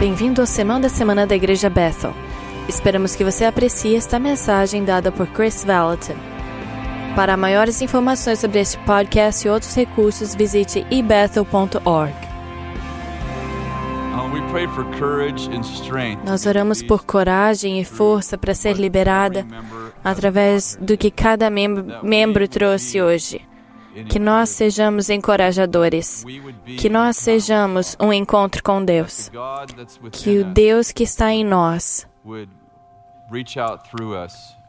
Bem-vindo 0.00 0.40
ao 0.40 0.46
Sermão 0.46 0.80
da 0.80 0.88
Semana 0.88 1.26
da 1.26 1.36
Igreja 1.36 1.68
Bethel. 1.68 2.14
Esperamos 2.66 3.14
que 3.14 3.22
você 3.22 3.44
aprecie 3.44 3.94
esta 3.94 4.18
mensagem 4.18 4.82
dada 4.82 5.12
por 5.12 5.26
Chris 5.26 5.62
Valentin. 5.62 6.14
Para 7.14 7.36
maiores 7.36 7.82
informações 7.82 8.38
sobre 8.38 8.60
este 8.60 8.78
podcast 8.78 9.46
e 9.46 9.50
outros 9.50 9.74
recursos, 9.74 10.34
visite 10.34 10.86
ebethel.org. 10.90 12.14
Uh. 16.22 16.26
Nós 16.26 16.46
oramos 16.46 16.82
por 16.82 17.04
coragem 17.04 17.78
e 17.78 17.84
força 17.84 18.38
para 18.38 18.54
ser 18.54 18.76
liberada 18.76 19.46
através 20.02 20.78
do 20.80 20.96
que 20.96 21.10
cada 21.10 21.50
mem- 21.50 21.84
membro 22.02 22.48
trouxe 22.48 23.02
hoje. 23.02 23.42
Que 24.08 24.18
nós 24.18 24.50
sejamos 24.50 25.10
encorajadores. 25.10 26.24
Que 26.78 26.88
nós 26.88 27.16
sejamos 27.16 27.96
um 28.00 28.12
encontro 28.12 28.62
com 28.62 28.84
Deus. 28.84 29.30
Que 30.12 30.38
o 30.38 30.44
Deus 30.44 30.92
que 30.92 31.02
está 31.02 31.32
em 31.32 31.44
nós 31.44 32.06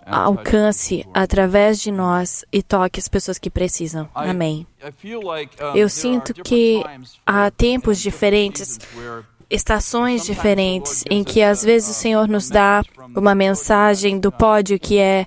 alcance 0.05 1.05
através 1.13 1.79
de 1.79 1.91
nós 1.91 2.43
e 2.52 2.62
toque 2.63 2.99
as 2.99 3.07
pessoas 3.07 3.38
que 3.38 3.49
precisam. 3.49 4.09
Amém. 4.13 4.65
Eu 5.76 5.90
sinto 5.90 6.34
que 6.34 6.84
há 7.26 7.49
tempos 7.51 7.99
diferentes, 7.99 8.79
estações 9.52 10.26
diferentes, 10.26 11.04
em 11.10 11.23
que 11.23 11.41
às 11.41 11.62
vezes 11.64 11.90
o 11.90 11.94
Senhor 11.94 12.28
nos 12.28 12.50
dá 12.50 12.82
uma 13.16 13.36
mensagem 13.36 14.18
do 14.18 14.32
pódio 14.32 14.80
que 14.80 14.98
é 14.98 15.26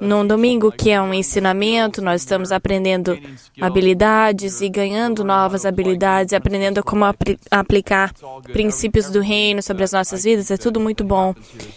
num 0.00 0.26
domingo 0.26 0.70
que 0.70 0.90
é 0.90 1.00
um 1.00 1.14
ensinamento, 1.14 2.02
nós 2.02 2.20
estamos 2.20 2.52
aprendendo 2.52 3.18
habilidades 3.60 4.60
e 4.60 4.68
ganhando 4.68 5.24
novas 5.24 5.64
habilidades, 5.64 6.34
aprendendo 6.34 6.82
como 6.84 7.04
apli- 7.04 7.38
aplicar 7.50 8.12
princípios 8.52 9.08
do 9.10 9.20
reino 9.20 9.62
sobre 9.62 9.84
as 9.84 9.92
nossas 9.92 10.24
vidas, 10.24 10.50
é 10.50 10.56
tudo 10.56 10.78
muito 10.78 11.02
bom. 11.02 11.34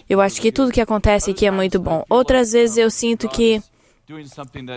Eu 0.09 0.19
acho 0.21 0.41
que 0.41 0.51
tudo 0.51 0.71
que 0.71 0.81
acontece 0.81 1.31
aqui 1.31 1.45
é 1.45 1.51
muito 1.51 1.79
bom. 1.79 2.03
Outras 2.09 2.51
vezes 2.51 2.77
eu 2.77 2.91
sinto 2.91 3.29
que 3.29 3.61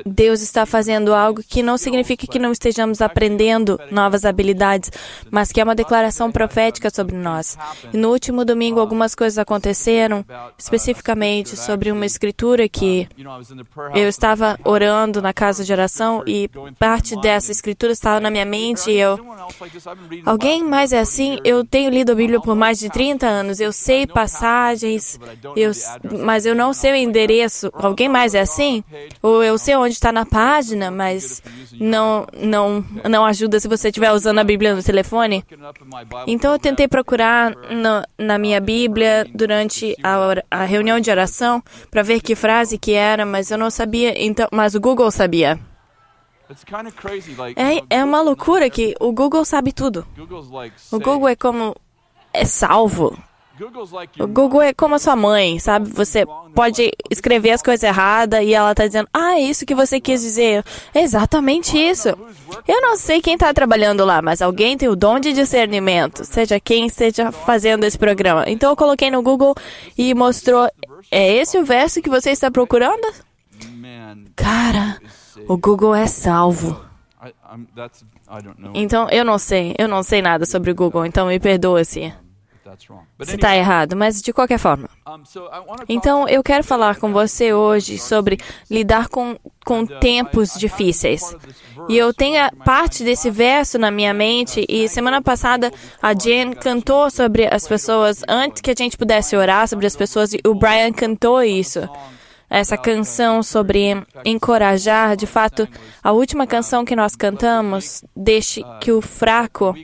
Deus 0.05 0.41
está 0.41 0.67
fazendo 0.67 1.15
algo 1.15 1.43
que 1.43 1.62
não 1.62 1.79
significa 1.79 2.27
que 2.27 2.39
não 2.39 2.53
estejamos 2.53 3.01
aprendendo 3.01 3.79
novas 3.91 4.25
habilidades, 4.25 4.91
mas 5.31 5.53
que 5.53 5.61
é 5.61 5.65
uma 5.65 5.75
declaração 5.75 6.33
profética 6.33 6.91
sobre 6.91 7.17
nós. 7.17 7.57
E 7.93 7.97
no 7.97 8.11
último 8.11 8.45
domingo, 8.45 8.81
algumas 8.81 9.15
coisas 9.15 9.39
aconteceram, 9.39 10.25
especificamente 10.59 11.57
sobre 11.57 11.93
uma 11.93 12.07
escritura 12.07 12.69
que 12.69 13.09
eu 13.95 14.09
estava 14.09 14.59
orando 14.65 15.23
na 15.23 15.33
casa 15.33 15.65
de 15.65 15.73
oração 15.73 16.25
e 16.27 16.51
parte 16.79 17.19
dessa 17.20 17.53
escritura 17.53 17.92
estava 17.92 18.20
na 18.20 18.31
minha 18.31 18.45
mente 18.45 18.91
e 18.91 18.97
eu. 18.98 19.19
Alguém 20.25 20.65
mais 20.65 20.92
é 20.92 20.98
assim? 20.98 21.29
40 21.29 21.48
Eu 21.48 21.65
tenho 21.65 21.91
lido 21.91 22.13
a 22.13 22.15
Bíblia 22.15 22.41
por 22.41 22.55
mais 22.55 22.79
de 22.79 22.89
30 22.89 23.27
anos. 23.27 23.61
Eu 23.61 23.73
sei 23.73 24.07
passagens, 24.07 25.19
eu, 25.57 25.73
mas 26.25 26.47
eu 26.47 26.55
não 26.55 26.73
sei 26.73 26.92
o 26.92 26.97
endereço. 26.97 27.70
Alguém 27.75 28.09
mais 28.09 28.35
é 28.35 28.41
assim? 28.41 28.83
Ou 29.22 29.42
eu 29.42 29.58
sei 29.58 29.74
onde 29.77 29.94
está 29.94 30.12
na 30.12 30.24
página, 30.24 30.91
mas 30.91 31.42
não, 31.80 32.27
não, 32.36 32.84
não 33.08 33.24
ajuda 33.24 33.58
se 33.58 33.66
você 33.69 33.88
estiver 33.88 34.12
usando 34.12 34.38
a 34.38 34.44
Bíblia 34.44 34.74
no 34.74 34.83
telefone? 34.83 35.44
Então 36.27 36.52
eu 36.52 36.58
tentei 36.58 36.86
procurar 36.86 37.50
no- 37.70 38.05
na 38.16 38.39
minha 38.39 38.61
Bíblia 38.61 39.27
durante 39.34 39.96
a, 40.02 40.16
a 40.50 40.64
reunião 40.64 41.00
de 41.00 41.11
oração 41.11 41.62
para 41.91 42.02
ver 42.02 42.20
que 42.20 42.34
frase 42.34 42.78
que 42.78 42.92
era, 42.92 43.27
mas 43.27 43.50
eu 43.50 43.58
não 43.58 43.70
sabia. 43.70 44.14
Então, 44.22 44.46
mas 44.52 44.74
o 44.74 44.80
Google 44.80 45.11
sabia. 45.11 45.58
É, 47.61 47.83
é 47.91 48.05
uma 48.05 48.22
loucura 48.22 48.70
que 48.70 48.94
o 49.00 49.12
Google 49.12 49.44
sabe 49.44 49.72
tudo. 49.72 50.06
O. 50.96 51.00
Google 51.00 51.28
é 51.28 51.36
como 51.36 51.77
é 52.33 52.44
salvo. 52.44 53.19
O 54.20 54.27
Google 54.27 54.62
é 54.62 54.73
como 54.73 54.95
a 54.95 54.98
sua 54.98 55.17
mãe, 55.17 55.58
sabe? 55.58 55.89
Você 55.91 56.24
pode 56.55 56.91
escrever 57.11 57.51
as 57.51 57.63
coisas 57.63 57.83
erradas 57.83 58.42
e 58.42 58.55
ela 58.55 58.74
tá 58.74 58.86
dizendo, 58.86 59.08
ah, 59.13 59.35
é 59.35 59.41
isso 59.41 59.67
que 59.67 59.74
você 59.74 60.01
quis 60.01 60.20
dizer. 60.23 60.64
É 60.95 61.02
exatamente 61.02 61.77
isso. 61.77 62.08
Eu 62.67 62.80
não 62.80 62.96
sei 62.96 63.20
quem 63.20 63.36
tá 63.36 63.52
trabalhando 63.52 64.05
lá, 64.05 64.23
mas 64.23 64.41
alguém 64.41 64.77
tem 64.77 64.89
o 64.89 64.96
dom 64.96 65.19
de 65.19 65.33
discernimento, 65.33 66.24
seja 66.24 66.61
quem 66.61 66.86
esteja 66.86 67.33
fazendo 67.33 67.85
esse 67.85 67.98
programa. 67.98 68.45
Então 68.46 68.70
eu 68.70 68.77
coloquei 68.77 69.11
no 69.11 69.23
Google 69.23 69.55
e 69.96 70.14
mostrou, 70.14 70.69
é 71.11 71.33
esse 71.35 71.58
o 71.58 71.64
verso 71.64 72.01
que 72.02 72.11
você 72.11 72.30
está 72.30 72.51
procurando? 72.51 73.13
Cara, 74.36 74.98
o 75.48 75.57
Google 75.57 75.95
é 75.95 76.07
salvo. 76.07 76.80
Então 78.75 79.08
eu 79.11 79.25
não 79.25 79.39
sei, 79.39 79.75
eu 79.79 79.89
não 79.89 80.02
sei 80.02 80.23
nada 80.23 80.46
sobre 80.46 80.70
o 80.70 80.75
Google, 80.75 81.05
então 81.05 81.27
me 81.27 81.40
perdoa 81.40 81.83
se, 81.85 82.13
se 83.23 83.39
tá 83.39 83.56
errado, 83.56 83.96
mas 83.96 84.20
de 84.23 84.33
qualquer 84.33 84.58
forma. 84.58 84.89
Então, 85.89 86.29
eu 86.29 86.42
quero 86.42 86.64
falar 86.64 86.96
com 86.96 87.12
você 87.12 87.52
hoje 87.52 87.98
sobre 87.98 88.39
lidar 88.70 89.08
com, 89.08 89.36
com 89.64 89.86
tempos 89.86 90.55
difíceis. 90.55 91.34
E 91.89 91.96
eu 91.96 92.12
tenho 92.12 92.39
parte 92.64 93.02
desse 93.05 93.30
verso 93.30 93.78
na 93.78 93.90
minha 93.90 94.12
mente, 94.12 94.64
e 94.68 94.89
semana 94.89 95.23
passada 95.23 95.73
a 96.02 96.12
Jen 96.14 96.52
cantou 96.52 97.11
sobre 97.11 97.46
as 97.46 97.67
pessoas, 97.67 98.23
antes 98.28 98.61
que 98.61 98.70
a 98.70 98.74
gente 98.77 98.96
pudesse 98.96 99.36
orar 99.36 99.67
sobre 99.67 99.86
as 99.86 99.96
pessoas, 99.96 100.33
e 100.33 100.40
o 100.46 100.55
Brian 100.55 100.92
cantou 100.92 101.42
isso. 101.42 101.89
Essa 102.51 102.78
canção 102.78 103.42
sobre 103.42 104.02
encorajar, 104.24 105.14
de 105.17 105.27
fato, 105.27 105.68
a 106.02 106.12
última 106.12 106.46
canção 106.46 106.83
que 106.83 106.96
nós 106.96 107.14
cantamos, 107.14 108.02
deixe 108.17 108.62
que 108.80 108.90
o 108.90 109.02
fraco 109.02 109.74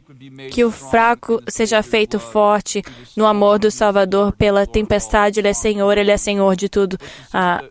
que 0.50 0.64
o 0.64 0.70
fraco 0.70 1.42
seja 1.48 1.82
feito 1.82 2.18
forte 2.18 2.82
no 3.16 3.26
amor 3.26 3.58
do 3.58 3.70
Salvador 3.70 4.32
pela 4.32 4.66
tempestade. 4.66 5.40
Ele 5.40 5.48
é 5.48 5.52
Senhor, 5.52 5.96
Ele 5.96 6.10
é 6.10 6.16
Senhor 6.16 6.56
de 6.56 6.68
tudo. 6.68 6.98
A, 7.32 7.62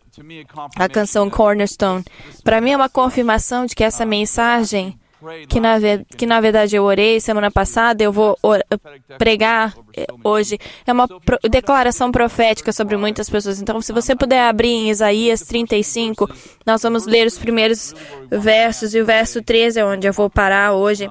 a 0.77 0.89
canção 0.89 1.29
Cornerstone. 1.29 2.03
Para 2.43 2.61
mim 2.61 2.71
é 2.71 2.75
uma 2.75 2.89
confirmação 2.89 3.65
de 3.65 3.75
que 3.75 3.83
essa 3.83 4.05
mensagem, 4.05 4.97
que 5.47 5.59
na, 5.59 5.75
que 6.17 6.25
na 6.25 6.39
verdade 6.41 6.75
eu 6.75 6.83
orei 6.83 7.19
semana 7.19 7.49
passada, 7.51 8.03
eu 8.03 8.11
vou 8.11 8.37
pregar 9.17 9.73
eh, 9.95 10.05
hoje, 10.23 10.57
é 10.85 10.91
uma 10.91 11.07
pro- 11.07 11.39
declaração 11.49 12.11
profética 12.11 12.71
sobre 12.71 12.97
muitas 12.97 13.29
pessoas. 13.29 13.61
Então, 13.61 13.81
se 13.81 13.93
você 13.93 14.15
puder 14.15 14.41
abrir 14.47 14.69
em 14.69 14.89
Isaías 14.89 15.41
35, 15.41 16.29
nós 16.65 16.81
vamos 16.81 17.05
ler 17.05 17.27
os 17.27 17.37
primeiros 17.37 17.93
versos, 18.29 18.93
e 18.93 19.01
o 19.01 19.05
verso 19.05 19.41
13 19.41 19.79
é 19.79 19.85
onde 19.85 20.07
eu 20.07 20.13
vou 20.13 20.29
parar 20.29 20.73
hoje 20.73 21.09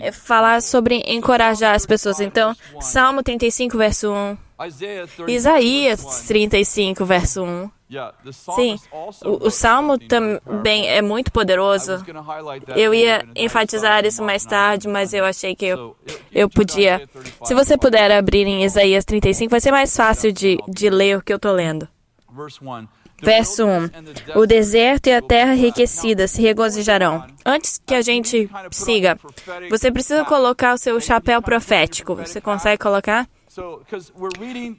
é 0.00 0.12
falar 0.12 0.60
sobre 0.60 1.02
encorajar 1.06 1.74
as 1.74 1.86
pessoas. 1.86 2.20
Então, 2.20 2.54
Salmo 2.80 3.22
35, 3.22 3.76
verso 3.78 4.12
1. 4.12 4.36
Isaiah 4.66 5.06
30 5.06 5.30
Isaías 5.32 6.22
35, 6.26 7.04
verso 7.04 7.42
1. 7.42 7.70
Sim, 8.32 8.76
o, 9.24 9.46
o 9.46 9.50
Salmo 9.50 9.96
também 9.98 10.88
é 10.88 11.00
muito 11.00 11.30
poderoso. 11.30 12.04
Eu 12.74 12.92
ia 12.92 13.24
enfatizar 13.36 14.04
isso 14.04 14.22
mais 14.24 14.44
tarde, 14.44 14.88
mas 14.88 15.14
eu 15.14 15.24
achei 15.24 15.54
que 15.54 15.66
eu, 15.66 15.96
eu 16.32 16.48
podia. 16.48 16.96
Isaiah 16.96 17.06
35, 17.06 17.46
Se 17.46 17.54
você 17.54 17.78
puder 17.78 18.10
abrir 18.10 18.46
em 18.46 18.64
Isaías 18.64 19.04
35, 19.04 19.50
vai 19.50 19.60
ser 19.60 19.70
mais 19.70 19.96
fácil 19.96 20.32
de, 20.32 20.58
de 20.68 20.90
ler 20.90 21.18
o 21.18 21.22
que 21.22 21.32
eu 21.32 21.38
tô 21.38 21.52
lendo. 21.52 21.88
verse 22.34 22.58
1 22.62 22.86
The 23.18 23.24
Verso 23.24 23.64
1. 23.64 23.66
wilderness 23.66 23.90
and 23.96 24.04
the 24.04 24.12
desert 24.12 24.36
O 24.36 24.46
deserto 24.46 25.06
e 25.06 25.14
a 25.14 25.22
terra 25.22 25.54
enriquecida 25.54 26.28
se 26.28 26.42
regozijarão. 26.42 27.24
Antes 27.46 27.80
que 27.84 27.94
a 27.94 28.02
gente 28.02 28.50
siga, 28.70 29.18
você 29.70 29.90
precisa 29.90 30.22
colocar 30.24 30.74
o 30.74 30.78
seu 30.78 31.00
chapéu 31.00 31.40
profético. 31.40 32.14
Você 32.14 32.42
consegue 32.42 32.82
colocar? 32.82 33.26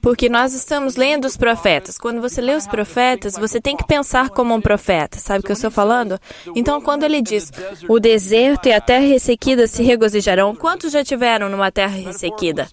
Porque 0.02 0.30
nós 0.30 0.54
estamos 0.54 0.96
lendo 0.96 1.26
os 1.26 1.38
profetas. 1.38 1.98
Quando 1.98 2.22
você 2.22 2.42
lê 2.42 2.56
os 2.56 2.68
profetas, 2.68 3.36
você 3.36 3.60
tem 3.60 3.76
que 3.76 3.86
pensar 3.86 4.30
como 4.30 4.54
um 4.54 4.62
profeta. 4.62 5.20
Sabe 5.20 5.40
o 5.40 5.44
que 5.44 5.52
eu 5.52 5.56
estou 5.56 5.72
falando? 5.72 6.20
Então, 6.56 6.82
quando 6.82 7.04
ele 7.04 7.22
diz: 7.22 7.52
O 7.88 8.00
deserto 8.00 8.68
e 8.68 8.74
a 8.74 8.82
terra 8.82 9.06
ressequida 9.06 9.68
se 9.68 9.84
regozijarão, 9.84 10.56
quantos 10.56 10.92
já 10.92 11.04
tiveram 11.04 11.50
numa 11.50 11.72
terra 11.72 11.96
ressequida? 11.96 12.68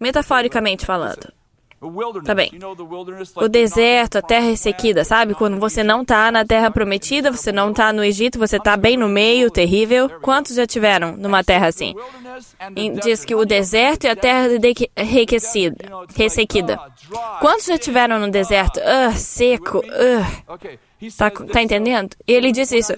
Metaforicamente 0.00 0.86
falando. 0.86 1.39
Tá 2.24 2.34
bem. 2.34 2.50
O 3.36 3.48
deserto, 3.48 4.18
a 4.18 4.22
terra 4.22 4.46
ressequida, 4.46 5.02
sabe? 5.02 5.34
Quando 5.34 5.58
você 5.58 5.82
não 5.82 6.04
tá 6.04 6.30
na 6.30 6.44
terra 6.44 6.70
prometida, 6.70 7.30
você 7.32 7.50
não 7.50 7.72
tá 7.72 7.90
no 7.90 8.04
Egito, 8.04 8.38
você 8.38 8.58
tá 8.60 8.76
bem 8.76 8.98
no 8.98 9.08
meio, 9.08 9.50
terrível. 9.50 10.10
Quantos 10.20 10.56
já 10.56 10.66
tiveram 10.66 11.16
numa 11.16 11.42
terra 11.42 11.68
assim? 11.68 11.94
E 12.76 12.90
diz 12.90 13.24
que 13.24 13.34
o 13.34 13.46
deserto 13.46 14.04
e 14.04 14.08
a 14.08 14.16
terra 14.16 14.48
ressequida. 16.14 16.78
Quantos 17.40 17.64
já 17.64 17.78
tiveram 17.78 18.18
no 18.18 18.30
deserto? 18.30 18.78
Ah, 18.84 19.12
seco. 19.12 19.82
ah. 19.88 20.54
Okay. 21.00 21.10
Tá, 21.16 21.30
tá 21.30 21.62
entendendo? 21.62 22.14
Ele 22.26 22.52
diz 22.52 22.70
isso. 22.70 22.92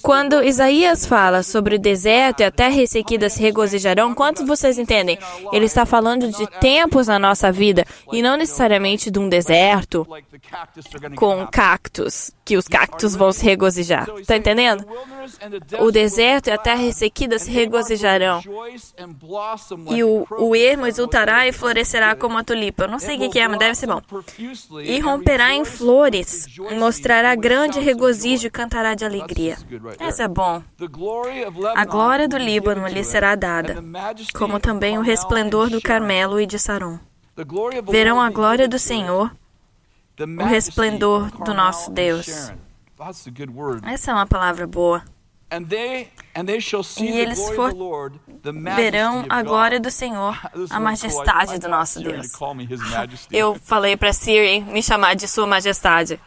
Quando 0.00 0.42
Isaías 0.42 1.04
fala 1.04 1.42
sobre 1.42 1.74
o 1.74 1.78
deserto 1.78 2.40
e 2.40 2.44
a 2.44 2.50
terra 2.50 2.74
ressequida 2.74 3.28
se 3.28 3.40
regozijarão, 3.40 4.14
quantos 4.14 4.46
vocês 4.46 4.78
entendem? 4.78 5.18
Ele 5.52 5.64
está 5.64 5.84
falando 5.84 6.30
de 6.30 6.46
tempos 6.60 7.08
na 7.08 7.18
nossa 7.18 7.50
vida 7.50 7.84
e 8.12 8.22
não 8.22 8.36
necessariamente 8.36 9.10
de 9.10 9.18
um 9.18 9.28
deserto 9.28 10.06
com 11.16 11.44
cactos, 11.48 12.30
que 12.44 12.56
os 12.56 12.68
cactos 12.68 13.16
vão 13.16 13.32
se 13.32 13.44
regozijar. 13.44 14.06
Tá 14.26 14.36
entendendo? 14.36 14.84
O 15.80 15.90
deserto 15.90 16.48
e 16.48 16.50
a 16.50 16.58
terra 16.58 16.82
ressequida 16.82 17.38
se 17.38 17.50
regozijarão. 17.50 18.42
E 19.90 20.04
o, 20.04 20.26
o 20.30 20.54
ermo 20.54 20.86
exultará 20.86 21.48
e 21.48 21.52
florescerá 21.52 22.14
como 22.14 22.36
a 22.36 22.44
tulipa. 22.44 22.84
Eu 22.84 22.88
não 22.88 22.98
sei 22.98 23.16
o 23.16 23.30
que 23.30 23.38
é, 23.38 23.48
mas 23.48 23.58
deve 23.58 23.74
ser 23.74 23.86
bom. 23.86 24.02
E 24.82 25.00
romperá 25.00 25.54
em 25.54 25.64
flores, 25.64 26.46
mostrará 26.78 27.34
grande 27.34 27.80
regozijo 27.80 28.46
e 28.46 28.50
cantará 28.50 28.94
de 28.94 29.04
alegria. 29.04 29.56
Essa 29.98 30.24
é 30.24 30.28
bom. 30.28 30.62
A 31.74 31.84
glória 31.84 32.28
do 32.28 32.36
Líbano 32.36 32.86
lhe 32.86 33.04
será 33.04 33.34
dada, 33.34 33.82
como 34.34 34.60
também 34.60 34.98
o 34.98 35.02
resplendor 35.02 35.70
do 35.70 35.80
Carmelo 35.80 36.40
e 36.40 36.46
de 36.46 36.58
Saron. 36.58 36.98
Verão 37.90 38.20
a 38.20 38.30
glória 38.30 38.68
do 38.68 38.78
Senhor, 38.78 39.30
o 40.20 40.44
resplendor 40.44 41.30
do 41.44 41.52
nosso 41.52 41.90
Deus. 41.90 42.52
Essa 43.84 44.10
é 44.10 44.14
uma 44.14 44.26
palavra 44.26 44.66
boa. 44.66 45.02
E 47.00 47.18
eles 47.18 47.50
for 47.50 47.72
verão 48.76 49.24
a 49.28 49.42
glória 49.42 49.78
do 49.78 49.90
Senhor, 49.90 50.38
a 50.70 50.80
majestade 50.80 51.58
do 51.58 51.68
nosso 51.68 52.00
Deus. 52.00 52.32
Eu 53.30 53.54
falei 53.62 53.96
para 53.96 54.12
Siri 54.12 54.60
me 54.60 54.82
chamar 54.82 55.14
de 55.14 55.28
Sua 55.28 55.46
Majestade. 55.46 56.20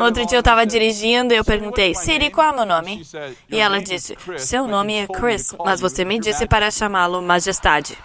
Outro 0.00 0.26
dia 0.26 0.36
eu 0.36 0.40
estava 0.40 0.66
dirigindo 0.66 1.32
e 1.32 1.36
eu 1.36 1.44
perguntei, 1.44 1.94
Siri, 1.94 2.30
qual 2.30 2.48
é 2.48 2.50
o 2.50 2.56
meu 2.56 2.66
nome? 2.66 3.02
E 3.48 3.58
ela 3.58 3.80
disse, 3.80 4.16
seu 4.38 4.66
nome 4.66 4.94
é 4.94 5.06
Chris, 5.06 5.54
mas 5.64 5.80
você 5.80 6.04
me 6.04 6.18
disse 6.18 6.46
para 6.46 6.70
chamá-lo 6.70 7.22
Majestade. 7.22 7.96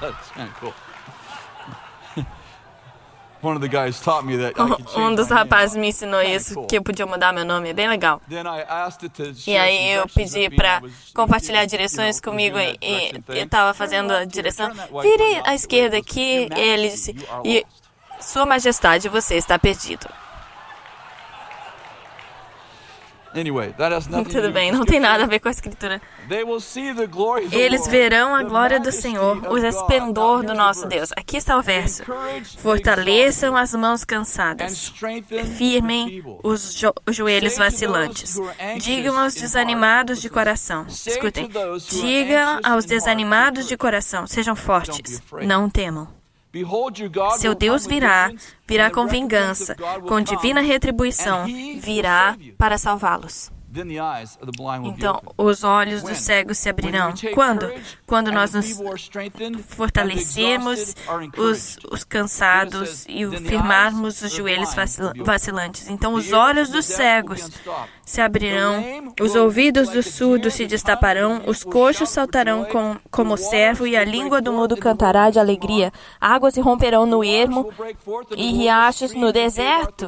Um 4.96 5.14
dos 5.14 5.28
rapazes 5.28 5.76
me 5.76 5.88
ensinou 5.88 6.20
isso, 6.22 6.66
que 6.66 6.76
eu 6.78 6.82
podia 6.82 7.06
mudar 7.06 7.32
meu 7.32 7.44
nome, 7.44 7.70
é 7.70 7.72
bem 7.72 7.88
legal. 7.88 8.20
E 9.50 9.56
aí 9.56 9.92
eu 9.92 10.08
pedi 10.08 10.48
para 10.50 10.82
compartilhar 11.14 11.64
direções 11.66 12.20
comigo 12.20 12.58
e, 12.58 13.12
eu 13.28 13.44
estava 13.44 13.72
fazendo 13.74 14.12
a 14.12 14.24
direção. 14.24 14.70
Vire 15.02 15.42
à 15.44 15.54
esquerda 15.54 15.96
aqui, 15.96 16.48
e 16.54 16.60
ele 16.60 16.88
disse, 16.88 17.14
e, 17.44 17.64
Sua 18.20 18.46
Majestade, 18.46 19.08
você 19.08 19.36
está 19.36 19.58
perdido. 19.58 20.06
Tudo 24.24 24.50
bem, 24.52 24.72
não 24.72 24.84
tem 24.84 24.98
nada 25.00 25.24
a 25.24 25.26
ver 25.26 25.40
com 25.40 25.48
a 25.48 25.50
escritura. 25.50 26.00
Eles 27.52 27.86
verão 27.86 28.34
a 28.34 28.42
glória 28.42 28.80
do 28.80 28.90
Senhor, 28.92 29.42
o 29.50 29.58
esplendor 29.58 30.42
do 30.44 30.54
nosso 30.54 30.86
Deus. 30.86 31.10
Aqui 31.16 31.36
está 31.36 31.56
o 31.56 31.62
verso. 31.62 32.02
Fortaleçam 32.58 33.56
as 33.56 33.74
mãos 33.74 34.04
cansadas, 34.04 34.92
firmem 35.56 36.22
os 36.42 36.74
jo 36.74 36.92
joelhos 37.10 37.56
vacilantes. 37.56 38.38
Digam 38.78 39.18
aos 39.18 39.34
desanimados 39.34 40.20
de 40.20 40.28
coração. 40.28 40.86
Escutem. 40.88 41.48
Digam 41.90 42.60
aos 42.64 42.84
desanimados 42.84 43.66
de 43.68 43.76
coração: 43.76 44.26
sejam 44.26 44.56
fortes, 44.56 45.22
não 45.42 45.68
temam. 45.70 46.08
Seu 47.38 47.54
Deus 47.54 47.86
virá, 47.86 48.30
virá 48.66 48.90
com 48.90 49.06
vingança, 49.06 49.76
com 50.06 50.20
divina 50.20 50.60
retribuição, 50.60 51.44
virá 51.80 52.36
para 52.56 52.78
salvá-los. 52.78 53.50
Então, 54.84 55.20
os 55.36 55.62
olhos 55.62 56.02
dos 56.02 56.18
cegos 56.18 56.56
se 56.56 56.68
abrirão. 56.68 57.12
Quando? 57.34 57.70
Quando 58.06 58.32
nós 58.32 58.54
nos 58.54 58.80
fortalecemos 59.68 60.94
os, 61.36 61.78
os 61.90 62.04
cansados 62.04 63.04
e 63.06 63.26
firmarmos 63.40 64.22
os 64.22 64.32
joelhos 64.32 64.70
vacilantes. 65.18 65.88
Então, 65.90 66.14
os 66.14 66.32
olhos 66.32 66.70
dos 66.70 66.86
cegos 66.86 67.50
se 68.06 68.20
abrirão, 68.20 69.12
os 69.20 69.34
ouvidos 69.34 69.88
dos 69.88 70.06
surdos 70.06 70.54
se 70.54 70.64
destaparão, 70.64 71.42
os 71.44 71.64
coxos 71.64 72.08
saltarão 72.08 72.64
com, 72.64 72.96
como 73.10 73.36
servo 73.36 73.84
e 73.84 73.96
a 73.96 74.04
língua 74.04 74.40
do 74.40 74.52
mudo 74.52 74.76
cantará 74.76 75.28
de 75.28 75.40
alegria. 75.40 75.92
Águas 76.20 76.54
se 76.54 76.60
romperão 76.60 77.04
no 77.04 77.24
ermo 77.24 77.68
e 78.36 78.52
riachos 78.52 79.12
no 79.12 79.32
deserto. 79.32 80.06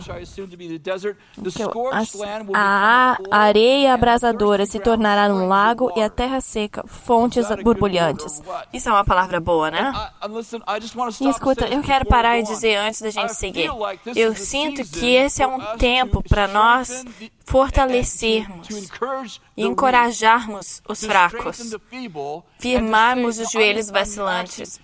A, 2.55 3.19
a 3.33 3.39
areia 3.39 3.95
abrasadora 3.95 4.65
se 4.65 4.79
tornará 4.79 5.29
num 5.29 5.49
lago 5.49 5.91
e 5.97 6.01
a 6.01 6.09
terra 6.09 6.41
seca, 6.41 6.85
fontes 6.87 7.49
borbulhantes. 7.65 8.41
Isso 8.73 8.89
é 8.89 8.93
uma 8.93 9.05
palavra 9.05 9.41
boa, 9.41 9.73
né? 9.73 9.93
E 11.21 11.29
escuta, 11.29 11.67
eu 11.67 11.83
quero 11.83 12.07
parar 12.07 12.39
e 12.39 12.45
dizer 12.45 12.77
antes 12.77 13.03
da 13.03 13.11
gente 13.11 13.35
seguir. 13.35 13.69
Eu 14.15 14.37
sinto 14.37 14.85
que 14.85 15.17
esse 15.17 15.43
é 15.43 15.49
um 15.49 15.77
tempo 15.77 16.23
para 16.23 16.47
nós 16.47 17.05
fortalecermos 17.49 18.69
e 19.57 19.65
encorajarmos 19.65 20.83
os 20.87 21.03
fracos, 21.03 21.75
firmarmos 22.59 23.39
os 23.39 23.51
joelhos 23.51 23.89
vacilantes. 23.89 24.79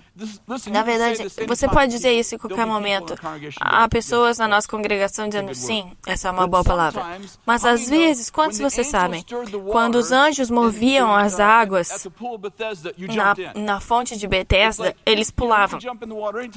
Na 0.70 0.82
verdade, 0.82 1.26
você 1.46 1.68
pode 1.68 1.92
dizer 1.92 2.12
isso 2.12 2.36
em 2.36 2.38
qualquer 2.38 2.64
momento. 2.64 3.14
Há 3.60 3.86
pessoas 3.88 4.38
na 4.38 4.48
nossa 4.48 4.66
congregação 4.66 5.28
dizendo 5.28 5.54
sim, 5.54 5.92
essa 6.06 6.28
é 6.28 6.30
uma 6.30 6.46
boa 6.46 6.64
palavra. 6.64 7.04
Mas 7.44 7.66
às 7.66 7.90
vezes, 7.90 8.30
quantos 8.30 8.58
vocês 8.58 8.86
sabem? 8.86 9.22
Quando 9.70 9.96
os 9.96 10.10
anjos 10.10 10.48
moviam 10.48 11.14
as 11.14 11.38
águas 11.38 12.06
na, 12.96 13.60
na 13.60 13.80
fonte 13.80 14.16
de 14.16 14.26
Bethesda, 14.26 14.96
eles 15.04 15.30
pulavam. 15.30 15.78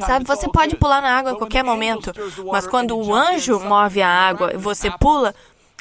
Sabe, 0.06 0.25
você 0.25 0.48
pode 0.50 0.77
pular 0.77 1.01
na 1.01 1.18
água 1.18 1.31
em 1.33 1.38
qualquer 1.38 1.65
momento, 1.65 2.13
mas 2.50 2.65
quando 2.65 2.95
o 2.95 3.13
anjo 3.13 3.59
move 3.59 4.01
a 4.01 4.09
água 4.09 4.54
e 4.54 4.57
você 4.57 4.89
pula, 4.92 5.36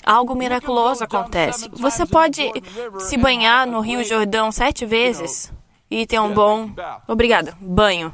algo 0.06 0.34
miraculoso 0.36 1.02
acontece. 1.02 1.68
Você 1.72 2.06
pode 2.06 2.40
se 3.00 3.16
banhar 3.16 3.66
no 3.66 3.80
Rio 3.80 4.04
Jordão 4.04 4.52
sete 4.52 4.86
vezes 4.86 5.52
e 5.90 6.06
ter 6.06 6.20
um 6.20 6.32
bom, 6.32 6.70
obrigada, 7.08 7.56
banho. 7.60 8.12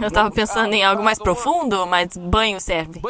Eu 0.00 0.08
estava 0.08 0.30
pensando 0.30 0.72
em 0.74 0.82
algo 0.82 1.02
mais 1.02 1.18
profundo, 1.18 1.86
mas 1.86 2.16
banho 2.16 2.60
serve. 2.60 3.00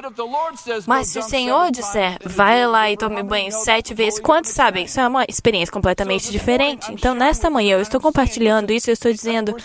Mas 0.87 1.09
se 1.09 1.19
o 1.19 1.23
Senhor 1.23 1.71
disser, 1.71 2.19
vai 2.25 2.67
lá 2.67 2.91
e 2.91 2.97
tome 2.97 3.23
banho 3.23 3.51
sete 3.51 3.95
vezes, 3.95 4.21
quantos 4.21 4.51
sabem? 4.51 4.85
Isso 4.85 5.01
é 5.01 5.09
uma 5.09 5.25
experiência 5.29 5.73
completamente 5.73 6.31
diferente. 6.31 6.93
Então, 6.93 7.15
nesta 7.15 7.49
manhã, 7.49 7.77
eu 7.77 7.81
estou 7.81 8.01
compartilhando 8.01 8.73
isso, 8.73 8.91
eu 8.91 8.93
estou 8.93 9.13
dizendo, 9.13 9.57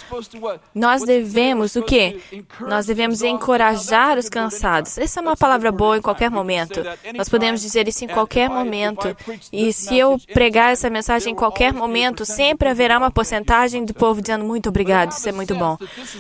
nós 0.73 1.03
devemos 1.03 1.75
o 1.75 1.83
quê? 1.83 2.19
Nós 2.61 2.85
devemos 2.85 3.21
encorajar 3.21 4.17
os 4.17 4.29
cansados. 4.29 4.97
Essa 4.97 5.19
é 5.19 5.21
uma 5.21 5.35
palavra 5.35 5.71
boa 5.71 5.97
em 5.97 6.01
qualquer 6.01 6.31
momento. 6.31 6.81
Nós 7.15 7.27
podemos 7.27 7.61
dizer 7.61 7.87
isso 7.87 8.05
em 8.05 8.07
qualquer 8.07 8.49
momento. 8.49 9.15
E 9.51 9.73
se 9.73 9.97
eu 9.97 10.17
pregar 10.33 10.71
essa 10.71 10.89
mensagem 10.89 11.33
em 11.33 11.35
qualquer 11.35 11.73
momento, 11.73 12.25
sempre 12.25 12.69
haverá 12.69 12.97
uma 12.97 13.11
porcentagem 13.11 13.83
do 13.83 13.93
povo 13.93 14.21
dizendo 14.21 14.45
muito 14.45 14.69
obrigado, 14.69 15.11
isso 15.11 15.27
é 15.27 15.31
muito 15.31 15.55
bom. 15.55 15.77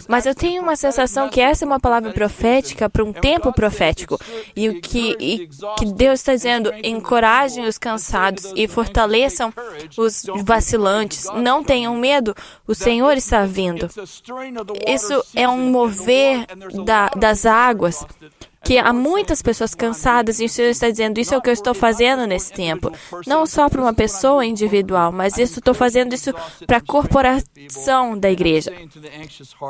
Mas 0.07 0.25
eu 0.25 0.35
tenho 0.35 0.48
uma 0.57 0.75
sensação 0.75 1.29
que 1.29 1.41
essa 1.41 1.65
é 1.65 1.67
uma 1.67 1.79
palavra 1.79 2.11
profética 2.11 2.89
para 2.89 3.03
um 3.03 3.11
tempo 3.11 3.51
profético. 3.51 4.17
E 4.55 4.69
o 4.69 4.81
que, 4.81 5.15
e, 5.19 5.49
que 5.77 5.85
Deus 5.85 6.21
está 6.21 6.33
dizendo, 6.33 6.71
encorajem 6.83 7.65
os 7.65 7.77
cansados 7.77 8.51
e 8.55 8.67
fortaleçam 8.67 9.53
os 9.97 10.23
vacilantes. 10.43 11.25
Não 11.35 11.63
tenham 11.63 11.95
medo, 11.95 12.33
o 12.65 12.73
Senhor 12.73 13.17
está 13.17 13.45
vindo. 13.45 13.89
Isso 14.87 15.23
é 15.35 15.47
um 15.47 15.69
mover 15.69 16.47
da, 16.85 17.09
das 17.09 17.45
águas 17.45 18.05
que 18.63 18.77
há 18.77 18.91
muitas 18.91 19.41
pessoas 19.41 19.73
cansadas 19.73 20.39
e 20.39 20.45
o 20.45 20.49
Senhor 20.49 20.69
está 20.69 20.89
dizendo: 20.89 21.19
Isso 21.19 21.33
é 21.33 21.37
o 21.37 21.41
que 21.41 21.49
eu 21.49 21.53
estou 21.53 21.73
fazendo 21.73 22.25
nesse 22.27 22.51
tempo. 22.51 22.91
Não 23.25 23.45
só 23.45 23.69
para 23.69 23.81
uma 23.81 23.93
pessoa 23.93 24.45
individual, 24.45 25.11
mas 25.11 25.37
isso 25.37 25.59
estou 25.59 25.73
fazendo 25.73 26.13
isso 26.13 26.33
para 26.67 26.77
a 26.77 26.81
corporação 26.81 28.17
da 28.17 28.29
igreja. 28.29 28.73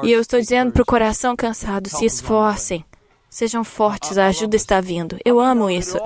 E 0.03 0.11
eu 0.11 0.19
estou 0.19 0.39
dizendo 0.39 0.71
para 0.71 0.81
o 0.81 0.85
coração 0.85 1.35
cansado: 1.35 1.89
se 1.89 2.05
esforcem. 2.05 2.83
Sejam 3.29 3.63
fortes, 3.63 4.17
a 4.17 4.25
ajuda 4.25 4.55
está 4.55 4.81
vindo. 4.81 5.15
Eu 5.23 5.39
amo 5.39 5.69
isso. 5.69 5.99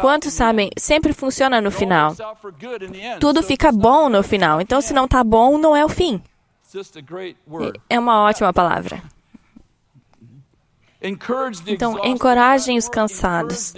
Quantos 0.00 0.32
sabem, 0.32 0.70
sempre 0.78 1.12
funciona 1.12 1.60
no 1.60 1.70
final. 1.70 2.16
Tudo 3.20 3.42
fica 3.42 3.70
bom 3.70 4.08
no 4.08 4.22
final. 4.22 4.62
Então, 4.62 4.80
se 4.80 4.94
não 4.94 5.04
está 5.04 5.22
bom, 5.22 5.58
não 5.58 5.76
é 5.76 5.84
o 5.84 5.90
fim. 5.90 6.22
É 7.90 7.98
uma 7.98 8.22
ótima 8.22 8.50
palavra. 8.52 9.02
Então, 11.66 12.04
encorajem 12.04 12.76
os 12.76 12.88
cansados. 12.88 13.74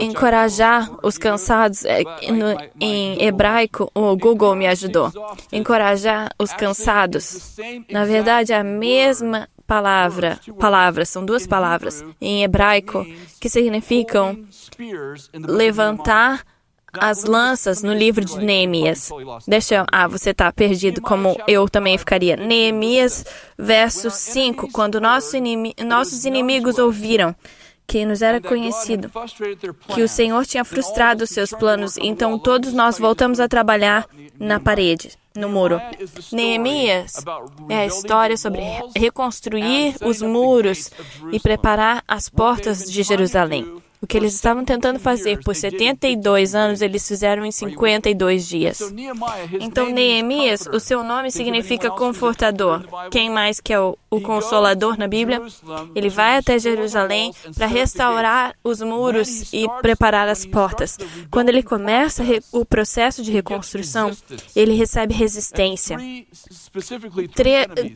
Encorajar 0.00 0.90
os 1.02 1.18
cansados, 1.18 1.84
é, 1.84 2.02
no, 2.30 2.56
em 2.80 3.22
hebraico, 3.22 3.90
o 3.94 4.16
Google 4.16 4.54
me 4.54 4.66
ajudou. 4.66 5.12
Encorajar 5.52 6.30
os 6.38 6.52
cansados. 6.52 7.56
Na 7.90 8.04
verdade, 8.04 8.52
a 8.52 8.62
mesma 8.62 9.48
palavra, 9.66 10.38
palavras, 10.58 11.08
são 11.08 11.26
duas 11.26 11.46
palavras 11.46 12.04
em 12.20 12.42
hebraico 12.42 13.04
que 13.40 13.50
significam 13.50 14.46
levantar 15.34 16.44
as 16.92 17.24
lanças 17.24 17.82
no 17.82 17.92
livro 17.92 18.24
de 18.24 18.38
Neemias. 18.38 19.10
Deixa 19.46 19.76
eu. 19.76 19.84
Ah, 19.90 20.08
você 20.08 20.30
está 20.30 20.52
perdido, 20.52 21.00
como 21.00 21.36
eu 21.46 21.68
também 21.68 21.98
ficaria. 21.98 22.36
Neemias, 22.36 23.24
verso 23.58 24.10
5. 24.10 24.70
Quando 24.72 25.00
nossos, 25.00 25.34
inimi 25.34 25.74
nossos 25.84 26.24
inimigos 26.24 26.78
ouviram 26.78 27.34
que 27.86 28.04
nos 28.04 28.20
era 28.20 28.38
conhecido 28.38 29.10
que 29.94 30.02
o 30.02 30.08
Senhor 30.08 30.44
tinha 30.44 30.62
frustrado 30.62 31.24
os 31.24 31.30
seus 31.30 31.50
planos, 31.50 31.96
então 31.96 32.38
todos 32.38 32.74
nós 32.74 32.98
voltamos 32.98 33.40
a 33.40 33.48
trabalhar 33.48 34.06
na 34.38 34.60
parede, 34.60 35.16
no 35.34 35.48
muro. 35.48 35.80
Neemias 36.30 37.24
é 37.70 37.78
a 37.78 37.86
história 37.86 38.36
sobre 38.36 38.60
reconstruir 38.94 39.96
os 40.04 40.20
muros 40.20 40.90
e 41.32 41.40
preparar 41.40 42.04
as 42.06 42.28
portas 42.28 42.84
de 42.84 43.02
Jerusalém. 43.02 43.80
O 44.00 44.06
que 44.06 44.16
eles 44.16 44.34
estavam 44.34 44.64
tentando 44.64 44.98
fazer 45.00 45.42
por 45.42 45.56
72 45.56 46.54
anos, 46.54 46.80
eles 46.80 47.06
fizeram 47.06 47.44
em 47.44 47.50
52 47.50 48.46
dias. 48.46 48.80
Então, 49.60 49.90
Neemias, 49.90 50.66
o 50.72 50.78
seu 50.78 51.02
nome 51.02 51.32
significa 51.32 51.90
confortador. 51.90 52.84
Quem 53.10 53.28
mais 53.28 53.60
que 53.60 53.72
é 53.72 53.80
o, 53.80 53.98
o 54.08 54.20
consolador 54.20 54.96
na 54.96 55.08
Bíblia? 55.08 55.42
Ele 55.96 56.08
vai 56.08 56.38
até 56.38 56.58
Jerusalém 56.60 57.34
para 57.56 57.66
restaurar 57.66 58.54
os 58.62 58.80
muros 58.80 59.52
e 59.52 59.66
preparar 59.82 60.28
as 60.28 60.46
portas. 60.46 60.96
Quando 61.28 61.48
ele 61.48 61.62
começa 61.62 62.22
o 62.52 62.64
processo 62.64 63.20
de 63.22 63.32
reconstrução, 63.32 64.12
ele 64.54 64.74
recebe 64.74 65.12
resistência. 65.12 65.98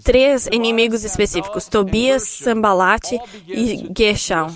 três 0.03 0.47
inimigos 0.51 1.05
específicos: 1.05 1.69
Tobias, 1.69 2.25
Sambalate 2.25 3.17
e 3.47 3.89
Gershon 3.97 4.51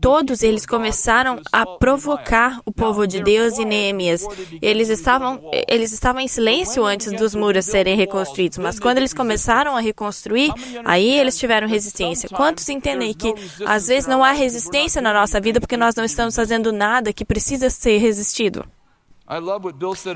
todos 0.00 0.42
eles 0.42 0.64
começaram 0.64 1.40
a 1.52 1.66
provocar 1.66 2.60
o 2.64 2.72
povo 2.72 3.06
de 3.06 3.22
Deus 3.22 3.58
e 3.58 3.64
Neemias. 3.64 4.26
Eles 4.62 4.88
estavam, 4.88 5.40
eles 5.68 5.92
estavam 5.92 6.20
em 6.20 6.28
silêncio 6.28 6.84
antes 6.84 7.12
dos 7.12 7.34
muros 7.34 7.66
serem 7.66 7.96
reconstruídos, 7.96 8.58
mas 8.58 8.80
quando 8.80 8.98
eles 8.98 9.14
começaram 9.14 9.76
a 9.76 9.80
reconstruir, 9.80 10.52
aí 10.84 11.18
eles 11.18 11.38
tiveram 11.38 11.68
resistência. 11.68 12.28
Quantos 12.28 12.68
entendem 12.68 13.12
que 13.12 13.34
às 13.66 13.88
vezes 13.88 14.08
não 14.08 14.24
há 14.24 14.32
resistência 14.32 15.02
na 15.02 15.12
nossa 15.12 15.40
vida 15.40 15.60
porque 15.60 15.76
nós 15.76 15.94
não 15.94 16.04
estamos 16.04 16.34
fazendo 16.34 16.72
nada 16.72 17.12
que 17.12 17.24
precisa 17.24 17.68
ser 17.68 17.98
resistido? 17.98 18.64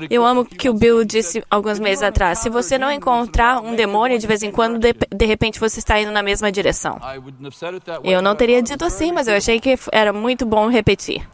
Eu 0.09 0.25
amo 0.25 0.43
que 0.43 0.69
o 0.69 0.73
Bill 0.73 1.05
disse 1.05 1.41
alguns 1.49 1.79
meses 1.79 2.03
atrás. 2.03 2.39
Se 2.39 2.49
você 2.49 2.77
não 2.77 2.91
encontrar 2.91 3.61
um 3.61 3.73
demônio 3.73 4.19
de 4.19 4.27
vez 4.27 4.43
em 4.43 4.51
quando, 4.51 4.77
de, 4.77 4.93
de 4.93 5.25
repente 5.25 5.57
você 5.59 5.79
está 5.79 5.99
indo 5.99 6.11
na 6.11 6.21
mesma 6.21 6.51
direção. 6.51 6.99
Eu 8.03 8.21
não 8.21 8.35
teria 8.35 8.61
dito 8.61 8.83
assim, 8.83 9.13
mas 9.13 9.27
eu 9.27 9.35
achei 9.35 9.59
que 9.59 9.77
era 9.91 10.11
muito 10.11 10.45
bom 10.45 10.67
repetir. 10.67 11.25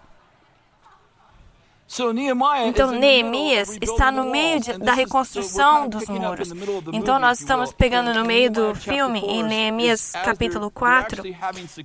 Então, 2.66 2.92
Neemias 2.92 3.78
está 3.82 4.10
no 4.12 4.24
meio 4.24 4.62
de, 4.62 4.78
da 4.78 4.94
reconstrução 4.94 5.90
dos 5.90 6.08
muros. 6.08 6.54
Então, 6.94 7.20
nós 7.20 7.42
estamos 7.42 7.74
pegando 7.74 8.14
no 8.14 8.24
meio 8.24 8.50
do 8.50 8.74
filme, 8.74 9.20
em 9.20 9.44
Neemias 9.44 10.14
capítulo 10.24 10.72
4, 10.72 11.22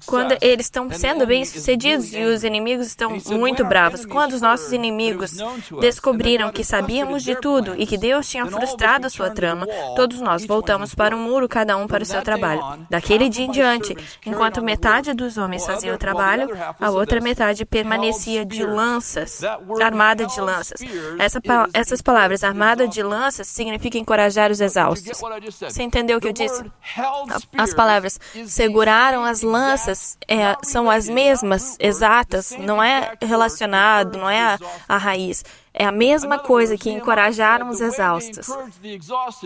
quando 0.06 0.36
eles 0.40 0.66
estão 0.66 0.88
sendo 0.92 1.26
bem-sucedidos 1.26 2.12
e 2.12 2.22
os 2.22 2.44
inimigos 2.44 2.86
estão 2.86 3.18
muito 3.30 3.64
bravos. 3.64 4.06
Quando 4.06 4.34
os 4.34 4.40
nossos 4.40 4.72
inimigos 4.72 5.32
descobriram 5.80 6.52
que 6.52 6.62
sabíamos 6.62 7.24
de 7.24 7.34
tudo 7.40 7.74
e 7.76 7.84
que 7.84 7.98
Deus 7.98 8.28
tinha 8.28 8.46
frustrado 8.46 9.08
a 9.08 9.10
sua 9.10 9.30
trama, 9.30 9.66
todos 9.96 10.20
nós 10.20 10.46
voltamos 10.46 10.94
para 10.94 11.16
o 11.16 11.18
muro, 11.18 11.48
cada 11.48 11.76
um 11.76 11.88
para 11.88 12.04
o 12.04 12.06
seu 12.06 12.22
trabalho. 12.22 12.86
Daquele 12.88 13.28
dia 13.28 13.44
em 13.44 13.50
diante, 13.50 13.96
enquanto 14.24 14.62
metade 14.62 15.12
dos 15.14 15.36
homens 15.36 15.66
fazia 15.66 15.92
o 15.92 15.98
trabalho, 15.98 16.48
a 16.80 16.90
outra 16.90 17.20
metade 17.20 17.64
permanecia 17.64 18.44
de 18.44 18.64
lanças 18.64 19.40
armada 19.96 20.26
de 20.26 20.40
lanças. 20.40 20.80
Essa, 21.18 21.40
essas 21.72 22.02
palavras, 22.02 22.44
armada 22.44 22.86
de 22.86 23.02
lanças, 23.02 23.48
significa 23.48 23.96
encorajar 23.96 24.50
os 24.50 24.60
exaustos. 24.60 25.20
Você 25.60 25.82
entendeu 25.82 26.18
o 26.18 26.20
que 26.20 26.28
eu 26.28 26.32
disse? 26.32 26.62
As 27.56 27.72
palavras 27.72 28.20
seguraram 28.46 29.24
as 29.24 29.40
lanças 29.40 30.18
é, 30.28 30.54
são 30.62 30.90
as 30.90 31.08
mesmas, 31.08 31.76
exatas, 31.80 32.50
não 32.58 32.82
é 32.82 33.14
relacionado, 33.22 34.18
não 34.18 34.28
é 34.28 34.42
a, 34.42 34.58
a 34.88 34.98
raiz. 34.98 35.42
É 35.78 35.84
a 35.84 35.92
mesma 35.92 36.38
coisa 36.38 36.74
que 36.74 36.90
encorajaram 36.90 37.68
os 37.68 37.82
exaustos. 37.82 38.48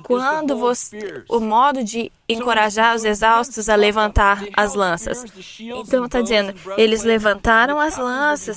Quando 0.05 0.57
você, 0.57 1.25
o 1.29 1.41
modo 1.41 1.83
de 1.83 2.13
encorajar 2.29 2.95
os 2.95 3.05
exaustos 3.05 3.69
a 3.69 3.75
levantar 3.75 4.45
as 4.57 4.75
lanças. 4.75 5.25
Então 5.59 6.05
está 6.05 6.21
dizendo, 6.21 6.55
eles 6.77 7.03
levantaram 7.03 7.81
as 7.81 7.97
lanças, 7.99 8.57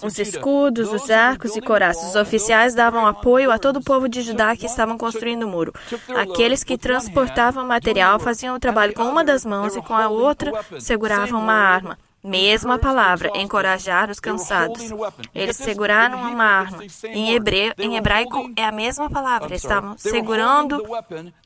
os 0.00 0.16
escudos, 0.20 0.92
os 0.92 1.10
arcos 1.10 1.56
e 1.56 1.60
coraças. 1.60 2.10
Os 2.10 2.14
oficiais 2.14 2.72
davam 2.72 3.04
apoio 3.04 3.50
a 3.50 3.58
todo 3.58 3.78
o 3.78 3.84
povo 3.84 4.08
de 4.08 4.22
Judá 4.22 4.54
que 4.54 4.66
estavam 4.66 4.96
construindo 4.96 5.42
o 5.42 5.48
muro. 5.48 5.74
Aqueles 6.16 6.62
que 6.62 6.78
transportavam 6.78 7.66
material 7.66 8.20
faziam 8.20 8.54
o 8.54 8.60
trabalho 8.60 8.94
com 8.94 9.02
uma 9.02 9.24
das 9.24 9.44
mãos 9.44 9.74
e 9.74 9.82
com 9.82 9.94
a 9.94 10.08
outra 10.08 10.52
seguravam 10.78 11.40
uma 11.40 11.54
arma. 11.54 11.98
Mesma 12.24 12.78
palavra, 12.78 13.32
encorajar 13.34 14.08
os 14.08 14.20
cansados. 14.20 14.92
Eles 15.34 15.56
seguraram 15.56 16.20
uma 16.20 16.44
arma. 16.44 16.84
Em, 17.06 17.34
hebreu, 17.34 17.72
em 17.76 17.96
hebraico 17.96 18.48
é 18.54 18.64
a 18.64 18.70
mesma 18.70 19.10
palavra. 19.10 19.48
Eles 19.48 19.64
estavam 19.64 19.98
segurando 19.98 20.80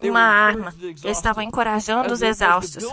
uma 0.02 0.20
arma. 0.20 0.74
Eles 0.82 1.16
estavam 1.16 1.42
encorajando 1.42 2.12
os 2.12 2.20
exaustos. 2.20 2.84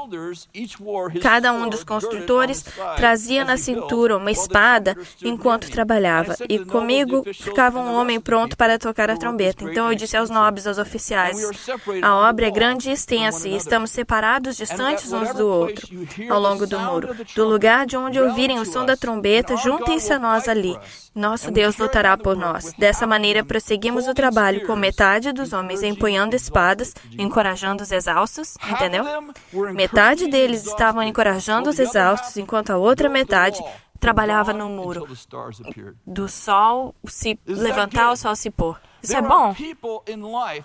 Cada 1.22 1.52
um 1.52 1.68
dos 1.68 1.84
construtores 1.84 2.64
trazia 2.96 3.44
na 3.44 3.58
cintura 3.58 4.16
uma 4.16 4.32
espada 4.32 4.96
enquanto 5.22 5.70
trabalhava. 5.70 6.38
E 6.48 6.60
comigo 6.60 7.26
ficava 7.34 7.80
um 7.80 7.96
homem 7.96 8.18
pronto 8.18 8.56
para 8.56 8.80
tocar 8.80 9.10
a 9.10 9.18
trombeta. 9.18 9.66
Então 9.66 9.92
eu 9.92 9.96
disse 9.96 10.16
aos 10.16 10.30
nobres, 10.30 10.66
aos 10.66 10.78
oficiais: 10.78 11.38
A 12.02 12.16
obra 12.16 12.48
é 12.48 12.52
grande 12.52 12.90
e 12.90 12.94
extensa 12.94 13.50
e 13.50 13.58
estamos 13.58 13.92
separados, 13.92 14.56
distantes 14.56 15.12
uns 15.12 15.34
do 15.34 15.50
outro, 15.50 15.86
ao 16.30 16.40
longo 16.40 16.66
do 16.66 16.80
muro, 16.80 17.14
do 17.36 17.44
lugar 17.44 17.73
de 17.86 17.98
onde 17.98 18.20
ouvirem 18.20 18.60
o 18.60 18.66
som 18.66 18.86
da 18.86 18.96
trombeta, 18.96 19.58
juntem-se 19.58 20.14
a 20.14 20.20
nós 20.20 20.48
ali. 20.48 20.78
Nosso 21.16 21.52
Deus 21.52 21.78
lutará 21.78 22.18
por 22.18 22.36
nós. 22.36 22.74
Dessa 22.78 23.06
maneira, 23.08 23.44
prosseguimos 23.44 24.08
o 24.08 24.14
trabalho 24.14 24.66
com 24.66 24.76
metade 24.76 25.32
dos 25.32 25.54
homens 25.54 25.82
empunhando 25.84 26.36
espadas, 26.36 26.94
encorajando 27.18 27.84
os 27.84 27.92
exaustos, 27.92 28.56
entendeu? 28.70 29.04
Metade 29.74 30.28
deles 30.28 30.66
estavam 30.66 31.04
encorajando 31.04 31.70
os 31.70 31.80
exaustos, 31.80 32.38
enquanto 32.38 32.72
a 32.72 32.78
outra 32.78 33.10
metade 33.10 33.60
trabalhava 34.00 34.54
no 34.54 34.70
muro. 34.70 35.08
Do 36.06 36.28
sol 36.28 36.94
se 37.06 37.40
levantar 37.46 38.06
ao 38.06 38.18
sol 38.18 38.36
se 38.36 38.50
pôr. 38.50 38.78
Isso 39.04 39.18
é 39.18 39.22
bom. 39.22 39.54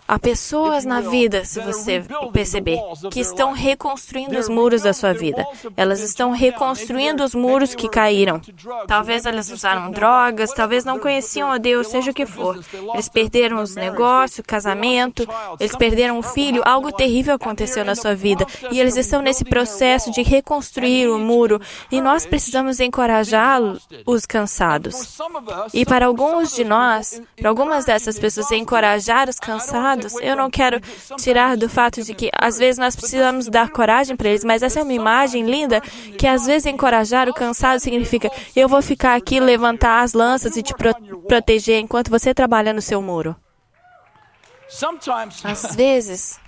Há 0.07 0.17
pessoas 0.17 0.85
na 0.85 1.01
vida, 1.01 1.45
se 1.45 1.61
você 1.61 2.05
perceber, 2.33 2.79
que 3.11 3.19
estão 3.19 3.51
reconstruindo 3.51 4.39
os 4.39 4.49
muros 4.49 4.83
da 4.83 4.93
sua 4.93 5.13
vida. 5.13 5.45
Elas 5.77 5.99
estão 5.99 6.31
reconstruindo 6.31 7.25
os 7.25 7.35
muros 7.35 7.75
que 7.75 7.89
caíram. 7.89 8.41
Talvez 8.87 9.27
elas 9.27 9.51
usaram 9.51 9.91
drogas, 9.91 10.53
talvez 10.53 10.85
não 10.85 11.01
conheciam 11.01 11.51
a 11.51 11.59
Deus, 11.59 11.89
seja 11.89 12.13
o 12.13 12.15
que 12.15 12.27
for. 12.27 12.61
Eles 12.95 13.09
perderam 13.09 13.61
os 13.61 13.75
negócios, 13.75 14.39
o 14.39 14.45
casamento, 14.45 15.27
eles 15.59 15.75
perderam 15.75 16.17
o 16.17 16.23
filho, 16.23 16.63
algo 16.65 16.93
terrível 16.93 17.35
aconteceu 17.35 17.85
na 17.85 17.97
sua 17.97 18.15
vida. 18.15 18.47
E 18.71 18.79
eles 18.79 18.97
estão 18.97 19.21
nesse 19.21 19.45
processo 19.45 20.13
de 20.13 20.23
reconstruir 20.23 21.09
o 21.09 21.19
muro. 21.19 21.61
E 21.91 22.01
nós 22.01 22.25
precisamos 22.25 22.79
encorajar 22.79 23.61
os 24.07 24.25
cansados. 24.25 25.19
E 25.75 25.85
para 25.85 26.07
alguns 26.07 26.55
de 26.55 26.63
nós, 26.63 27.21
para 27.37 27.49
algumas 27.49 27.85
dessas 27.85 28.17
pessoas, 28.17 28.28
pessoas, 28.35 28.51
encorajar 28.53 29.29
os 29.29 29.39
cansados. 29.39 30.15
Eu 30.21 30.37
não 30.37 30.51
quero 30.51 30.81
tirar 31.19 31.57
do 31.57 31.69
fato 31.69 32.03
de 32.03 32.15
que 32.15 32.31
às 32.33 32.59
vezes 32.59 32.79
nós 32.79 32.95
precisamos 32.95 33.47
dar 33.49 33.71
coragem 33.71 34.17
para 34.17 34.29
eles, 34.29 34.45
mas 34.45 34.63
essa 34.63 34.81
é 34.81 34.83
uma 34.83 34.93
imagem 34.93 35.45
linda 35.45 35.81
que 36.19 36.27
às 36.27 36.47
vezes 36.47 36.67
encorajar 36.67 37.29
o 37.29 37.35
cansado 37.35 37.81
significa 37.81 38.31
eu 38.55 38.69
vou 38.69 38.83
ficar 38.83 39.15
aqui, 39.15 39.41
levantar 39.41 40.03
as 40.03 40.13
lanças 40.13 40.57
e 40.57 40.63
te 40.63 40.75
pro 40.75 40.95
proteger 41.27 41.81
enquanto 41.81 42.11
você 42.11 42.35
trabalha 42.35 42.73
no 42.73 42.83
seu 42.83 43.01
muro. 43.03 43.37
Às 45.45 45.75
vezes, 45.75 46.41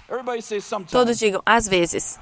todos 0.90 1.18
digam, 1.18 1.42
às 1.44 1.66
vezes. 1.66 2.18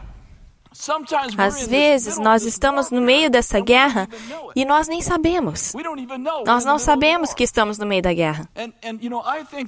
Às 1.37 1.67
vezes 1.67 2.19
nós 2.19 2.45
estamos 2.45 2.91
no 2.91 3.01
meio 3.01 3.29
dessa 3.29 3.59
guerra 3.61 4.09
e 4.55 4.65
nós 4.65 4.87
nem 4.87 5.03
sabemos. 5.03 5.73
Nós 6.47 6.65
não 6.65 6.79
sabemos 6.79 7.35
que 7.35 7.43
estamos 7.43 7.79
no 7.79 7.87
meio 7.87 8.03
da 8.03 8.13
guerra. 8.13 8.49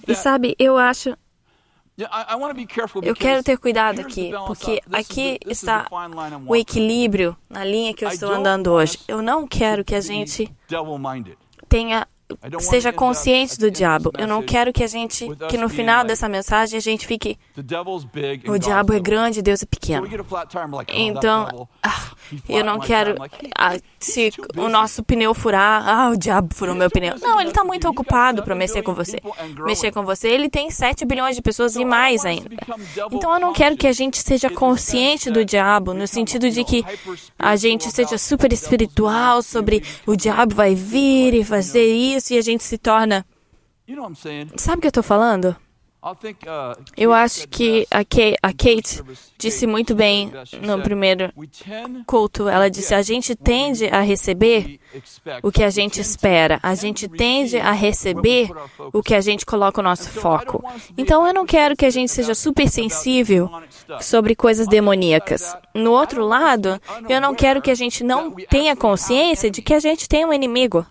E 0.06 0.14
sabe, 0.14 0.54
eu 0.58 0.76
acho. 0.76 1.16
Eu 3.02 3.14
quero 3.14 3.42
ter 3.42 3.58
cuidado 3.58 4.00
aqui, 4.00 4.30
porque 4.46 4.80
aqui 4.92 5.38
está 5.46 5.86
o 6.46 6.56
equilíbrio 6.56 7.36
na 7.48 7.64
linha 7.64 7.92
que 7.92 8.04
eu 8.04 8.08
estou 8.08 8.32
andando 8.32 8.68
hoje. 8.68 8.98
Eu 9.06 9.20
não 9.20 9.46
quero 9.46 9.84
que 9.84 9.94
a 9.94 10.00
gente 10.00 10.50
tenha 11.68 12.06
seja 12.60 12.92
consciente 12.92 13.58
do 13.58 13.70
diabo. 13.70 14.10
Eu 14.18 14.26
não 14.26 14.42
quero 14.42 14.72
que 14.72 14.82
a 14.82 14.86
gente, 14.86 15.26
que 15.48 15.56
no 15.56 15.68
final 15.68 16.04
dessa 16.04 16.28
mensagem 16.28 16.76
a 16.76 16.80
gente 16.80 17.06
fique, 17.06 17.38
o 18.46 18.58
diabo 18.58 18.92
é 18.92 19.00
grande, 19.00 19.42
Deus 19.42 19.62
é 19.62 19.66
pequeno. 19.66 20.06
oh, 20.88 20.92
Então, 20.92 21.68
ah, 21.82 22.10
eu 22.48 22.64
não 22.64 22.78
quero. 22.80 23.14
ah, 23.58 23.76
se 24.00 24.32
o 24.56 24.68
nosso 24.68 25.02
pneu 25.02 25.34
furar, 25.34 25.86
ah, 25.86 26.10
o 26.10 26.16
diabo 26.16 26.54
furou 26.54 26.74
meu 26.74 26.90
pneu. 26.90 27.14
Não, 27.20 27.40
ele 27.40 27.50
está 27.50 27.62
muito 27.62 27.88
ocupado 27.88 28.42
para 28.42 28.54
mexer 28.54 28.82
com 28.82 28.94
você. 28.94 29.20
Mexer 29.64 29.92
com 29.92 30.04
você. 30.04 30.28
Ele 30.28 30.48
tem 30.48 30.70
7 30.70 31.04
bilhões 31.04 31.36
de 31.36 31.42
pessoas 31.42 31.76
e 31.76 31.84
mais 31.84 32.24
ainda. 32.24 32.48
Então 33.12 33.34
eu 33.34 33.40
não 33.40 33.52
quero 33.52 33.76
que 33.76 33.86
a 33.86 33.92
gente 33.92 34.18
seja 34.18 34.48
consciente 34.48 35.30
do 35.30 35.44
diabo, 35.44 35.92
no 35.92 36.06
sentido 36.06 36.50
de 36.50 36.64
que 36.64 36.84
a 37.38 37.56
gente 37.56 37.90
seja 37.90 38.16
super 38.16 38.52
espiritual 38.52 39.42
sobre 39.42 39.82
o 40.06 40.16
diabo 40.16 40.54
vai 40.54 40.74
vir 40.74 41.34
e 41.34 41.44
fazer 41.44 41.84
isso 41.84 42.32
e 42.32 42.38
a 42.38 42.42
gente 42.42 42.64
se 42.64 42.78
torna. 42.78 43.24
Sabe 44.56 44.78
o 44.78 44.80
que 44.80 44.86
eu 44.86 44.92
tô 44.92 45.02
falando? 45.02 45.54
Uh, 46.02 46.82
Eu 46.96 47.12
acho 47.12 47.46
que 47.46 47.86
a 47.90 48.02
Kate, 48.02 48.36
a 48.42 48.52
Kate 48.52 49.02
disse 49.36 49.66
muito 49.66 49.94
bem 49.94 50.32
no 50.62 50.80
primeiro 50.80 51.30
culto. 52.06 52.48
Ela 52.48 52.70
disse: 52.70 52.94
a 52.94 53.02
gente 53.02 53.36
tende 53.36 53.86
a 53.86 54.00
receber 54.00 54.80
o 55.42 55.52
que 55.52 55.62
a 55.62 55.68
gente 55.68 56.00
espera. 56.00 56.58
A 56.62 56.74
gente 56.74 57.06
tende 57.06 57.58
a 57.58 57.72
receber 57.72 58.48
o 58.94 59.02
que 59.02 59.14
a 59.14 59.20
gente 59.20 59.44
coloca 59.44 59.80
o 59.80 59.84
nosso 59.84 60.08
foco. 60.08 60.64
Então 60.96 61.26
eu 61.26 61.34
não 61.34 61.44
quero 61.44 61.76
que 61.76 61.84
a 61.84 61.90
gente 61.90 62.10
seja 62.10 62.34
super 62.34 62.68
sensível 62.68 63.50
sobre 64.00 64.34
coisas 64.34 64.66
demoníacas. 64.66 65.54
No 65.74 65.92
outro 65.92 66.24
lado, 66.24 66.80
eu 67.10 67.20
não 67.20 67.34
quero 67.34 67.60
que 67.60 67.70
a 67.70 67.74
gente 67.74 68.02
não 68.02 68.30
tenha 68.48 68.74
consciência 68.74 69.50
de 69.50 69.60
que 69.60 69.74
a 69.74 69.80
gente 69.80 70.08
tem 70.08 70.24
um 70.24 70.32
inimigo. 70.32 70.86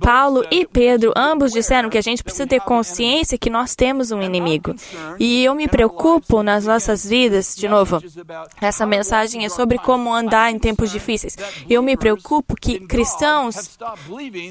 Paulo 0.00 0.44
e 0.50 0.66
Pedro 0.66 1.12
ambos 1.14 1.52
disseram 1.52 1.90
que 1.90 1.98
a 1.98 2.02
gente 2.02 2.22
precisa 2.22 2.46
ter 2.46 2.60
consciência 2.60 3.36
que 3.36 3.50
nós 3.50 3.74
temos 3.74 4.10
um 4.10 4.22
inimigo. 4.22 4.74
E 5.18 5.44
eu 5.44 5.54
me 5.54 5.68
preocupo 5.68 6.42
nas 6.42 6.64
nossas 6.64 7.04
vidas, 7.04 7.54
de 7.54 7.68
novo, 7.68 8.00
essa 8.60 8.86
mensagem 8.86 9.44
é 9.44 9.48
sobre 9.48 9.78
como 9.78 10.12
andar 10.12 10.50
em 10.50 10.58
tempos 10.58 10.90
difíceis. 10.90 11.36
Eu 11.68 11.82
me 11.82 11.96
preocupo 11.96 12.54
que 12.56 12.80
cristãos, 12.80 13.78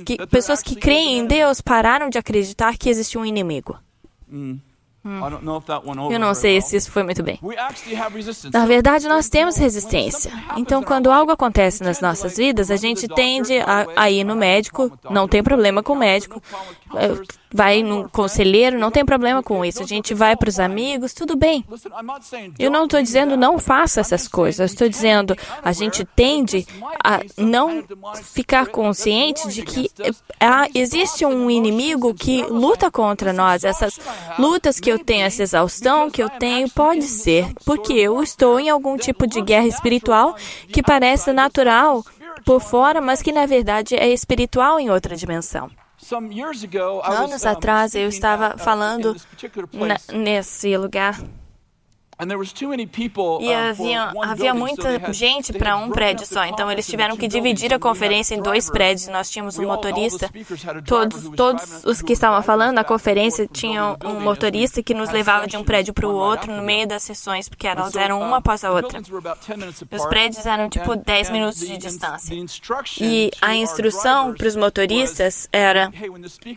que 0.05 0.17
pessoas 0.27 0.61
que 0.61 0.75
creem 0.75 1.19
em 1.19 1.25
Deus, 1.25 1.59
pararam 1.59 2.09
de 2.09 2.17
acreditar 2.17 2.77
que 2.77 2.89
existe 2.89 3.17
um 3.17 3.25
inimigo. 3.25 3.77
Eu 6.11 6.19
não 6.19 6.33
sei 6.33 6.61
se 6.61 6.77
isso 6.77 6.89
foi 6.91 7.03
muito 7.03 7.21
bem. 7.21 7.37
Na 8.53 8.65
verdade, 8.65 9.07
nós 9.07 9.27
temos 9.29 9.57
resistência. 9.57 10.31
Então, 10.55 10.81
quando 10.81 11.11
algo 11.11 11.31
acontece 11.31 11.83
nas 11.83 11.99
nossas 11.99 12.37
vidas, 12.37 12.71
a 12.71 12.75
gente 12.77 13.07
tende 13.07 13.57
a, 13.57 13.85
a 13.95 14.09
ir 14.09 14.23
no 14.23 14.35
médico, 14.35 14.91
não 15.09 15.27
tem 15.27 15.43
problema 15.43 15.83
com 15.83 15.93
o 15.93 15.97
médico, 15.97 16.41
eh, 16.95 17.11
vai 17.53 17.83
no 17.83 18.07
conselheiro, 18.09 18.79
não 18.79 18.89
tem 18.91 19.03
problema 19.05 19.43
com 19.43 19.63
isso. 19.65 19.83
A 19.83 19.85
gente 19.85 20.13
vai 20.13 20.35
para 20.37 20.49
os 20.49 20.59
amigos, 20.59 21.13
tudo 21.13 21.35
bem. 21.35 21.65
Eu 22.57 22.71
não 22.71 22.85
estou 22.85 23.01
dizendo 23.01 23.35
não 23.35 23.59
faça 23.59 23.99
essas 23.99 24.27
coisas, 24.27 24.59
eu 24.59 24.65
estou 24.65 24.87
dizendo 24.89 25.35
a 25.63 25.71
gente 25.73 26.05
tende 26.15 26.65
a 27.03 27.19
não 27.37 27.83
ficar 28.23 28.67
consciente 28.67 29.47
de 29.49 29.63
que 29.63 29.89
há- 30.39 30.67
existe 30.73 31.25
um 31.25 31.49
inimigo 31.49 32.13
que 32.13 32.41
luta 32.43 32.89
contra 32.89 33.33
nós. 33.33 33.63
Essas 33.63 33.99
lutas 34.39 34.79
que 34.79 34.92
eu 34.93 34.99
tenho, 35.03 35.25
essa 35.25 35.43
exaustão 35.43 36.09
que 36.09 36.21
eu 36.21 36.29
tenho, 36.29 36.69
pode 36.69 37.03
ser 37.03 37.51
porque 37.65 37.93
eu 37.93 38.21
estou 38.21 38.59
em 38.59 38.69
algum 38.69 38.97
tipo 38.97 39.27
de 39.27 39.41
guerra 39.41 39.67
espiritual 39.67 40.35
que 40.71 40.81
parece 40.81 41.31
natural 41.33 42.03
por 42.45 42.59
fora, 42.59 43.01
mas 43.01 43.21
que 43.21 43.31
na 43.31 43.45
verdade 43.45 43.95
é 43.95 44.07
espiritual 44.09 44.79
em 44.79 44.89
outra 44.89 45.15
dimensão. 45.15 45.69
Anos 47.03 47.45
atrás 47.45 47.95
eu 47.95 48.09
estava 48.09 48.57
falando 48.57 49.15
na, 49.73 49.97
nesse 50.13 50.75
lugar 50.75 51.19
e 53.41 53.53
havia, 53.53 54.13
havia 54.23 54.53
muita 54.53 55.11
gente 55.11 55.53
para 55.53 55.75
um 55.77 55.89
prédio 55.89 56.25
só, 56.25 56.45
então 56.45 56.71
eles 56.71 56.87
tiveram 56.87 57.17
que 57.17 57.27
dividir 57.27 57.73
a 57.73 57.79
conferência 57.79 58.35
em 58.35 58.41
dois 58.41 58.69
prédios. 58.69 59.07
Nós 59.07 59.29
tínhamos 59.29 59.57
um 59.57 59.65
motorista, 59.67 60.29
todos, 60.85 61.29
todos 61.35 61.83
os 61.83 62.01
que 62.01 62.13
estavam 62.13 62.41
falando 62.41 62.75
na 62.75 62.83
conferência 62.83 63.47
tinham 63.47 63.97
um 64.03 64.19
motorista 64.19 64.81
que 64.81 64.93
nos 64.93 65.09
levava 65.09 65.47
de 65.47 65.57
um 65.57 65.63
prédio 65.63 65.93
para 65.93 66.07
o 66.07 66.13
outro 66.13 66.51
no 66.51 66.63
meio 66.63 66.87
das 66.87 67.03
sessões, 67.03 67.49
porque 67.49 67.67
elas 67.67 67.95
eram 67.95 68.21
uma 68.21 68.37
após 68.37 68.63
a 68.63 68.71
outra. 68.71 69.01
Os 69.91 70.05
prédios 70.05 70.45
eram 70.45 70.69
tipo 70.69 70.95
10 70.95 71.29
minutos 71.29 71.59
de 71.59 71.77
distância. 71.77 72.35
E 72.99 73.31
a 73.41 73.55
instrução 73.55 74.33
para 74.33 74.47
os 74.47 74.55
motoristas 74.55 75.47
era: 75.51 75.91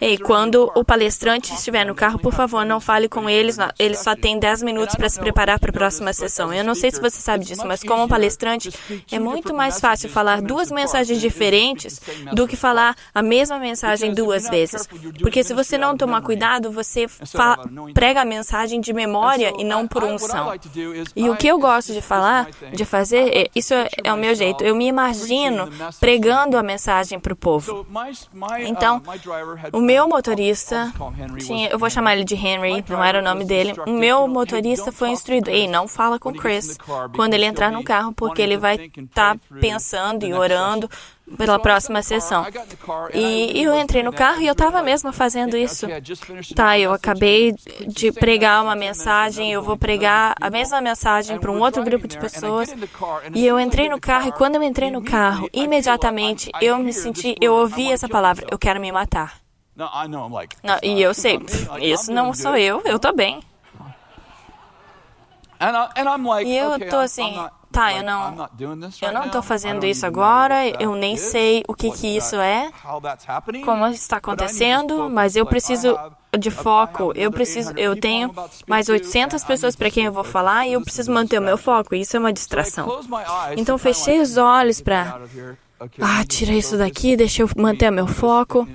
Ei, 0.01 0.19
quando 0.19 0.71
o 0.75 0.85
palestrante 0.85 1.53
estiver 1.53 1.85
no 1.85 1.95
carro, 1.95 2.19
por 2.19 2.33
favor, 2.33 2.65
não 2.65 2.81
fale 2.81 3.09
com 3.09 3.29
eles. 3.29 3.57
Eles 3.79 4.01
só 4.01 4.15
têm 4.15 4.39
10 4.39 4.63
minutos 4.63 4.95
para 4.95 5.09
se 5.09 5.19
preparar 5.19 5.56
para 5.59 5.71
a 5.71 5.73
próxima 5.73 6.13
sessão. 6.13 6.53
Eu 6.53 6.65
não 6.65 6.75
sei 6.75 6.91
se 6.91 7.01
você 7.01 7.21
sabe 7.21 7.45
disso, 7.45 7.67
mas 7.67 7.83
como 7.83 8.09
palestrante, 8.09 8.71
é 9.11 9.19
muito 9.19 9.53
mais 9.55 9.81
fácil 9.81 10.09
falar 10.09 10.41
duas 10.43 10.71
mensagens 10.71 11.21
diferentes 11.21 12.01
do 12.33 12.47
que 12.47 12.57
falar 12.57 12.95
a 13.15 13.23
mesma 13.23 13.59
mensagem 13.59 14.13
duas 14.15 14.49
vezes. 14.49 14.89
Porque 15.21 15.43
se 15.43 15.53
você 15.55 15.77
não 15.79 15.97
tomar 15.97 16.23
cuidado, 16.23 16.71
você 16.71 17.07
prega 17.95 18.23
a 18.23 18.25
mensagem 18.25 18.81
de 18.81 18.93
memória 18.93 19.53
e 19.59 19.65
não 19.65 19.87
por 19.87 20.03
unção. 20.05 20.53
E 21.15 21.29
o 21.29 21.37
que 21.37 21.49
eu 21.49 21.59
gosto 21.59 21.93
de 21.93 22.01
falar, 22.01 22.49
de 22.73 22.85
fazer, 22.85 23.29
é- 23.37 23.49
isso 23.55 23.75
é, 23.75 23.89
é 24.05 24.13
o 24.13 24.17
meu 24.17 24.35
jeito. 24.35 24.65
Eu 24.65 24.75
me 24.75 24.87
imagino 24.87 25.69
pregando 26.01 26.57
a 26.57 26.63
mensagem 26.63 27.19
para 27.19 27.33
o 27.33 27.37
povo. 27.37 27.87
Então, 28.61 29.03
o 29.73 29.81
meu 29.81 30.09
motorista, 30.09 30.93
tinha, 31.39 31.69
eu 31.69 31.79
vou 31.79 31.91
chamar 31.91 32.15
ele 32.15 32.25
de 32.25 32.35
Henry, 32.35 32.85
não 32.89 33.03
era 33.03 33.19
o 33.19 33.23
nome 33.23 33.45
dele. 33.45 33.75
O 33.87 33.91
meu 33.91 34.27
motorista 34.29 34.91
foi 34.93 35.11
instruído: 35.11 35.36
ei, 35.49 35.67
não 35.69 35.87
fala 35.89 36.19
com 36.19 36.33
Chris 36.33 36.77
quando 37.15 37.35
ele 37.35 37.45
entrar 37.45 37.71
no 37.71 37.83
carro, 37.85 38.13
porque 38.13 38.41
ele 38.43 38.57
vai 38.57 38.91
estar 38.97 39.37
pensando 39.61 40.25
e 40.25 40.33
orando 40.35 40.89
pela 41.37 41.59
próxima 41.59 42.03
sessão. 42.03 42.45
E 43.13 43.63
eu 43.63 43.75
entrei 43.79 44.03
no 44.03 44.13
carro 44.13 44.41
e 44.41 44.47
eu 44.47 44.53
estava 44.53 44.81
mesmo 44.83 45.13
fazendo 45.13 45.57
isso. 45.57 45.87
Tá, 46.55 46.79
eu 46.79 46.93
acabei 46.93 47.53
de 47.87 48.13
pregar 48.13 48.63
uma 48.63 48.77
mensagem, 48.77 49.53
eu 49.53 49.61
vou 49.63 49.77
pregar 49.77 50.35
a 50.41 50.49
mesma 50.51 50.81
mensagem 50.81 51.39
para 51.39 51.51
um 51.51 51.61
outro 51.61 51.83
grupo 51.83 52.07
de 52.07 52.17
pessoas. 52.19 52.73
E 53.35 53.45
eu 53.45 53.59
entrei 53.59 53.89
no 53.89 54.01
carro 54.01 54.29
e 54.29 54.33
quando 54.33 54.55
eu 54.55 54.63
entrei 54.63 54.91
no 54.91 55.03
carro, 55.03 55.49
imediatamente 55.53 56.51
eu 56.61 56.79
me 56.79 56.93
senti, 56.93 57.35
eu 57.41 57.55
ouvi 57.55 57.91
essa 57.91 58.09
palavra, 58.09 58.47
eu 58.51 58.59
quero 58.59 58.81
me 58.81 58.93
matar. 58.93 59.41
Não, 60.63 60.79
e 60.83 61.03
eu 61.03 61.13
sei, 61.13 61.39
"Pff, 61.39 61.69
isso 61.83 62.11
não 62.13 62.33
sou 62.33 62.57
eu, 62.57 62.81
eu 62.85 62.99
tô 62.99 63.13
bem. 63.13 63.41
E 66.47 66.57
eu 66.57 66.71
tô 66.91 66.97
assim, 66.97 67.35
tá, 67.73 67.93
eu 67.93 68.03
não, 68.03 68.49
eu 69.03 69.13
não 69.13 69.29
tô 69.31 69.43
fazendo 69.43 69.85
isso 69.87 70.05
agora, 70.07 70.67
eu 70.81 70.95
nem 70.95 71.17
sei 71.17 71.63
o 71.69 71.75
que 71.75 71.91
que 71.91 72.17
isso 72.17 72.37
é, 72.37 72.71
como 73.65 73.87
está 73.89 74.17
acontecendo, 74.19 75.09
mas 75.11 75.37
eu 75.37 75.45
preciso 75.47 75.99
de 76.39 76.51
foco, 76.51 77.13
eu 77.15 77.31
preciso, 77.33 77.73
eu 77.77 77.99
tenho 77.99 78.31
mais 78.67 78.89
800 78.89 79.43
pessoas 79.45 79.75
para 79.75 79.91
quem 79.91 80.05
eu 80.05 80.13
vou 80.13 80.25
falar 80.25 80.67
e 80.67 80.75
eu 80.75 80.83
preciso 80.83 81.11
manter 81.13 81.39
o 81.39 81.43
meu 81.43 81.57
foco, 81.57 81.95
isso 81.95 82.17
é 82.17 82.21
uma 82.21 82.33
distração. 82.33 82.87
Então 83.57 83.79
fechei 83.79 84.21
os 84.21 84.37
olhos 84.37 84.81
para, 84.83 85.19
ah, 86.01 86.25
tira 86.29 86.53
isso 86.53 86.77
daqui, 86.77 87.17
deixa 87.17 87.43
eu 87.43 87.49
manter 87.57 87.91
o 87.91 87.93
meu 87.93 88.07
foco. 88.07 88.69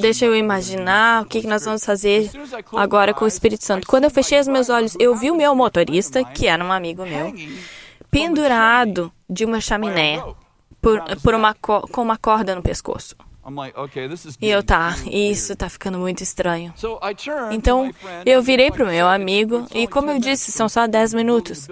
Deixa 0.00 0.24
eu 0.26 0.34
imaginar 0.34 1.22
o 1.22 1.26
que 1.26 1.46
nós 1.46 1.64
vamos 1.64 1.84
fazer 1.84 2.30
agora 2.76 3.12
com 3.14 3.24
o 3.24 3.28
Espírito 3.28 3.64
Santo. 3.64 3.86
Quando 3.86 4.04
eu 4.04 4.10
fechei 4.10 4.38
os 4.40 4.48
meus 4.48 4.68
olhos, 4.68 4.96
eu 4.98 5.14
vi 5.14 5.30
o 5.30 5.36
meu 5.36 5.54
motorista, 5.54 6.24
que 6.24 6.46
era 6.46 6.64
um 6.64 6.72
amigo 6.72 7.04
meu, 7.04 7.32
pendurado 8.10 9.12
de 9.28 9.44
uma 9.44 9.60
chaminé 9.60 10.22
por, 10.80 11.00
por 11.22 11.34
uma, 11.34 11.54
co- 11.54 11.86
com 11.88 12.02
uma 12.02 12.16
corda 12.16 12.54
no 12.54 12.62
pescoço. 12.62 13.14
E 14.40 14.48
eu, 14.50 14.62
tá, 14.62 14.96
isso 15.10 15.54
tá 15.54 15.68
ficando 15.68 15.98
muito 15.98 16.22
estranho. 16.22 16.72
Então, 17.52 17.92
eu 18.24 18.42
virei 18.42 18.70
para 18.70 18.84
o 18.84 18.86
meu 18.88 19.06
amigo 19.06 19.66
e, 19.74 19.86
como 19.86 20.10
eu 20.10 20.18
disse, 20.18 20.50
são 20.50 20.68
só 20.68 20.86
10 20.86 21.14
minutos 21.14 21.68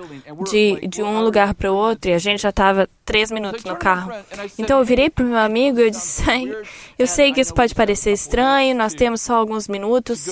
de, 0.51 0.87
de 0.87 1.03
um 1.03 1.21
lugar 1.23 1.55
para 1.55 1.73
o 1.73 1.75
outro 1.75 2.11
e 2.11 2.15
a 2.15 2.19
gente 2.19 2.43
já 2.43 2.51
estava 2.51 2.89
3 3.05 3.31
minutos 3.33 3.65
no 3.65 3.77
carro. 3.77 4.13
Então, 4.59 4.79
eu 4.79 4.85
virei 4.85 5.11
para 5.11 5.25
o 5.25 5.29
meu 5.29 5.39
amigo 5.39 5.79
e 5.81 5.83
eu 5.83 5.91
disse: 5.91 6.23
"Ai, 6.31 6.45
Eu 6.99 7.07
sei 7.07 7.33
que 7.33 7.41
isso 7.41 7.53
pode 7.55 7.75
parecer 7.75 8.13
estranho, 8.13 8.75
nós 8.77 8.95
temos 8.95 9.21
só 9.21 9.35
alguns 9.35 9.67
minutos 9.69 10.29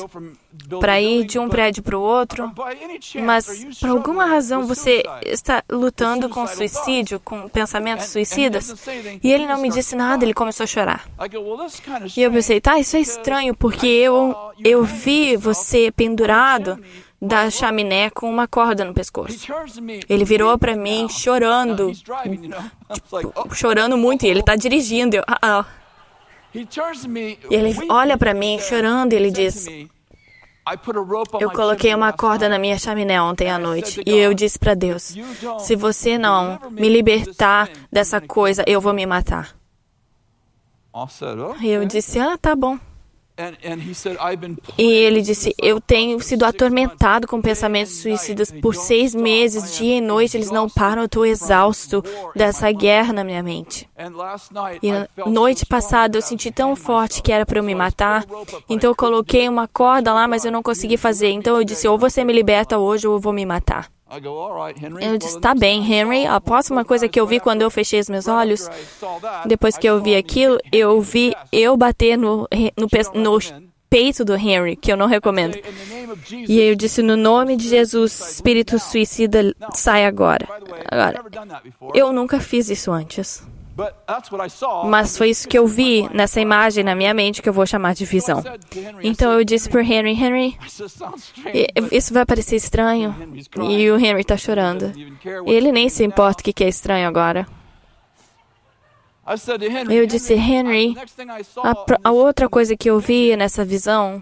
para 0.80 1.00
ir 1.00 1.24
de 1.24 1.38
um 1.38 1.48
prédio 1.48 1.82
para 1.82 1.98
o 1.98 2.02
outro, 2.02 2.52
mas 3.22 3.64
por 3.80 3.90
alguma 3.90 4.26
razão 4.26 4.66
você 4.66 5.02
está 5.24 5.62
lutando 5.70 6.28
com 6.28 6.46
suicídio, 6.46 7.20
com 7.20 7.48
pensamentos 7.48 8.06
suicidas? 8.06 8.74
E 9.22 9.32
ele 9.32 9.46
não 9.46 9.60
me 9.60 9.70
disse 9.70 9.96
nada, 9.96 10.24
ele 10.24 10.34
começou 10.34 10.64
a 10.64 10.66
chorar. 10.66 11.08
E 12.16 12.22
eu 12.22 12.30
pensei, 12.30 12.60
tá, 12.60 12.78
isso 12.78 12.96
é 12.96 13.00
estranho, 13.00 13.54
porque 13.54 13.86
eu, 13.86 14.34
eu 14.64 14.84
vi 14.84 15.36
você 15.36 15.90
pendurado 15.90 16.78
da 17.20 17.48
chaminé 17.50 18.10
com 18.10 18.28
uma 18.28 18.48
corda 18.48 18.84
no 18.84 18.92
pescoço. 18.92 19.46
Ele 20.08 20.24
virou 20.24 20.58
para 20.58 20.74
mim 20.74 21.08
chorando, 21.08 21.92
chorando 23.54 23.96
muito, 23.96 24.26
e 24.26 24.28
ele 24.28 24.42
tá 24.42 24.56
dirigindo. 24.56 25.16
Eu, 25.16 25.22
ah, 25.28 25.38
ah. 25.40 25.66
Me, 27.08 27.38
Ele 27.50 27.74
olha 27.88 28.18
para 28.18 28.34
mim 28.34 28.56
and 28.56 28.58
chorando 28.58 29.14
e 29.14 29.16
ele 29.16 29.30
diz: 29.30 29.66
Eu 31.40 31.51
coloquei 31.51 31.92
uma 31.94 32.12
corda 32.12 32.48
na 32.48 32.59
minha 32.59 32.79
chaminé 32.79 33.20
ontem 33.20 33.51
à 33.51 33.59
noite 33.59 34.01
e 34.07 34.16
eu 34.16 34.33
disse 34.33 34.59
para 34.59 34.75
Deus: 34.75 35.14
Se 35.59 35.75
você 35.75 36.16
não 36.16 36.59
me 36.70 36.88
libertar 36.88 37.68
dessa 37.90 38.20
coisa, 38.20 38.62
eu 38.66 38.81
vou 38.81 38.92
me 38.92 39.05
matar. 39.05 39.57
Said, 41.09 41.38
E 41.61 41.68
eu 41.68 41.85
disse: 41.85 42.20
Ah, 42.20 42.38
tá 42.38 42.55
bom. 42.55 42.79
And- 43.38 43.57
and 43.64 43.79
he 43.81 43.95
said, 43.95 44.16
"I've 44.21 44.37
been 44.37 44.59
E 44.77 44.83
ele 44.83 45.23
disse: 45.23 45.55
Eu 45.61 45.81
tenho 45.81 46.21
sido 46.21 46.45
atormentado 46.45 47.27
com 47.27 47.40
pensamentos 47.40 47.95
suicidas 47.97 48.53
por 48.53 48.75
seis 48.75 49.14
meses, 49.14 49.75
dia 49.77 49.97
e 49.97 50.01
noite. 50.03 50.37
Eles 50.37 50.51
não 50.51 50.68
param. 50.68 51.03
Eu 51.03 51.07
estou 51.07 51.25
exausto 51.25 52.05
dessa 52.37 52.71
guerra 52.71 53.12
na 53.12 53.25
minha 53.25 53.42
mente. 53.42 53.88
E 54.83 55.29
noite 55.31 55.64
passada 55.64 56.18
eu 56.18 56.23
senti 56.23 56.51
tão 56.51 56.77
forte 56.77 57.23
que 57.23 57.33
era 57.33 57.47
para 57.47 57.59
eu 57.59 57.62
me 57.64 57.75
matar. 57.75 58.27
Então 58.68 58.90
eu 58.90 58.95
coloquei 58.97 59.49
uma 59.49 59.66
corda 59.66 60.12
lá, 60.12 60.29
mas 60.29 60.45
eu 60.45 60.53
não 60.53 60.62
consegui 60.62 60.99
fazer. 60.99 61.31
Então 61.31 61.57
eu 61.57 61.64
disse: 61.64 61.88
Ou 61.88 61.97
você 61.99 62.23
me 62.25 62.33
liberta 62.35 62.79
hoje 62.79 63.07
ou 63.07 63.14
eu 63.14 63.21
vou 63.21 63.33
me 63.33 63.47
matar. 63.47 63.90
Eu 65.01 65.18
disse: 65.18 65.40
Tá 65.40 65.55
bem, 65.55 65.81
Henry. 65.90 66.27
A 66.27 66.40
próxima 66.40 66.85
coisa 66.85 67.09
que 67.09 67.18
eu 67.18 67.27
vi 67.27 67.40
quando 67.40 67.62
eu 67.62 67.70
fechei 67.70 67.98
os 68.01 68.09
meus 68.09 68.29
olhos, 68.29 68.68
depois 69.46 69.77
que 69.79 69.87
eu 69.87 70.01
vi 70.03 70.14
aquilo, 70.16 70.59
eu 70.70 71.01
vi 71.01 71.35
eu 71.51 71.77
bater 71.77 72.16
no, 72.18 72.46
no, 72.77 72.88
pe- 72.88 72.98
no 73.14 73.38
peito 73.88 74.25
do 74.25 74.35
Henry, 74.35 74.77
que 74.77 74.90
eu 74.92 74.96
não 74.96 75.07
recomendo. 75.07 75.55
E 76.48 76.61
eu 76.61 76.75
disse: 76.75 77.03
No 77.03 77.16
nome 77.16 77.57
de 77.57 77.68
Jesus, 77.68 78.12
espírito 78.33 78.79
suicida, 78.79 79.55
sai 79.72 80.05
agora. 80.07 80.46
Agora, 80.90 81.22
eu 81.94 82.12
nunca 82.12 82.38
fiz 82.40 82.68
isso 82.68 82.90
antes. 82.92 83.42
Mas 84.88 85.16
foi 85.16 85.30
isso 85.30 85.48
que 85.48 85.58
eu 85.58 85.66
vi 85.66 86.08
nessa 86.12 86.40
imagem 86.40 86.85
na 86.85 86.94
minha 86.94 87.14
mente 87.14 87.40
que 87.40 87.48
eu 87.48 87.52
vou 87.52 87.66
chamar 87.66 87.94
de 87.94 88.04
visão. 88.04 88.42
Então 89.02 89.32
eu 89.32 89.44
disse 89.44 89.68
para 89.68 89.82
Henry: 89.82 90.12
Henry, 90.12 90.48
I 90.48 90.68
said, 90.68 90.88
"Sounds 90.90 91.22
strange, 91.37 91.58
e- 91.74 91.80
but 91.80 91.92
isso 91.92 92.12
vai 92.12 92.26
parecer 92.26 92.56
estranho. 92.56 93.14
E 93.68 93.90
o 93.90 93.98
Henry 93.98 94.24
tá 94.24 94.37
chorando. 94.37 94.92
Ele 95.46 95.72
nem 95.72 95.88
se 95.88 96.04
importa 96.04 96.40
o 96.40 96.52
que 96.52 96.62
é 96.64 96.68
estranho 96.68 97.08
agora. 97.08 97.46
Eu 99.88 100.04
disse, 100.04 100.35
Henry, 100.35 100.96
A, 101.62 102.08
a 102.08 102.11
outra 102.11 102.48
coisa 102.48 102.76
que 102.76 102.90
eu 102.90 102.98
vi 102.98 103.37
nessa 103.37 103.64
visão 103.64 104.20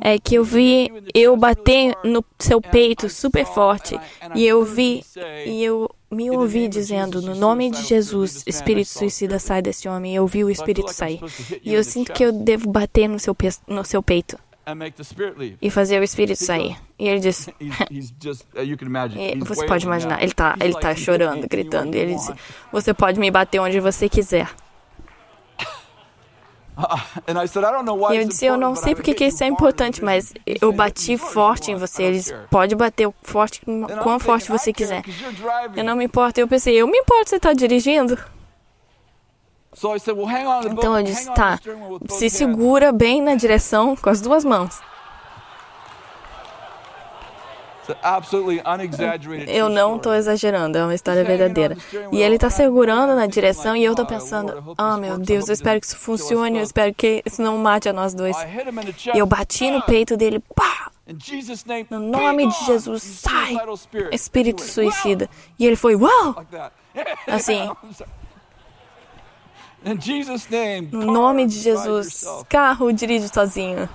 é 0.00 0.16
que 0.16 0.36
eu 0.36 0.44
vi 0.44 0.92
eu 1.12 1.36
bater 1.36 1.96
no 2.04 2.24
seu 2.38 2.60
peito 2.60 3.08
super 3.08 3.44
forte 3.44 3.98
e 4.36 4.46
eu 4.46 4.64
vi 4.64 5.04
e 5.44 5.64
eu 5.64 5.90
me 6.12 6.30
ouvi 6.30 6.68
dizendo 6.68 7.22
no 7.22 7.34
nome 7.34 7.70
de 7.70 7.82
Jesus 7.82 8.44
espírito 8.46 8.88
suicida 8.88 9.38
spirit. 9.38 9.46
sai 9.46 9.62
desse 9.62 9.88
homem. 9.88 10.14
Eu 10.14 10.26
vi 10.26 10.44
o 10.44 10.50
espírito 10.50 10.92
sair. 10.92 11.20
e 11.62 11.72
eu 11.72 11.82
sinto 11.82 12.12
que 12.12 12.24
eu 12.24 12.32
devo 12.32 12.70
bater 12.70 13.08
no 13.08 13.18
seu 13.18 13.36
no 13.66 13.84
seu 13.84 14.02
peito 14.02 14.38
e 15.60 15.70
fazer 15.70 16.00
o 16.00 16.04
espírito 16.04 16.38
sair. 16.44 16.76
e 16.98 17.08
ele 17.08 17.18
diz 17.18 17.48
uh, 17.48 17.52
e 17.60 17.98
he's 17.98 18.12
você 19.44 19.66
pode 19.66 19.84
imaginar 19.84 20.22
ele 20.22 20.32
tá 20.32 20.54
He's 20.56 20.64
ele 20.64 20.74
tá 20.74 20.90
"You 20.90 20.94
can 20.94 21.02
chorando 21.02 21.48
gritando 21.48 21.96
e 21.96 21.98
ele 21.98 22.14
diz 22.14 22.28
want." 22.28 22.38
você 22.70 22.94
pode 22.94 23.18
me 23.18 23.30
bater 23.30 23.58
onde 23.58 23.80
você 23.80 24.08
quiser 24.08 24.48
E 28.12 28.16
eu 28.16 28.24
disse, 28.26 28.46
eu 28.46 28.56
não 28.56 28.74
sei 28.74 28.94
porque 28.94 29.14
que 29.14 29.26
isso 29.26 29.44
é 29.44 29.46
importante, 29.46 30.02
mas 30.02 30.32
eu 30.46 30.72
bati 30.72 31.12
"Hit 31.12 31.12
me 31.12 31.14
as 31.16 31.20
hard 31.22 31.32
forte 31.34 31.70
em 31.70 31.76
você. 31.76 32.02
Eles 32.02 32.30
care." 32.30 32.48
pode 32.50 32.74
bater 32.74 33.06
o 33.06 33.14
forte, 33.22 33.60
quão 34.02 34.18
forte 34.18 34.50
você 34.50 34.70
"I 34.70 34.72
care, 34.72 34.84
quiser. 34.86 35.02
'cause 35.02 35.22
you're 35.22 35.36
driving." 35.36 35.78
Eu 35.78 35.84
não 35.84 35.96
me 35.96 36.04
importo. 36.04 36.40
Eu 36.40 36.48
pensei, 36.48 36.74
eu 36.74 36.86
me 36.86 36.98
importo 36.98 37.28
você 37.30 37.38
tá 37.38 37.52
dirigindo. 37.52 38.18
Então 40.70 40.98
eu 40.98 41.02
disse, 41.02 41.32
tá, 41.32 41.58
se 42.10 42.28
segura 42.28 42.92
bem 42.92 43.22
na 43.22 43.34
direção 43.34 43.96
com 43.96 44.10
as 44.10 44.20
duas 44.20 44.44
mãos. 44.44 44.80
Eu 49.48 49.68
não 49.68 49.96
story. 49.96 50.18
exagerando, 50.18 50.78
é 50.78 50.84
uma 50.84 50.94
história 50.94 51.24
verdadeira. 51.24 51.76
E 52.12 52.22
ele 52.22 52.38
tá 52.38 52.48
segurando 52.48 53.14
na 53.16 53.26
direção 53.26 53.74
e 53.74 53.82
eu 53.82 53.94
tô 53.94 54.06
pensando, 54.06 54.74
ah, 54.78 54.96
meu 54.96 55.18
Deus, 55.18 55.48
eu 55.48 55.54
espero 55.54 55.80
que 55.80 55.86
isso 55.86 55.96
funcione, 55.96 56.58
eu 56.58 56.62
espero 56.62 56.94
que 56.94 57.22
isso 57.26 57.42
não 57.42 57.58
mate 57.58 57.88
a 57.88 57.92
nós 57.92 58.14
dois. 58.14 58.36
E 59.14 59.18
eu 59.18 59.26
bati 59.26 59.70
no 59.70 59.82
peito 59.82 60.16
dele, 60.16 60.42
pá! 60.54 60.90
In 61.08 61.18
Jesus' 61.18 61.64
name, 61.64 61.86
No 61.90 61.98
nome 61.98 62.46
de 62.46 62.64
Jesus, 62.64 63.02
sai! 63.02 63.56
Espírito 64.12 64.62
suicida. 64.62 65.28
E 65.58 65.66
ele 65.66 65.74
foi, 65.74 65.96
uau! 65.96 66.36
Assim. 67.26 67.58
I'm 67.58 67.92
sorry. 67.92 68.10
In 69.84 70.00
Jesus' 70.00 70.48
name, 70.48 70.88
No 70.92 71.06
nome 71.06 71.46
de 71.46 71.58
Jesus, 71.58 72.24
carro, 72.48 72.92
dirige 72.92 73.28
sozinho. 73.28 73.88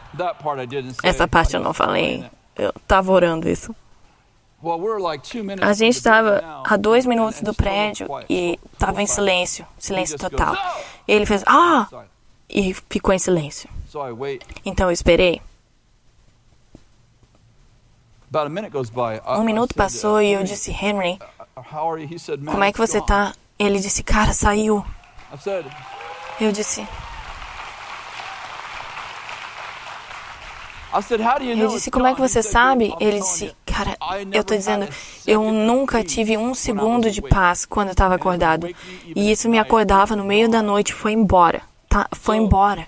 Essa 1.02 1.28
parte 1.28 1.56
eu 1.56 1.62
não 1.62 1.74
falei. 1.74 2.26
Eu 2.58 2.74
tava 2.88 3.12
orando 3.12 3.48
isso. 3.48 3.76
A 5.62 5.74
gente 5.74 5.96
estava 5.96 6.64
a 6.66 6.76
dois 6.76 7.06
minutos 7.06 7.42
do 7.42 7.54
prédio 7.54 8.08
e 8.28 8.60
estava 8.74 9.02
em 9.02 9.08
silêncio, 9.08 9.66
silêncio 9.78 10.18
total. 10.18 10.56
goes, 10.56 10.66
"Oh!" 10.66 10.84
E 11.08 11.12
ele 11.14 11.26
fez, 11.26 11.44
ah! 11.46 11.88
E 12.50 12.74
ficou 12.74 13.14
em 13.14 13.20
silêncio. 13.20 13.70
Então 14.66 14.88
eu 14.88 14.92
esperei. 14.92 15.42
Um 19.40 19.44
minuto 19.44 19.74
passou 19.76 20.16
uh, 20.16 20.22
e 20.22 20.34
eu 20.34 20.44
disse, 20.44 20.72
Henry, 20.72 21.20
uh, 21.56 21.62
Man, 22.40 22.52
como 22.52 22.64
é 22.64 22.72
que 22.72 22.78
você 22.78 22.98
gone." 22.98 23.08
tá? 23.08 23.34
Ele 23.58 23.80
disse, 23.80 24.04
cara, 24.04 24.34
saiu. 24.34 24.86
Eu 26.40 26.52
disse, 26.52 26.86
eu 31.58 31.68
disse, 31.68 31.92
como 31.92 32.08
é 32.08 32.12
que 32.12 32.18
gone?" 32.18 32.30
He 32.30 32.30
você 32.30 32.44
sabe? 32.44 32.86
"I'm 32.86 32.98
Ele 33.00 33.20
disse, 33.20 33.56
cara, 33.66 33.98
eu 34.32 34.44
had 34.44 34.58
dizendo, 34.58 34.88
eu 35.26 35.52
nunca 35.52 36.04
tive 36.04 36.38
um 36.38 36.54
segundo 36.54 37.12
de 37.12 37.22
paz 37.22 37.66
quando 37.66 37.90
eu 37.90 37.92
estava 37.92 38.16
acordado. 38.16 38.68
E 39.16 39.32
isso 39.32 39.50
me 39.50 39.60
acordava 39.60 40.16
no 40.16 40.24
meio 40.24 40.50
da 40.50 40.62
noite 40.62 40.90
e 40.90 40.94
foi 40.94 41.12
embora. 41.14 41.62
Tá? 41.90 42.08
Foi 42.12 42.38
embora. 42.38 42.88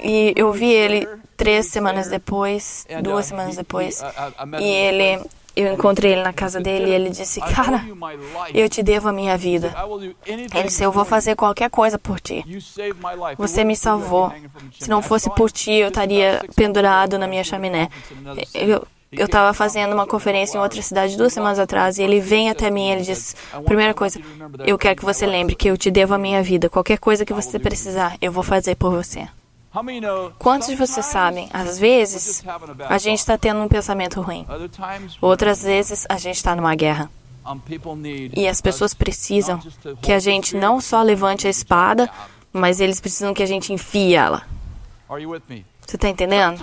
E 0.00 0.34
eu 0.36 0.52
vi 0.52 0.70
ele 0.70 1.08
três 1.36 1.66
semanas 1.66 2.08
depois, 2.08 2.86
duas 3.02 3.26
uh, 3.26 3.28
semanas 3.30 3.56
depois. 3.56 4.02
I 4.02 4.46
met 4.46 4.62
E 4.62 4.66
ele. 4.66 5.24
Eu 5.56 5.72
encontrei 5.72 6.12
ele 6.12 6.22
na 6.22 6.32
casa 6.32 6.60
dele 6.60 6.90
e 6.90 6.92
ele 6.92 7.10
disse, 7.10 7.40
cara, 7.40 7.84
eu 8.52 8.68
te 8.68 8.82
devo 8.82 9.08
a 9.08 9.12
minha 9.12 9.36
vida. 9.36 9.72
Ele 10.26 10.64
disse, 10.64 10.82
eu 10.82 10.90
vou 10.90 11.04
fazer 11.04 11.36
qualquer 11.36 11.70
coisa 11.70 11.98
por 11.98 12.20
ti. 12.20 12.44
Você 13.38 13.64
me 13.64 13.76
salvou. 13.76 14.32
Se 14.78 14.88
não 14.88 15.00
fosse 15.00 15.30
por 15.30 15.50
ti, 15.50 15.72
eu 15.72 15.88
estaria 15.88 16.44
pendurado 16.56 17.18
na 17.18 17.26
minha 17.26 17.44
chaminé. 17.44 17.88
Eu 18.52 18.86
eu 19.16 19.26
estava 19.26 19.54
fazendo 19.54 19.92
uma 19.92 20.06
conferência 20.06 20.58
em 20.58 20.60
outra 20.60 20.82
cidade 20.82 21.16
duas 21.16 21.32
semanas 21.32 21.58
atrás 21.58 21.98
e 21.98 22.02
ele 22.02 22.20
vem 22.20 22.50
até 22.50 22.70
mim 22.70 22.88
e 22.88 22.92
ele 22.92 23.02
diz: 23.02 23.36
Primeira 23.64 23.94
coisa, 23.94 24.20
eu 24.66 24.76
quero 24.76 24.96
que 24.96 25.04
você 25.04 25.24
lembre 25.24 25.54
que 25.54 25.68
eu 25.70 25.76
te 25.76 25.90
devo 25.90 26.14
a 26.14 26.18
minha 26.18 26.42
vida. 26.42 26.68
Qualquer 26.68 26.98
coisa 26.98 27.24
que 27.24 27.32
você 27.32 27.58
precisar, 27.58 28.16
eu 28.20 28.32
vou 28.32 28.42
fazer 28.42 28.74
por 28.74 28.90
você. 28.90 29.28
Quantos 30.38 30.68
de 30.68 30.76
vocês 30.76 31.04
sabem? 31.06 31.48
Às 31.52 31.78
vezes, 31.78 32.44
a 32.88 32.98
gente 32.98 33.18
está 33.18 33.36
tendo 33.36 33.60
um 33.60 33.68
pensamento 33.68 34.20
ruim. 34.20 34.46
Outras 35.20 35.62
vezes, 35.62 36.06
a 36.08 36.16
gente 36.16 36.36
está 36.36 36.54
numa 36.54 36.74
guerra. 36.76 37.10
E 38.36 38.46
as 38.48 38.60
pessoas 38.60 38.94
precisam 38.94 39.60
que 40.00 40.12
a 40.12 40.18
gente 40.18 40.56
não 40.56 40.80
só 40.80 41.02
levante 41.02 41.46
a 41.46 41.50
espada, 41.50 42.08
mas 42.52 42.80
eles 42.80 43.00
precisam 43.00 43.34
que 43.34 43.42
a 43.42 43.46
gente 43.46 43.72
enfie 43.72 44.14
ela. 44.14 44.46
Você 45.94 45.96
está 45.96 46.08
entendendo? 46.08 46.60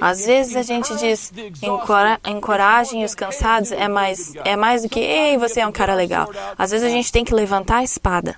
Às 0.00 0.24
vezes 0.24 0.56
a 0.56 0.62
gente 0.62 0.96
diz 0.96 1.30
encora 1.62 2.18
encorajem 2.26 3.04
os 3.04 3.14
cansados 3.14 3.70
é 3.70 3.86
mais 3.86 4.34
é 4.36 4.56
mais 4.56 4.82
do 4.82 4.88
que 4.88 4.98
ei 4.98 5.36
você 5.36 5.60
é 5.60 5.66
um 5.66 5.72
cara 5.72 5.94
legal. 5.94 6.26
Às 6.56 6.70
vezes 6.70 6.86
a 6.86 6.90
gente 6.90 7.12
tem 7.12 7.22
que 7.22 7.34
levantar 7.34 7.76
a 7.76 7.84
espada. 7.84 8.34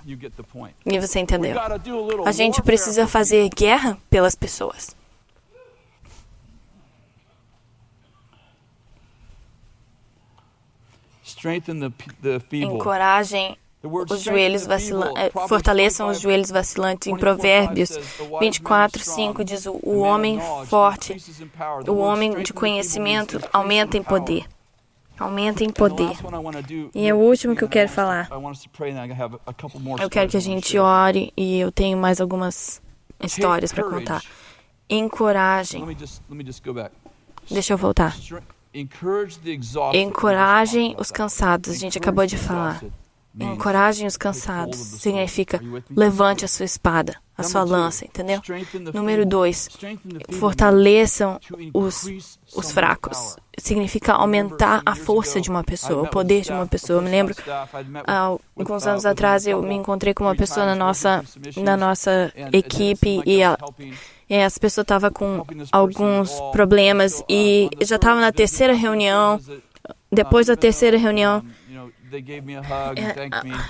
E 0.85 0.99
você 0.99 1.21
entendeu? 1.21 1.55
A 2.25 2.33
gente 2.33 2.61
precisa 2.61 3.07
fazer 3.07 3.47
guerra 3.55 3.97
pelas 4.09 4.35
pessoas. 4.35 4.93
Encorajem 12.51 13.57
os 13.83 14.21
joelhos 14.21 14.65
vacilantes, 14.65 15.33
fortaleçam 15.47 16.07
os 16.07 16.21
joelhos 16.21 16.49
vacilantes. 16.49 17.07
Em 17.07 17.17
Provérbios 17.17 17.97
24, 18.39 19.03
5 19.03 19.43
diz: 19.43 19.65
O 19.65 19.99
homem 19.99 20.39
forte, 20.67 21.17
o 21.87 21.97
homem 21.97 22.41
de 22.41 22.53
conhecimento 22.53 23.39
aumenta 23.51 23.97
em 23.97 24.03
poder. 24.03 24.45
Aumenta 25.19 25.63
em 25.63 25.69
poder. 25.69 26.15
E 26.95 27.07
é 27.07 27.13
o 27.13 27.17
último 27.17 27.55
que 27.55 27.63
eu 27.63 27.69
quero 27.69 27.89
falar. 27.89 28.29
Eu 30.01 30.09
quero 30.09 30.29
que 30.29 30.37
a 30.37 30.41
gente 30.41 30.77
ore 30.77 31.31
e 31.37 31.59
eu 31.59 31.71
tenho 31.71 31.97
mais 31.97 32.19
algumas 32.19 32.81
histórias 33.21 33.71
para 33.71 33.83
contar. 33.83 34.21
Encorajem. 34.89 35.85
Deixa 37.49 37.73
eu 37.73 37.77
voltar. 37.77 38.15
Encorajem 39.93 40.95
os 40.97 41.11
cansados. 41.11 41.73
A 41.73 41.77
gente 41.77 41.97
acabou 41.97 42.25
de 42.25 42.37
falar. 42.37 42.81
Encorajem 43.39 44.07
os 44.07 44.17
cansados. 44.17 44.77
Significa 44.77 45.59
levante 45.89 46.45
a 46.45 46.47
sua 46.47 46.65
espada, 46.65 47.15
a 47.37 47.43
sua 47.43 47.63
lança, 47.63 48.05
entendeu? 48.05 48.41
Número 48.93 49.25
dois, 49.25 49.69
fortaleçam 50.31 51.39
os, 51.73 52.37
os 52.55 52.71
fracos. 52.71 53.35
Significa 53.57 54.13
aumentar 54.13 54.81
a 54.85 54.95
força 54.95 55.39
de 55.41 55.49
uma 55.49 55.63
pessoa, 55.63 56.03
o 56.03 56.07
poder 56.09 56.41
de 56.41 56.51
uma 56.51 56.67
pessoa. 56.67 56.99
Eu 56.99 57.03
me 57.03 57.09
lembro, 57.09 57.35
há 58.05 58.37
alguns 58.55 58.85
anos 58.85 59.05
atrás, 59.05 59.47
eu 59.47 59.61
me 59.61 59.75
encontrei 59.75 60.13
com 60.13 60.23
uma 60.23 60.35
pessoa 60.35 60.65
na 60.65 60.75
nossa, 60.75 61.23
na 61.57 61.77
nossa 61.77 62.31
equipe 62.51 63.21
e 63.25 63.43
a, 63.43 63.57
e 64.29 64.35
essa 64.35 64.59
pessoa 64.59 64.83
estava 64.83 65.11
com 65.11 65.45
alguns 65.71 66.31
problemas 66.51 67.23
e 67.29 67.69
já 67.81 67.95
estava 67.97 68.19
na 68.19 68.31
terceira 68.31 68.73
reunião. 68.73 69.39
Depois 70.11 70.47
da 70.47 70.55
terceira 70.55 70.97
reunião, 70.97 71.43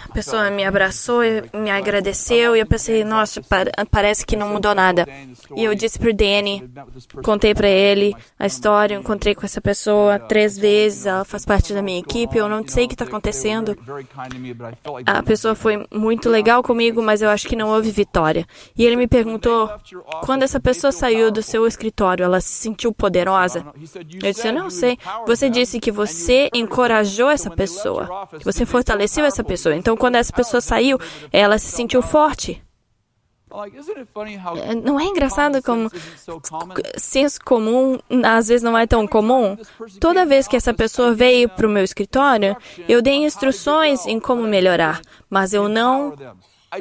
a 0.09 0.13
pessoa 0.13 0.49
me 0.49 0.63
abraçou 0.63 1.21
me 1.53 1.69
agradeceu 1.69 2.55
e 2.55 2.59
eu 2.59 2.65
pensei, 2.65 3.03
nossa, 3.03 3.41
parece 3.89 4.25
que 4.25 4.35
não 4.35 4.49
mudou 4.49 4.73
nada. 4.75 5.07
E 5.55 5.63
eu 5.63 5.75
disse 5.75 5.99
para 5.99 6.09
o 6.09 6.13
Danny, 6.13 6.69
contei 7.23 7.53
para 7.53 7.67
ele 7.67 8.15
a 8.37 8.45
história, 8.45 8.95
encontrei 8.95 9.35
com 9.35 9.45
essa 9.45 9.61
pessoa 9.61 10.19
três 10.19 10.57
vezes, 10.57 11.05
ela 11.05 11.23
faz 11.23 11.45
parte 11.45 11.73
da 11.73 11.81
minha 11.81 11.99
equipe, 11.99 12.37
eu 12.37 12.49
não 12.49 12.67
sei 12.67 12.85
o 12.85 12.87
que 12.87 12.95
está 12.95 13.05
acontecendo. 13.05 13.77
A 15.05 15.23
pessoa 15.23 15.55
foi 15.55 15.85
muito 15.91 16.29
legal 16.29 16.63
comigo, 16.63 17.01
mas 17.01 17.21
eu 17.21 17.29
acho 17.29 17.47
que 17.47 17.55
não 17.55 17.69
houve 17.69 17.91
vitória. 17.91 18.45
E 18.77 18.85
ele 18.85 18.95
me 18.95 19.07
perguntou, 19.07 19.69
quando 20.25 20.43
essa 20.43 20.59
pessoa 20.59 20.91
saiu 20.91 21.31
do 21.31 21.41
seu 21.41 21.65
escritório, 21.67 22.23
ela 22.23 22.41
se 22.41 22.53
sentiu 22.53 22.93
poderosa? 22.93 23.65
Eu 24.21 24.31
disse, 24.31 24.47
eu 24.47 24.53
não 24.53 24.69
sei. 24.69 24.97
Você 25.25 25.49
disse 25.49 25.79
que 25.79 25.91
você 25.91 26.49
encorajou 26.53 27.29
essa 27.29 27.49
pessoa. 27.49 28.27
Você 28.43 28.65
fortaleceu 28.65 29.25
essa 29.25 29.43
pessoa. 29.43 29.75
Então, 29.75 29.97
quando 29.97 30.15
essa 30.15 30.31
pessoa 30.31 30.61
saiu, 30.61 30.97
ela 31.31 31.57
se 31.57 31.71
sentiu 31.71 32.01
forte. 32.01 32.61
Não 34.83 34.99
é 34.99 35.03
engraçado 35.03 35.61
como 35.61 35.91
senso 36.97 37.39
comum 37.45 37.99
às 38.23 38.47
vezes 38.47 38.63
não 38.63 38.75
é 38.75 38.87
tão 38.87 39.05
comum? 39.07 39.55
Toda 39.99 40.25
vez 40.25 40.47
que 40.47 40.55
essa 40.55 40.73
pessoa 40.73 41.13
veio 41.13 41.47
para 41.47 41.67
o 41.67 41.69
meu 41.69 41.83
escritório, 41.83 42.57
eu 42.89 42.99
dei 42.99 43.13
instruções 43.13 44.07
em 44.07 44.19
como 44.19 44.41
melhorar, 44.41 45.01
mas 45.29 45.53
eu 45.53 45.69
não 45.69 46.15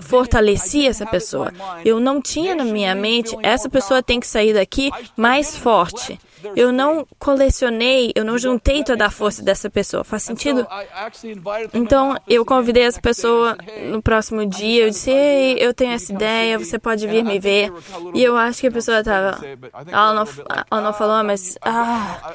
fortaleci 0.00 0.86
essa 0.86 1.04
pessoa. 1.04 1.52
Eu 1.84 2.00
não 2.00 2.22
tinha 2.22 2.54
na 2.54 2.64
minha 2.64 2.94
mente, 2.94 3.36
essa 3.42 3.68
pessoa 3.68 4.02
tem 4.02 4.18
que 4.18 4.26
sair 4.26 4.54
daqui 4.54 4.90
mais 5.14 5.54
forte. 5.54 6.18
Eu 6.56 6.72
não 6.72 7.06
colecionei, 7.18 8.12
eu 8.14 8.24
não 8.24 8.38
juntei 8.38 8.82
toda 8.84 9.06
a 9.06 9.10
força 9.10 9.42
dessa 9.42 9.70
pessoa. 9.70 10.04
Faz 10.04 10.22
sentido? 10.22 10.66
Então, 11.72 12.16
eu 12.28 12.44
convidei 12.44 12.84
essa 12.84 13.00
pessoa 13.00 13.56
no 13.90 14.02
próximo 14.02 14.44
dia. 14.46 14.84
Eu 14.84 14.90
disse: 14.90 15.10
Ei, 15.10 15.56
eu 15.58 15.72
tenho 15.74 15.92
essa 15.92 16.12
ideia, 16.12 16.58
você 16.58 16.78
pode 16.78 17.06
vir 17.06 17.24
me 17.24 17.38
ver. 17.38 17.72
E 18.14 18.22
eu 18.22 18.36
acho 18.36 18.60
que 18.60 18.66
a 18.66 18.72
pessoa 18.72 19.00
estava. 19.00 19.38
Ela 19.86 20.14
não, 20.14 20.24
ela 20.70 20.80
não 20.80 20.92
falou, 20.92 21.22
mas. 21.24 21.56
Ah, 21.62 22.32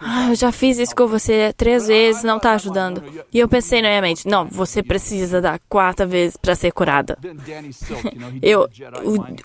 ah, 0.00 0.28
eu 0.30 0.34
já 0.34 0.52
fiz 0.52 0.78
isso 0.78 0.94
com 0.94 1.06
você 1.06 1.52
três 1.56 1.86
vezes, 1.86 2.22
não 2.22 2.36
está 2.36 2.52
ajudando. 2.52 3.02
E 3.32 3.38
eu 3.38 3.48
pensei 3.48 3.82
na 3.82 3.88
minha 3.88 4.02
mente: 4.02 4.26
Não, 4.26 4.46
você 4.46 4.82
precisa 4.82 5.40
da 5.40 5.58
quarta 5.68 6.06
vez 6.06 6.36
para 6.36 6.54
ser 6.54 6.72
curada. 6.72 7.18
eu, 8.42 8.68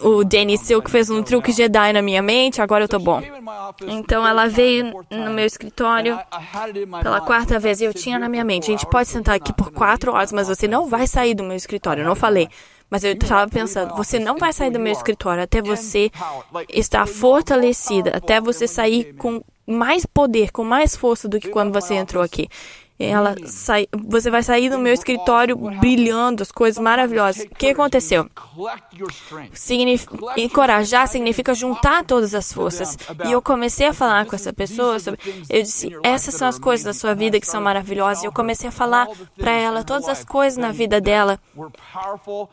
o, 0.01 0.09
o 0.09 0.23
Danny 0.23 0.57
Silk 0.57 0.89
fez 0.89 1.09
um 1.09 1.21
truque 1.23 1.51
Jedi 1.51 1.93
na 1.93 2.01
minha 2.01 2.21
mente, 2.21 2.61
agora 2.61 2.83
eu 2.83 2.85
estou 2.85 2.99
bom. 2.99 3.21
Então 3.87 4.27
ela 4.27 4.47
veio 4.47 5.05
no 5.09 5.31
meu 5.31 5.45
escritório 5.45 6.19
pela 7.01 7.21
quarta 7.21 7.59
vez 7.59 7.81
e 7.81 7.85
eu 7.85 7.93
tinha 7.93 8.19
na 8.19 8.29
minha 8.29 8.43
mente: 8.43 8.65
a 8.65 8.77
gente 8.77 8.85
pode 8.85 9.09
sentar 9.09 9.35
aqui 9.35 9.53
por 9.53 9.71
quatro 9.71 10.13
horas, 10.13 10.31
mas 10.31 10.47
você 10.47 10.67
não 10.67 10.87
vai 10.87 11.07
sair 11.07 11.33
do 11.33 11.43
meu 11.43 11.55
escritório. 11.55 12.01
Eu 12.01 12.07
não 12.07 12.15
falei. 12.15 12.49
Mas 12.89 13.03
eu 13.03 13.11
estava 13.11 13.51
pensando, 13.51 13.93
você 13.95 14.17
não 14.17 14.37
vai 14.37 14.53
sair 14.53 14.71
do 14.71 14.79
meu 14.79 14.93
escritório 14.93 15.43
até 15.43 15.61
você 15.61 16.09
estar 16.69 17.05
fortalecida, 17.05 18.11
até 18.15 18.39
você 18.39 18.65
sair 18.65 19.13
com 19.15 19.41
mais 19.67 20.05
poder, 20.05 20.51
com 20.53 20.63
mais 20.63 20.95
força 20.95 21.27
do 21.27 21.37
que 21.37 21.49
quando 21.49 21.73
você 21.73 21.95
entrou 21.95 22.23
aqui. 22.23 22.47
Ela 22.99 23.35
sai, 23.45 23.87
você 23.93 24.31
vai 24.31 24.41
sair 24.41 24.69
do 24.69 24.79
meu 24.79 24.91
escritório 24.93 25.55
brilhando, 25.55 26.41
as 26.41 26.51
coisas 26.51 26.81
maravilhosas. 26.81 27.43
O 27.43 27.49
que 27.49 27.69
aconteceu? 27.69 28.27
Signif 29.53 30.07
encorajar 30.35 31.07
significa 31.07 31.53
juntar 31.53 32.03
todas 32.03 32.33
as 32.33 32.51
forças. 32.51 32.97
E 33.27 33.31
eu 33.31 33.41
comecei 33.41 33.85
a 33.85 33.93
falar 33.93 34.25
com 34.25 34.35
essa 34.35 34.51
pessoa 34.51 34.99
sobre. 34.99 35.19
Eu 35.47 35.61
disse: 35.61 35.95
essas 36.01 36.33
são 36.33 36.47
as 36.47 36.57
coisas 36.57 36.83
da 36.83 36.93
sua 36.93 37.13
vida 37.13 37.39
que 37.39 37.45
são 37.45 37.61
maravilhosas. 37.61 38.23
E 38.23 38.25
eu 38.25 38.31
comecei 38.31 38.69
a 38.69 38.71
falar 38.71 39.07
para 39.37 39.51
ela 39.51 39.83
todas 39.83 40.07
as 40.09 40.25
coisas 40.25 40.57
na 40.57 40.71
vida 40.71 40.99
dela 40.99 41.39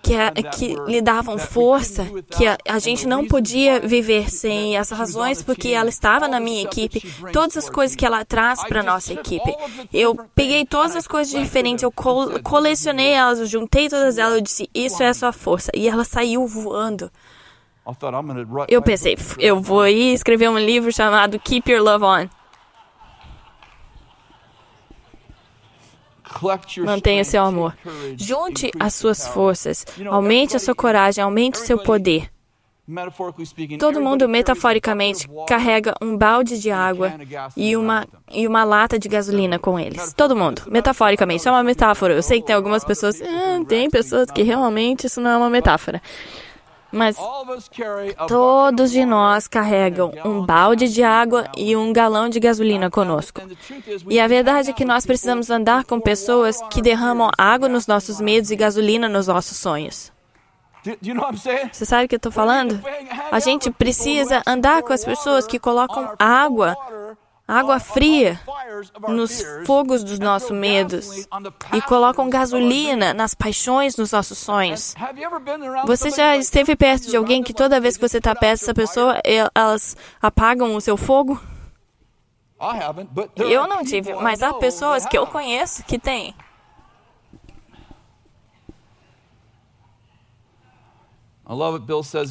que, 0.03 0.15
a, 0.15 0.31
que 0.31 0.77
lhe 0.87 1.01
davam 1.01 1.39
força, 1.39 2.07
que 2.31 2.47
a, 2.47 2.59
a 2.69 2.79
gente 2.79 3.07
não 3.07 3.27
podia 3.27 3.81
viver 3.81 4.31
sem 4.31 4.77
as 4.77 4.91
razões, 4.91 5.43
porque 5.43 5.69
ela 5.69 5.89
estava 5.89 6.29
na 6.29 6.39
minha 6.39 6.63
equipe. 6.63 7.01
Todas 7.33 7.57
as 7.57 7.71
coisas 7.71 7.97
que 7.97 8.05
ela 8.05 8.25
traz 8.27 8.63
para 8.65 8.83
nossa 8.83 9.15
equipe. 9.15 9.55
Eu 9.91 10.15
peguei 10.35 10.67
todas 10.67 10.97
as 10.97 11.07
coisas 11.07 11.33
diferentes, 11.33 11.83
eu 11.83 11.93
co 11.93 12.41
colecionei 12.43 13.13
elas, 13.13 13.39
eu 13.39 13.47
juntei 13.47 13.89
todas 13.89 14.19
elas, 14.19 14.35
eu 14.35 14.41
disse, 14.41 14.71
isso 14.75 15.03
é 15.03 15.09
a 15.09 15.15
sua 15.15 15.33
força. 15.33 15.71
E 15.75 15.89
ela 15.89 16.05
saiu 16.05 16.47
voando. 16.47 17.11
Eu 18.69 18.83
pensei, 18.83 19.17
eu 19.39 19.61
vou 19.61 19.87
ir 19.87 20.15
escrever 20.15 20.49
um 20.49 20.59
livro 20.59 20.93
chamado 20.93 21.39
Keep 21.39 21.71
Your 21.71 21.83
Love 21.83 22.05
On. 22.05 22.29
Mantenha 26.85 27.25
seu 27.25 27.45
amor. 27.45 27.77
Junte 28.17 28.71
as 28.81 28.95
suas 28.95 29.29
forças. 29.29 29.87
Aumente 30.11 30.57
a 30.57 30.59
sua 30.59 30.75
coragem, 30.75 31.23
aumente 31.23 31.61
o 31.61 31.65
seu 31.65 31.79
poder. 31.79 32.34
Todo 33.79 34.01
mundo, 34.01 34.29
metaforicamente, 34.29 35.27
carrega 35.47 35.95
um 36.03 36.17
balde 36.17 36.59
de 36.59 36.71
água 36.71 37.15
e 37.57 37.77
uma, 37.77 38.07
e 38.31 38.47
uma 38.47 38.63
lata 38.63 38.99
de 38.99 39.09
gasolina 39.09 39.59
com 39.59 39.79
eles. 39.79 40.13
Todo 40.13 40.37
mundo, 40.37 40.63
metaforicamente. 40.67 41.41
Isso 41.41 41.49
é 41.49 41.53
uma 41.53 41.63
metáfora. 41.63 42.15
Eu 42.15 42.23
sei 42.23 42.41
que 42.41 42.47
tem 42.47 42.55
algumas 42.55 42.85
pessoas. 42.85 43.21
Ah, 43.23 43.65
tem 43.67 43.89
pessoas 43.89 44.31
que 44.31 44.43
realmente 44.43 45.07
isso 45.07 45.21
não 45.21 45.31
é 45.31 45.37
uma 45.37 45.49
metáfora. 45.49 46.03
Mas 46.93 47.17
todos 48.29 48.93
de 48.93 49.05
nós 49.05 49.49
carregam 49.49 50.13
um 50.25 50.47
balde 50.47 50.89
de 50.89 51.03
água 51.03 51.51
e 51.57 51.75
um 51.75 51.93
galão 51.93 52.29
de 52.29 52.39
gasolina 52.39 52.89
conosco. 52.89 53.41
E 54.09 54.21
a 54.21 54.29
verdade 54.29 54.71
é 54.71 54.73
que 54.73 54.85
nós 54.85 55.05
precisamos 55.05 55.51
andar 55.51 55.85
com 55.85 55.99
pessoas 55.99 56.63
que 56.71 56.81
derramam 56.81 57.31
água 57.37 57.69
nos 57.69 57.89
nossos 57.89 58.21
medos 58.21 58.53
e 58.53 58.57
gasolina 58.57 59.09
nos 59.09 59.27
nossos 59.27 59.57
sonhos. 59.57 60.14
Você 61.73 61.85
sabe 61.87 62.05
o 62.05 62.09
que 62.09 62.15
eu 62.15 62.19
estou 62.19 62.33
falando? 62.33 62.81
A 63.33 63.41
gente 63.41 63.71
precisa 63.71 64.43
andar 64.47 64.83
com 64.83 64.93
as 64.93 65.05
pessoas 65.05 65.47
que 65.47 65.59
colocam 65.59 66.13
água, 66.19 66.77
água 67.49 67.81
fria, 67.81 68.39
nos 69.09 69.43
fogos 69.67 70.05
dos 70.05 70.19
nossos 70.19 70.51
medos 70.51 71.27
e 71.73 71.81
colocam 71.83 72.29
gasolina 72.29 73.15
nas 73.15 73.35
paixões 73.35 73.95
dos 73.95 74.13
nossos 74.13 74.37
sonhos. 74.37 74.95
Você 75.87 76.11
já 76.11 76.37
esteve 76.37 76.77
perto 76.77 77.09
de 77.09 77.17
alguém 77.17 77.43
que 77.43 77.55
toda 77.55 77.81
vez 77.81 77.97
que 77.97 78.07
você 78.07 78.19
está 78.19 78.35
perto 78.35 78.61
dessa 78.61 78.75
pessoa, 78.75 79.19
elas 79.25 79.97
apagam 80.21 80.75
o 80.75 80.81
seu 80.81 80.97
fogo? 80.99 81.41
Eu 83.37 83.67
não 83.67 83.83
tive, 83.85 84.15
mas 84.15 84.43
há 84.43 84.53
pessoas 84.55 85.07
que 85.07 85.17
eu 85.17 85.27
conheço 85.27 85.83
que 85.85 85.99
têm. 85.99 86.35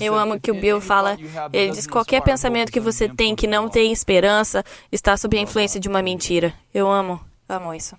Eu 0.01 0.15
amo 0.15 0.39
que 0.39 0.51
o 0.51 0.59
Bill 0.59 0.81
fala. 0.81 1.17
Ele 1.51 1.71
diz: 1.71 1.85
qualquer 1.85 2.21
pensamento 2.21 2.71
que 2.71 2.79
você 2.79 3.07
tem 3.07 3.35
que 3.35 3.45
não 3.45 3.69
tem 3.69 3.91
esperança 3.91 4.63
está 4.91 5.15
sob 5.15 5.37
a 5.37 5.41
influência 5.41 5.79
de 5.79 5.87
uma 5.87 6.01
mentira. 6.01 6.53
Eu 6.73 6.89
amo, 6.89 7.21
amo 7.47 7.73
isso. 7.73 7.95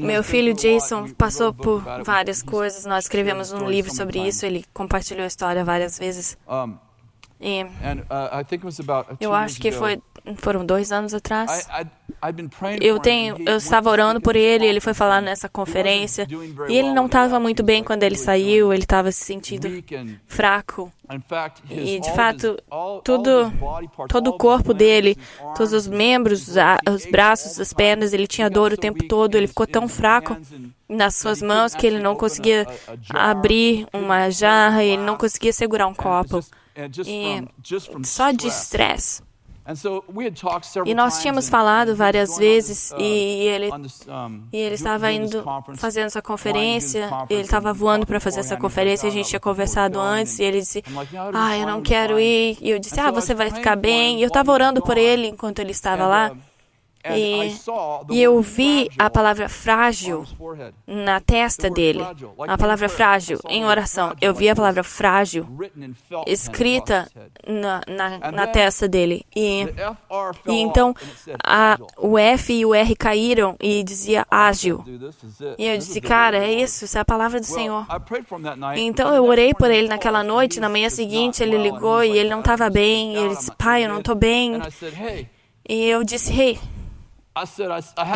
Meu 0.00 0.22
filho 0.22 0.54
Jason 0.54 1.12
passou 1.14 1.52
por 1.52 1.82
várias 2.04 2.40
coisas. 2.40 2.86
Nós 2.86 3.04
escrevemos 3.04 3.52
um 3.52 3.68
livro 3.68 3.92
sobre 3.92 4.20
isso. 4.20 4.46
Ele 4.46 4.64
compartilhou 4.72 5.24
a 5.24 5.26
história 5.26 5.64
várias 5.64 5.98
vezes. 5.98 6.38
E 7.40 7.64
uh, 7.64 9.16
eu 9.20 9.34
acho 9.34 9.60
que 9.60 9.70
foi, 9.70 10.00
foram 10.36 10.64
dois 10.64 10.90
anos 10.90 11.14
atrás. 11.14 11.68
Eu 12.80 12.98
tenho, 12.98 13.36
eu 13.46 13.56
estava 13.56 13.90
orando 13.90 14.20
por 14.20 14.34
ele, 14.34 14.66
ele 14.66 14.80
foi 14.80 14.94
falar 14.94 15.20
nessa 15.20 15.48
conferência 15.48 16.26
e 16.68 16.76
ele 16.76 16.92
não 16.92 17.06
estava 17.06 17.38
muito 17.38 17.62
bem 17.62 17.84
quando 17.84 18.02
ele 18.02 18.16
saiu, 18.16 18.72
ele 18.72 18.82
estava 18.82 19.12
se 19.12 19.24
sentindo 19.24 19.68
fraco. 20.26 20.90
E 21.70 22.00
de 22.00 22.12
fato, 22.12 22.56
tudo, 23.04 23.52
todo 24.08 24.30
o 24.30 24.38
corpo 24.38 24.74
dele, 24.74 25.16
todos 25.56 25.72
os 25.72 25.86
membros, 25.86 26.48
os 26.88 27.06
braços, 27.06 27.60
as 27.60 27.72
pernas, 27.72 28.12
ele 28.12 28.26
tinha 28.26 28.50
dor 28.50 28.72
o 28.72 28.76
tempo 28.76 29.06
todo, 29.06 29.36
ele 29.36 29.46
ficou 29.46 29.66
tão 29.66 29.86
fraco 29.86 30.36
nas 30.88 31.16
suas 31.16 31.42
mãos 31.42 31.74
que 31.74 31.86
ele 31.86 32.00
não 32.00 32.16
conseguia 32.16 32.66
abrir 33.10 33.86
uma 33.92 34.30
jarra, 34.30 34.82
ele 34.82 35.02
não 35.02 35.16
conseguia 35.16 35.52
segurar 35.52 35.86
um 35.86 35.94
copo. 35.94 36.44
E 37.06 37.42
só 38.04 38.32
de 38.32 38.48
estresse. 38.48 39.22
E 40.86 40.94
nós 40.94 41.20
tínhamos 41.20 41.48
falado 41.48 41.94
várias 41.96 42.36
vezes 42.36 42.92
e 42.98 43.02
ele, 43.48 43.68
e 44.52 44.56
ele 44.56 44.74
estava 44.74 45.10
indo 45.10 45.44
fazendo 45.76 46.06
essa 46.06 46.22
conferência, 46.22 47.10
ele 47.28 47.42
estava 47.42 47.72
voando 47.72 48.06
para 48.06 48.20
fazer 48.20 48.40
essa 48.40 48.56
conferência, 48.56 49.08
a 49.08 49.12
gente 49.12 49.28
tinha 49.28 49.40
conversado 49.40 49.98
antes 49.98 50.38
e 50.38 50.44
ele 50.44 50.60
disse, 50.60 50.82
ah, 51.34 51.56
eu 51.58 51.66
não 51.66 51.82
quero 51.82 52.18
ir. 52.20 52.58
E 52.60 52.70
eu 52.70 52.78
disse, 52.78 52.98
ah, 53.00 53.10
você 53.10 53.34
vai 53.34 53.50
ficar 53.50 53.76
bem. 53.76 54.18
E 54.18 54.22
eu 54.22 54.28
estava 54.28 54.52
orando 54.52 54.80
por 54.82 54.96
ele 54.96 55.28
enquanto 55.28 55.58
ele 55.58 55.72
estava 55.72 56.06
lá. 56.06 56.32
E, 57.14 57.54
e, 58.10 58.22
eu 58.22 58.40
vi 58.40 58.88
a 58.98 59.08
palavra 59.08 59.48
frágil 59.48 60.24
na 60.86 61.20
testa 61.20 61.70
dele. 61.70 62.00
A 62.48 62.58
palavra 62.58 62.88
frágil 62.88 63.38
em 63.48 63.64
oração. 63.64 64.14
Eu 64.20 64.34
vi 64.34 64.48
a 64.48 64.56
palavra 64.56 64.82
frágil 64.82 65.46
escrita 66.26 67.08
na, 67.46 67.80
na, 67.86 68.32
na 68.32 68.46
testa 68.46 68.88
dele. 68.88 69.24
E, 69.34 69.66
e 70.46 70.54
então 70.54 70.94
a, 71.44 71.78
o 71.98 72.18
F 72.18 72.52
e 72.52 72.66
o 72.66 72.74
R 72.74 72.96
caíram 72.96 73.56
e 73.60 73.82
dizia 73.84 74.26
ágil. 74.30 74.84
E 75.58 75.66
eu 75.66 75.78
disse, 75.78 76.00
cara, 76.00 76.38
é 76.38 76.52
isso, 76.52 76.84
isso 76.84 76.98
é 76.98 77.00
a 77.00 77.04
palavra 77.04 77.38
do 77.38 77.46
Senhor. 77.46 77.86
Então 78.76 79.14
eu 79.14 79.24
orei 79.24 79.54
por 79.54 79.70
ele 79.70 79.88
naquela 79.88 80.24
noite. 80.24 80.60
Na 80.60 80.68
manhã 80.68 80.90
seguinte 80.90 81.42
ele 81.42 81.58
ligou 81.58 82.02
e 82.02 82.18
ele 82.18 82.30
não 82.30 82.40
estava 82.40 82.68
bem. 82.68 83.14
E 83.14 83.18
ele 83.18 83.36
disse, 83.36 83.52
pai, 83.52 83.84
eu 83.84 83.88
não 83.88 83.98
estou 83.98 84.14
bem. 84.14 84.60
E 85.68 85.84
eu 85.84 86.02
disse, 86.04 86.32
hey. 86.32 86.58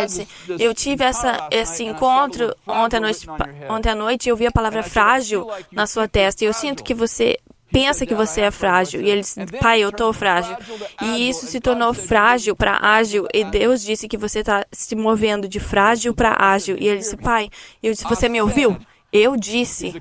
Eu, 0.00 0.06
disse, 0.06 0.28
eu 0.58 0.74
tive 0.74 1.04
essa, 1.04 1.48
esse 1.50 1.84
encontro 1.84 2.54
ontem 2.66 2.96
à, 2.96 3.00
noite, 3.00 3.26
ontem 3.68 3.90
à 3.90 3.94
noite 3.94 4.26
e 4.26 4.28
eu 4.30 4.36
vi 4.36 4.46
a 4.46 4.52
palavra 4.52 4.82
frágil 4.82 5.46
na 5.70 5.86
sua 5.86 6.08
testa. 6.08 6.44
E 6.44 6.46
eu 6.46 6.52
sinto 6.52 6.82
que 6.82 6.94
você 6.94 7.38
pensa 7.70 8.04
que 8.04 8.14
você 8.14 8.40
é 8.42 8.50
frágil. 8.50 9.00
E 9.00 9.08
ele 9.08 9.20
disse, 9.20 9.44
pai, 9.60 9.80
eu 9.80 9.90
estou 9.90 10.12
frágil. 10.12 10.56
E 11.02 11.28
isso 11.28 11.46
se 11.46 11.60
tornou 11.60 11.94
frágil 11.94 12.56
para 12.56 12.78
ágil. 12.82 13.26
E 13.32 13.44
Deus 13.44 13.82
disse 13.82 14.08
que 14.08 14.16
você 14.16 14.40
está 14.40 14.66
se 14.72 14.96
movendo 14.96 15.48
de 15.48 15.60
frágil 15.60 16.14
para 16.14 16.36
ágil. 16.38 16.76
E 16.78 16.88
ele 16.88 16.98
disse, 16.98 17.16
pai, 17.16 17.48
eu 17.82 17.92
disse, 17.92 18.04
você 18.04 18.28
me 18.28 18.40
ouviu? 18.40 18.76
Eu 19.12 19.36
disse, 19.36 19.92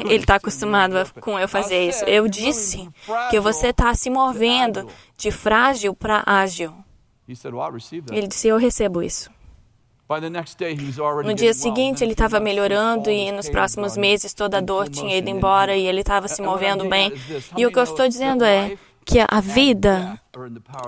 ele 0.00 0.16
está 0.16 0.34
acostumado 0.34 1.10
com 1.20 1.38
eu 1.38 1.48
fazer 1.48 1.88
isso. 1.88 2.04
Eu 2.04 2.28
disse 2.28 2.86
que 3.30 3.40
você 3.40 3.68
está 3.68 3.94
se 3.94 4.10
movendo 4.10 4.86
de 5.16 5.30
frágil 5.30 5.94
para 5.94 6.22
ágil. 6.26 6.72
Ele 8.12 8.26
disse: 8.28 8.48
Eu 8.48 8.56
recebo 8.56 9.02
isso. 9.02 9.30
No 11.24 11.34
dia 11.34 11.52
seguinte, 11.52 12.04
ele 12.04 12.12
estava 12.12 12.38
melhorando 12.38 13.10
e 13.10 13.32
nos 13.32 13.48
próximos 13.48 13.96
meses 13.96 14.32
toda 14.32 14.58
a 14.58 14.60
dor 14.60 14.88
tinha 14.88 15.18
ido 15.18 15.28
embora 15.28 15.76
e 15.76 15.84
ele 15.84 16.00
estava 16.00 16.28
se 16.28 16.40
movendo 16.40 16.88
bem. 16.88 17.12
E 17.56 17.66
o 17.66 17.72
que 17.72 17.78
eu 17.78 17.82
estou 17.82 18.06
dizendo 18.08 18.44
é 18.44 18.78
que 19.04 19.18
a 19.20 19.40
vida 19.40 20.20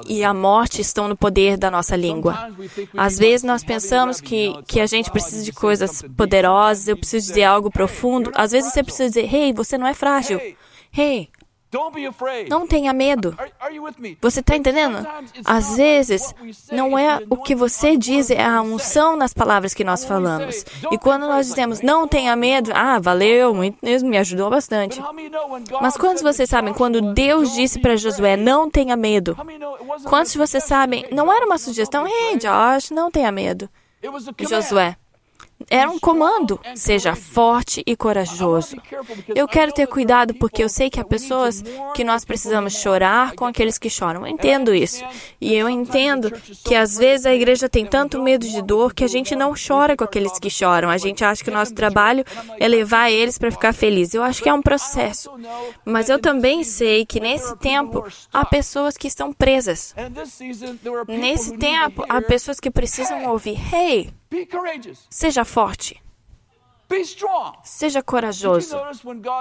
e 0.07 0.23
a 0.23 0.33
morte 0.33 0.81
estão 0.81 1.09
no 1.09 1.17
poder 1.17 1.57
da 1.57 1.69
nossa 1.71 1.97
língua. 1.97 2.53
Às 2.97 3.19
vezes 3.19 3.43
nós 3.45 3.65
pensamos 3.65 4.21
que, 4.21 4.53
que 4.67 4.81
a 4.81 4.87
gente 4.87 5.11
precisa 5.11 5.45
de 5.45 5.53
coisas 5.53 6.03
poderosas, 6.17 6.87
eu 6.87 6.97
preciso 6.97 7.27
dizer 7.29 7.45
algo 7.45 7.71
profundo. 7.71 8.31
Às 8.35 8.53
vezes 8.53 8.73
você 8.73 8.85
precisa 8.85 9.09
dizer, 9.09 9.35
hey, 9.35 9.53
você 9.53 9.77
não 9.77 9.87
é 9.87 9.95
frágil. 9.95 10.41
Hey, 10.97 11.29
não 12.49 12.67
tenha 12.67 12.93
medo. 12.93 13.37
Você 14.21 14.41
está 14.41 14.57
entendendo? 14.57 15.07
Às 15.45 15.77
vezes, 15.77 16.35
não 16.73 16.99
é 16.99 17.21
o 17.29 17.37
que 17.37 17.55
você 17.55 17.97
diz, 17.97 18.31
é 18.31 18.43
a 18.43 18.63
unção 18.63 19.17
nas 19.17 19.35
palavras 19.35 19.75
que 19.75 19.85
nós 19.85 20.05
falamos. 20.05 20.65
E 20.91 20.99
quando 20.99 21.27
nós 21.27 21.47
dizemos, 21.47 21.81
não 21.81 22.09
tenha 22.09 22.35
medo, 22.35 22.71
ah, 22.75 22.99
valeu, 22.99 23.55
mesmo 23.83 24.09
me 24.09 24.19
ajudou 24.19 24.49
bastante. 24.49 25.01
Mas 25.81 25.97
quantos 25.97 26.23
de 26.23 26.33
vocês 26.33 26.49
sabem, 26.49 26.73
quando 26.73 27.13
Deus 27.13 27.55
disse 27.55 27.79
para 27.79 27.97
Josué, 27.97 28.37
não 28.37 28.71
tenha 28.71 28.97
medo? 28.97 29.37
Quantos 30.05 30.33
de 30.33 30.39
vocês 30.39 30.65
sabem, 30.65 31.07
não 31.13 31.33
era 31.33 31.45
uma 31.45 31.59
sugestão, 31.59 32.07
hey, 32.07 32.39
Josh, 32.39 32.91
não 32.91 33.11
tenha 33.11 33.31
medo. 33.31 33.69
Josué, 34.49 34.97
era 35.69 35.91
um 35.91 35.99
comando. 35.99 36.61
Seja 36.75 37.15
forte 37.15 37.83
e 37.87 37.97
corajoso. 37.97 38.77
Eu 39.35 39.49
quero 39.49 39.73
ter 39.73 39.87
cuidado 39.87 40.35
porque 40.35 40.63
eu 40.63 40.69
sei 40.69 40.89
que 40.89 41.01
há 41.01 41.05
pessoas 41.05 41.63
que 41.95 42.05
nós 42.05 42.25
precisamos 42.25 42.75
chorar 42.75 43.33
com 43.35 43.45
aqueles 43.45 43.79
que 43.79 43.91
choram. 43.91 44.27
Eu 44.27 44.29
entendo 44.29 44.75
isso. 44.75 45.05
E 45.41 45.55
eu 45.55 45.69
entendo 45.69 46.31
que 46.65 46.75
às 46.75 46.97
vezes 46.97 47.27
a 47.27 47.35
igreja 47.35 47.69
tem 47.69 47.85
tanto 47.85 48.23
medo 48.23 48.47
de 48.47 48.63
dor 48.63 48.95
que 48.95 49.05
a 49.05 49.09
gente 49.09 49.35
não 49.35 49.55
chora 49.55 49.97
com 49.97 50.05
aqueles 50.05 50.39
que 50.39 50.51
choram. 50.51 50.91
A 50.91 50.99
gente 50.99 51.25
acha 51.25 51.43
que 51.43 51.51
o 51.51 51.55
nosso 51.55 51.75
trabalho 51.75 52.25
é 52.59 52.69
levar 52.69 53.11
eles 53.11 53.39
para 53.39 53.51
ficar 53.51 53.73
felizes. 53.73 54.15
Eu 54.15 54.23
acho 54.23 54.43
que 54.43 54.49
é 54.49 54.55
um 54.55 54.63
processo. 54.63 55.31
Mas 55.85 56.09
eu 56.09 56.19
também 56.19 56.63
sei 56.63 57.05
que 57.05 57.21
nesse 57.21 57.57
tempo 57.57 58.05
há 58.33 58.45
pessoas 58.45 58.97
que 58.97 59.09
estão 59.09 59.33
presas. 59.33 59.95
Nesse 61.09 61.57
tempo 61.57 62.05
há 62.09 62.23
pessoas 62.23 62.61
que 62.61 62.71
precisam 62.71 63.27
ouvir: 63.27 63.59
Hey, 63.73 64.11
Seja 65.11 65.45
forte. 65.45 66.03
Seja 67.63 68.03
corajoso. 68.03 68.75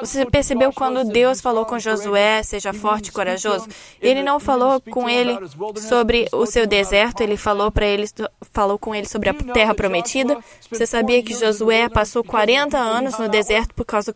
Você 0.02 0.26
percebeu 0.26 0.74
quando 0.74 1.06
Deus 1.06 1.40
falou 1.40 1.66
com 1.66 1.80
Josué, 1.80 2.44
seja 2.44 2.74
forte 2.74 3.08
e 3.08 3.12
corajoso? 3.14 3.70
Ele 4.02 4.22
não 4.22 4.38
falou 4.38 4.82
com 4.82 5.08
ele 5.08 5.38
sobre 5.80 6.28
o 6.34 6.46
seu 6.46 6.68
deserto, 6.68 7.22
ele 7.22 7.38
falou 7.38 7.72
para 7.72 7.86
ele, 7.86 8.04
falou 8.52 8.78
com 8.78 8.94
ele 8.94 9.08
sobre 9.08 9.30
a 9.30 9.34
terra 9.34 9.74
prometida. 9.74 10.38
Você 10.70 10.86
sabia 10.86 11.24
que 11.24 11.34
Josué 11.34 11.88
passou 11.88 12.22
40 12.22 12.78
anos 12.78 13.18
no 13.18 13.30
deserto 13.30 13.74
por 13.74 13.86
causa 13.86 14.14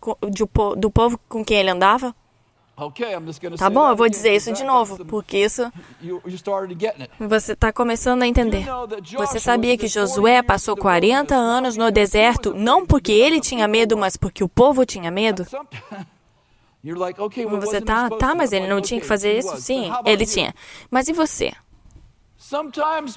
do 0.78 0.92
povo 0.92 1.18
com 1.30 1.46
quem 1.46 1.58
ele 1.58 1.70
andava? 1.70 2.14
Tá 3.58 3.70
bom, 3.70 3.90
eu 3.90 3.96
vou 3.96 4.10
dizer 4.10 4.36
isso 4.36 4.52
de 4.52 4.64
novo, 4.64 5.06
porque 5.06 5.38
isso 5.38 5.72
você 7.20 7.54
está 7.54 7.72
começando 7.72 8.24
a 8.24 8.28
entender. 8.28 8.66
Você 9.18 9.40
sabia 9.40 9.78
que 9.78 9.88
Josué 9.88 10.42
passou 10.42 10.76
40 10.76 11.36
anos 11.36 11.78
no 11.78 11.92
deserto 11.92 12.54
não 12.54 12.86
porque 12.86 13.12
ele 13.12 13.40
tinha 13.40 13.68
medo, 13.68 13.98
mas 13.98 14.18
porque 14.18 14.44
o 14.44 14.50
povo 14.50 14.86
tinha 14.86 15.12
medo? 15.12 15.46
Você 17.60 17.80
tá, 17.80 18.10
tá, 18.10 18.34
mas 18.34 18.52
ele 18.52 18.68
não 18.68 18.82
tinha 18.82 19.00
que 19.00 19.06
fazer 19.06 19.38
isso? 19.38 19.56
Sim, 19.58 19.92
ele 20.04 20.26
tinha. 20.26 20.52
Mas 20.90 21.08
e 21.08 21.14
você? 21.14 21.54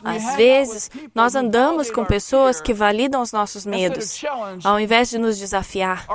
Às 0.05 0.37
vezes, 0.37 0.91
nós 1.15 1.35
andamos 1.35 1.91
com 1.91 2.05
pessoas 2.05 2.61
que 2.61 2.75
validam 2.75 3.23
os 3.23 3.33
nossos 3.33 3.65
medos, 3.65 4.23
ao 4.63 4.79
invés 4.79 5.09
de 5.09 5.19
nos 5.19 5.39
desafiar 5.39 6.07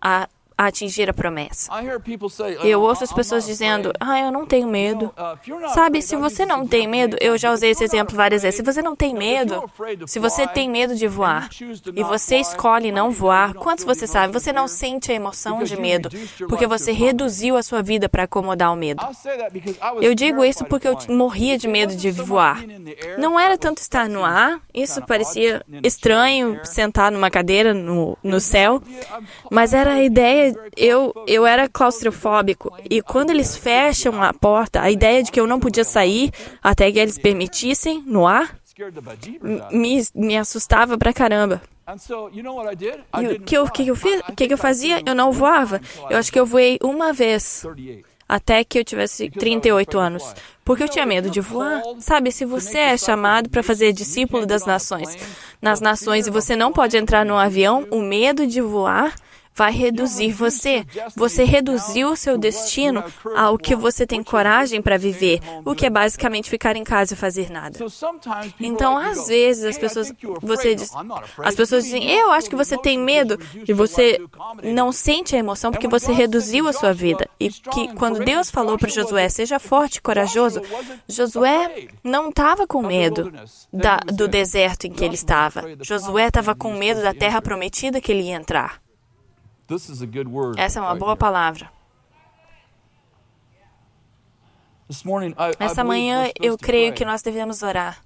a 0.00 0.28
a 0.56 0.66
atingir 0.66 1.08
a 1.10 1.12
promessa. 1.12 1.70
Eu 2.62 2.80
ouço 2.80 3.04
as 3.04 3.12
pessoas 3.12 3.44
dizendo: 3.44 3.92
Ah, 3.98 4.20
eu 4.20 4.30
não 4.30 4.46
tenho 4.46 4.68
medo. 4.68 5.06
Uh, 5.16 5.74
Sabe, 5.74 6.00
se 6.02 6.16
você 6.16 6.46
não 6.46 6.66
tem 6.66 6.86
medo, 6.86 7.16
eu 7.20 7.36
já 7.36 7.52
usei 7.52 7.70
esse 7.70 7.84
exemplo 7.84 8.16
várias 8.16 8.42
vezes. 8.42 8.56
Se 8.56 8.62
você 8.62 8.80
não 8.80 8.94
tem 8.94 9.14
medo, 9.14 9.64
se 10.06 10.18
você 10.18 10.46
tem 10.46 10.68
medo 10.70 10.94
de 10.94 11.06
voar 11.06 11.48
e 11.94 12.02
você 12.02 12.36
escolhe 12.36 12.92
não 12.92 13.10
voar, 13.10 13.54
quantos 13.54 13.84
você 13.84 14.06
sabe? 14.06 14.32
Você 14.32 14.52
não 14.52 14.68
sente 14.68 15.10
a 15.10 15.14
emoção 15.14 15.62
de 15.62 15.76
medo 15.76 16.08
porque 16.48 16.66
você 16.66 16.92
reduziu 16.92 17.56
a 17.56 17.62
sua 17.62 17.82
vida 17.82 18.08
para 18.08 18.24
acomodar 18.24 18.72
o 18.72 18.76
medo. 18.76 19.04
Eu 20.00 20.14
digo 20.14 20.44
isso 20.44 20.64
porque 20.64 20.88
eu 20.88 20.96
morria 21.08 21.58
de 21.58 21.66
medo 21.66 21.94
de 21.94 22.10
voar. 22.10 22.64
Não 23.18 23.38
era 23.38 23.58
tanto 23.58 23.78
estar 23.78 24.08
no 24.08 24.24
ar, 24.24 24.60
isso 24.72 25.02
parecia 25.02 25.64
estranho, 25.82 26.60
sentar 26.64 27.10
numa 27.10 27.30
cadeira 27.30 27.74
no, 27.74 28.16
no 28.22 28.40
céu, 28.40 28.82
mas 29.50 29.72
era 29.74 29.94
a 29.94 30.02
ideia 30.02 30.43
eu, 30.76 31.12
eu 31.26 31.46
era 31.46 31.68
claustrofóbico 31.68 32.72
e 32.88 33.00
quando 33.00 33.30
eles 33.30 33.56
fecham 33.56 34.22
a 34.22 34.32
porta, 34.32 34.80
a 34.80 34.90
ideia 34.90 35.22
de 35.22 35.30
que 35.30 35.40
eu 35.40 35.46
não 35.46 35.60
podia 35.60 35.84
sair 35.84 36.30
até 36.62 36.90
que 36.90 36.98
eles 36.98 37.18
permitissem 37.18 38.02
no 38.06 38.26
ar 38.26 38.56
me, 39.70 40.02
me 40.14 40.36
assustava 40.36 40.98
pra 40.98 41.12
caramba. 41.12 41.62
E 43.20 43.26
o 43.26 43.40
que 43.40 43.56
eu, 43.56 43.70
que 43.70 43.86
eu 43.86 43.94
fiz? 43.94 44.20
O 44.28 44.32
que 44.32 44.52
eu 44.52 44.58
fazia? 44.58 45.02
Eu 45.06 45.14
não 45.14 45.30
voava. 45.30 45.80
Eu 46.10 46.16
acho 46.16 46.32
que 46.32 46.40
eu 46.40 46.46
voei 46.46 46.78
uma 46.82 47.12
vez 47.12 47.64
até 48.28 48.64
que 48.64 48.78
eu 48.78 48.84
tivesse 48.84 49.30
38 49.30 49.98
anos, 49.98 50.34
porque 50.64 50.82
eu 50.82 50.88
tinha 50.88 51.04
medo 51.04 51.30
de 51.30 51.40
voar. 51.40 51.82
Sabe, 51.98 52.32
se 52.32 52.44
você 52.44 52.78
é 52.78 52.96
chamado 52.96 53.50
para 53.50 53.62
fazer 53.62 53.92
discípulo 53.92 54.46
das 54.46 54.64
nações, 54.64 55.14
nas 55.60 55.80
nações 55.80 56.26
e 56.26 56.30
você 56.30 56.56
não 56.56 56.72
pode 56.72 56.96
entrar 56.96 57.24
no 57.24 57.36
avião, 57.36 57.86
o 57.90 58.00
medo 58.00 58.46
de 58.46 58.60
voar 58.60 59.14
vai 59.54 59.72
reduzir 59.72 60.32
você. 60.32 60.84
Você 61.16 61.44
reduziu 61.44 62.08
o 62.08 62.16
seu 62.16 62.36
destino 62.36 63.04
ao 63.36 63.56
que 63.56 63.74
você 63.74 64.06
tem 64.06 64.22
coragem 64.22 64.82
para 64.82 64.98
viver, 64.98 65.40
o 65.64 65.74
que 65.74 65.86
é 65.86 65.90
basicamente 65.90 66.50
ficar 66.50 66.76
em 66.76 66.84
casa 66.84 67.14
e 67.14 67.16
fazer 67.16 67.50
nada. 67.50 67.78
Então, 68.58 68.96
às 68.96 69.28
vezes 69.28 69.64
as 69.64 69.78
pessoas, 69.78 70.12
você 70.42 70.74
diz, 70.74 70.90
as 71.38 71.54
pessoas 71.54 71.84
dizem, 71.84 72.10
eu 72.10 72.30
acho 72.32 72.50
que 72.50 72.56
você 72.56 72.76
tem 72.76 72.98
medo 72.98 73.38
e 73.66 73.72
você 73.72 74.20
não 74.62 74.90
sente 74.90 75.36
a 75.36 75.38
emoção 75.38 75.70
porque 75.70 75.88
você 75.88 76.12
reduziu 76.12 76.66
a 76.66 76.72
sua 76.72 76.92
vida. 76.92 77.28
E 77.38 77.50
que 77.50 77.94
quando 77.94 78.24
Deus 78.24 78.50
falou 78.50 78.76
para 78.76 78.90
Josué, 78.90 79.28
seja 79.28 79.58
forte 79.58 79.96
e 79.96 80.02
corajoso, 80.02 80.60
Josué 81.08 81.88
não 82.02 82.30
estava 82.30 82.66
com 82.66 82.82
medo 82.82 83.32
da, 83.72 83.98
do 83.98 84.26
deserto 84.26 84.86
em 84.86 84.92
que 84.92 85.04
ele 85.04 85.14
estava. 85.14 85.62
Josué 85.80 86.26
estava 86.26 86.54
com 86.54 86.72
medo 86.72 87.02
da 87.02 87.14
terra 87.14 87.40
prometida 87.40 88.00
que 88.00 88.10
ele 88.10 88.22
ia 88.22 88.36
entrar. 88.36 88.83
Essa 90.58 90.78
é 90.78 90.82
uma 90.82 90.94
boa 90.94 91.16
palavra. 91.16 91.70
Essa 95.58 95.82
manhã 95.84 96.30
eu 96.40 96.58
creio 96.58 96.92
que 96.92 97.04
nós 97.04 97.22
devemos 97.22 97.62
orar. 97.62 98.02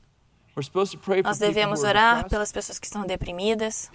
Nós 1.24 1.38
devemos 1.38 1.82
orar 1.84 2.28
pelas 2.28 2.50
pessoas 2.50 2.78
que 2.80 2.86
estão 2.86 3.06
deprimidas, 3.06 3.88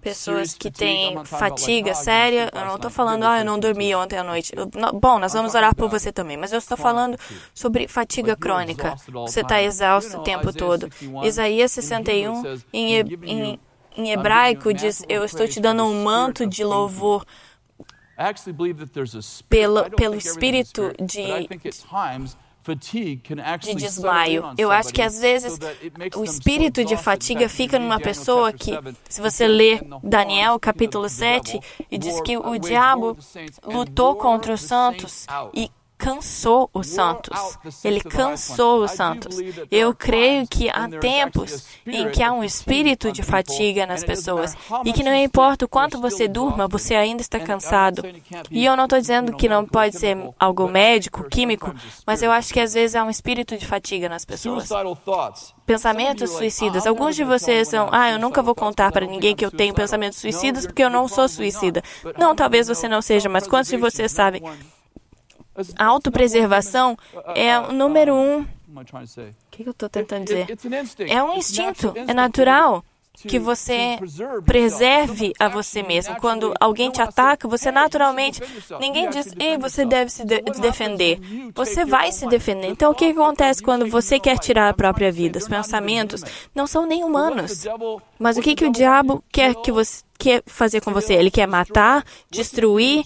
pessoas 0.00 0.54
que 0.54 0.70
têm 0.70 1.14
fatiga 1.24 1.92
séria. 1.94 2.50
Eu 2.52 2.64
não 2.66 2.76
estou 2.76 2.90
falando, 2.90 3.24
ah, 3.24 3.38
eu 3.40 3.44
não 3.44 3.58
dormi 3.58 3.92
ontem 3.94 4.16
à 4.16 4.22
noite. 4.22 4.52
Eu, 4.56 4.68
não, 4.74 4.92
bom, 4.98 5.18
nós 5.18 5.32
vamos 5.32 5.54
orar 5.56 5.74
por 5.74 5.88
você 5.88 6.12
também, 6.12 6.36
mas 6.36 6.52
eu 6.52 6.58
estou 6.58 6.76
falando 6.76 7.16
sobre 7.54 7.88
fatiga 7.88 8.36
crônica. 8.36 8.94
Você 9.26 9.40
está 9.40 9.60
exausto 9.62 10.18
o 10.18 10.22
tempo 10.22 10.52
todo. 10.52 10.88
Isaías 11.24 11.72
61, 11.72 12.60
em, 12.72 12.94
em, 13.24 13.60
em 13.96 14.10
hebraico, 14.10 14.72
diz: 14.72 15.04
Eu 15.08 15.24
estou 15.24 15.46
te 15.48 15.60
dando 15.60 15.84
um 15.84 16.02
manto 16.02 16.46
de 16.46 16.64
louvor 16.64 17.24
pelo, 19.48 19.90
pelo 19.90 20.14
espírito 20.14 20.92
de 21.00 21.48
de 23.60 23.74
desmaio. 23.74 24.44
Eu 24.56 24.70
acho 24.70 24.92
que 24.92 25.02
às 25.02 25.18
vezes 25.20 25.58
o 26.14 26.22
espírito 26.22 26.84
de 26.84 26.96
fatiga 26.96 27.48
fica 27.48 27.78
numa 27.78 27.98
pessoa 27.98 28.52
que, 28.52 28.72
se 29.08 29.20
você 29.20 29.48
ler 29.48 29.82
Daniel 30.02 30.60
capítulo 30.60 31.08
7, 31.08 31.58
e 31.90 31.98
diz 31.98 32.20
que 32.20 32.36
o 32.36 32.56
diabo 32.58 33.16
lutou 33.64 34.14
contra 34.14 34.52
os 34.52 34.60
santos 34.60 35.26
e 35.52 35.70
cansou 36.02 36.68
os 36.74 36.88
santos. 36.88 37.56
Ele 37.84 38.00
cansou 38.00 38.82
os 38.82 38.90
santos. 38.90 39.38
Eu 39.70 39.94
creio 39.94 40.48
que 40.48 40.68
há 40.68 40.88
tempos 40.88 41.64
em 41.86 42.10
que 42.10 42.20
há 42.20 42.32
um 42.32 42.42
espírito 42.42 43.12
de 43.12 43.22
fatiga 43.22 43.86
nas 43.86 44.02
pessoas 44.02 44.56
e 44.84 44.92
que 44.92 45.04
não 45.04 45.14
importa 45.14 45.64
o 45.64 45.68
quanto 45.68 46.00
você 46.00 46.26
durma, 46.26 46.66
você 46.66 46.96
ainda 46.96 47.22
está 47.22 47.38
cansado. 47.38 48.02
E 48.50 48.64
eu 48.64 48.76
não 48.76 48.84
estou 48.84 48.98
dizendo 48.98 49.36
que 49.36 49.48
não 49.48 49.64
pode 49.64 49.96
ser 49.96 50.18
algo 50.40 50.68
médico, 50.68 51.22
químico, 51.30 51.72
mas 52.04 52.20
eu 52.20 52.32
acho 52.32 52.52
que 52.52 52.58
às 52.58 52.74
vezes 52.74 52.96
há 52.96 53.04
um 53.04 53.10
espírito 53.10 53.56
de 53.56 53.64
fatiga 53.64 54.08
nas 54.08 54.24
pessoas 54.24 54.68
pensamentos 55.64 56.30
suicidas. 56.30 56.84
Alguns 56.84 57.14
de 57.14 57.22
vocês 57.22 57.68
são, 57.68 57.88
ah, 57.92 58.10
eu 58.10 58.18
nunca 58.18 58.42
vou 58.42 58.56
contar 58.56 58.90
para 58.90 59.06
ninguém 59.06 59.36
que 59.36 59.44
eu 59.44 59.50
tenho 59.52 59.72
pensamentos 59.72 60.18
suicidas 60.18 60.66
porque 60.66 60.82
eu 60.82 60.90
não 60.90 61.06
sou 61.06 61.28
suicida. 61.28 61.80
Não, 62.18 62.34
talvez 62.34 62.66
você 62.66 62.88
não 62.88 63.00
seja, 63.00 63.28
mas 63.28 63.46
quantos 63.46 63.70
de 63.70 63.76
vocês 63.76 64.10
sabem 64.10 64.42
a 65.76 65.84
autopreservação 65.84 66.96
é 67.34 67.58
o 67.58 67.72
número 67.72 68.14
um. 68.14 68.46
O 68.74 68.84
que 69.50 69.62
eu 69.62 69.70
estou 69.72 69.88
tentando 69.88 70.24
dizer? 70.24 70.46
É 71.08 71.22
um 71.22 71.34
instinto, 71.34 71.92
é 71.94 72.14
natural 72.14 72.82
que 73.14 73.38
você 73.38 73.98
preserve 74.44 75.32
a 75.38 75.48
você 75.48 75.82
mesmo. 75.82 76.16
Quando 76.16 76.54
alguém 76.58 76.90
te 76.90 77.02
ataca, 77.02 77.46
você 77.46 77.70
naturalmente. 77.70 78.40
Ninguém 78.80 79.10
diz, 79.10 79.32
ei, 79.38 79.58
você 79.58 79.84
deve 79.84 80.10
se 80.10 80.24
de 80.24 80.40
defender. 80.60 81.20
Você 81.54 81.84
vai 81.84 82.10
se 82.10 82.26
defender. 82.26 82.68
Então, 82.68 82.90
o 82.90 82.94
que 82.94 83.06
acontece 83.06 83.62
quando 83.62 83.86
você 83.86 84.18
quer 84.18 84.38
tirar 84.38 84.68
a 84.68 84.74
própria 84.74 85.12
vida? 85.12 85.38
Os 85.38 85.48
pensamentos 85.48 86.24
não 86.54 86.66
são 86.66 86.86
nem 86.86 87.04
humanos. 87.04 87.64
Mas 88.18 88.36
o 88.36 88.42
que, 88.42 88.54
que 88.54 88.66
o 88.66 88.72
diabo 88.72 89.22
quer 89.30 89.54
que 89.56 89.70
você 89.70 90.02
quer 90.22 90.42
fazer 90.46 90.80
com 90.80 90.92
você? 90.92 91.14
Ele 91.14 91.30
quer 91.30 91.48
matar, 91.48 92.04
destruir 92.30 93.02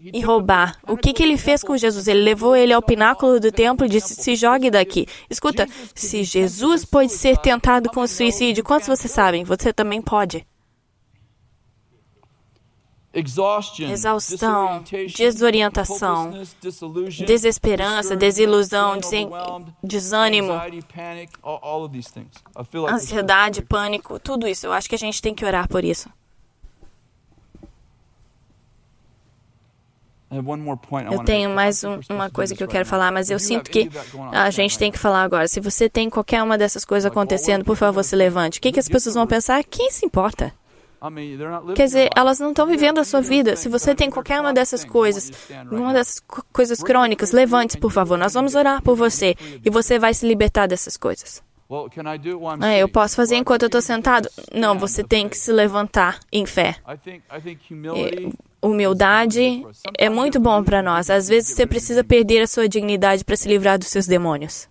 e 0.00 0.20
roubar. 0.20 0.78
O 0.86 0.96
que, 0.96 1.14
que 1.14 1.22
ele 1.22 1.38
fez 1.38 1.62
com 1.62 1.76
Jesus? 1.76 2.06
Ele 2.06 2.20
levou 2.20 2.54
ele 2.54 2.74
ao 2.74 2.82
pináculo 2.82 3.40
do 3.40 3.50
templo 3.50 3.86
e 3.86 3.88
disse: 3.88 4.14
se 4.14 4.36
jogue 4.36 4.70
daqui. 4.70 5.06
Escuta, 5.30 5.66
se 5.94 6.22
Jesus 6.22 6.84
pode 6.84 7.12
ser 7.12 7.38
tentado 7.38 7.88
com 7.88 8.06
suicídio, 8.06 8.62
quantos 8.62 8.86
vocês 8.86 9.10
sabem? 9.10 9.44
Você 9.44 9.72
também 9.72 10.02
pode. 10.02 10.46
Exaustão, 13.90 14.84
desorientação, 15.16 16.32
desesperança, 17.26 18.14
desilusão, 18.14 19.00
desânimo, 19.82 20.52
ansiedade, 22.88 23.62
pânico, 23.62 24.20
tudo 24.20 24.46
isso. 24.46 24.66
Eu 24.66 24.72
acho 24.72 24.88
que 24.88 24.94
a 24.94 24.98
gente 24.98 25.22
tem 25.22 25.34
que 25.34 25.44
orar 25.44 25.66
por 25.66 25.82
isso. 25.82 26.08
Eu 31.10 31.24
tenho 31.24 31.50
mais 31.50 31.82
um, 31.84 32.00
uma 32.10 32.28
coisa 32.30 32.54
que 32.54 32.62
eu 32.62 32.68
quero 32.68 32.84
falar, 32.84 33.10
mas 33.10 33.30
eu 33.30 33.38
sinto 33.38 33.70
que 33.70 33.88
a 34.32 34.50
gente 34.50 34.78
tem 34.78 34.92
que 34.92 34.98
falar 34.98 35.22
agora. 35.22 35.48
Se 35.48 35.58
você 35.60 35.88
tem 35.88 36.10
qualquer 36.10 36.42
uma 36.42 36.58
dessas 36.58 36.84
coisas 36.84 37.10
acontecendo, 37.10 37.64
por 37.64 37.76
favor, 37.76 38.02
se 38.04 38.14
levante. 38.14 38.58
O 38.58 38.62
que, 38.62 38.72
que 38.72 38.80
as 38.80 38.88
pessoas 38.88 39.14
vão 39.14 39.26
pensar? 39.26 39.64
Quem 39.64 39.90
se 39.90 40.04
importa? 40.04 40.52
Quer 41.74 41.84
dizer, 41.84 42.10
elas 42.14 42.40
não 42.40 42.50
estão 42.50 42.66
vivendo 42.66 42.98
a 42.98 43.04
sua 43.04 43.20
vida. 43.20 43.54
Se 43.56 43.68
você 43.68 43.94
tem 43.94 44.10
qualquer 44.10 44.40
uma 44.40 44.52
dessas 44.52 44.84
coisas, 44.84 45.30
uma 45.70 45.92
dessas 45.92 46.20
coisas 46.52 46.82
crônicas, 46.82 47.30
levante-se, 47.32 47.78
por 47.78 47.92
favor. 47.92 48.18
Nós 48.18 48.34
vamos 48.34 48.54
orar 48.54 48.82
por 48.82 48.96
você 48.96 49.34
e 49.64 49.70
você 49.70 49.98
vai 49.98 50.12
se 50.12 50.26
libertar 50.26 50.66
dessas 50.66 50.96
coisas. 50.96 51.42
Ah, 52.66 52.76
eu 52.76 52.88
posso 52.88 53.14
fazer 53.14 53.36
enquanto 53.36 53.62
eu 53.62 53.66
estou 53.66 53.82
sentado? 53.82 54.28
Não, 54.54 54.78
você 54.78 55.04
tem 55.04 55.28
que 55.28 55.36
se 55.36 55.52
levantar 55.52 56.18
em 56.32 56.44
fé. 56.46 56.76
Humildade 58.60 59.64
é 59.96 60.08
muito 60.08 60.40
bom 60.40 60.64
para 60.64 60.82
nós. 60.82 61.10
Às 61.10 61.28
vezes 61.28 61.54
você 61.54 61.66
precisa 61.66 62.02
perder 62.02 62.42
a 62.42 62.46
sua 62.46 62.68
dignidade 62.68 63.24
para 63.24 63.36
se 63.36 63.48
livrar 63.48 63.78
dos 63.78 63.88
seus 63.88 64.06
demônios. 64.06 64.68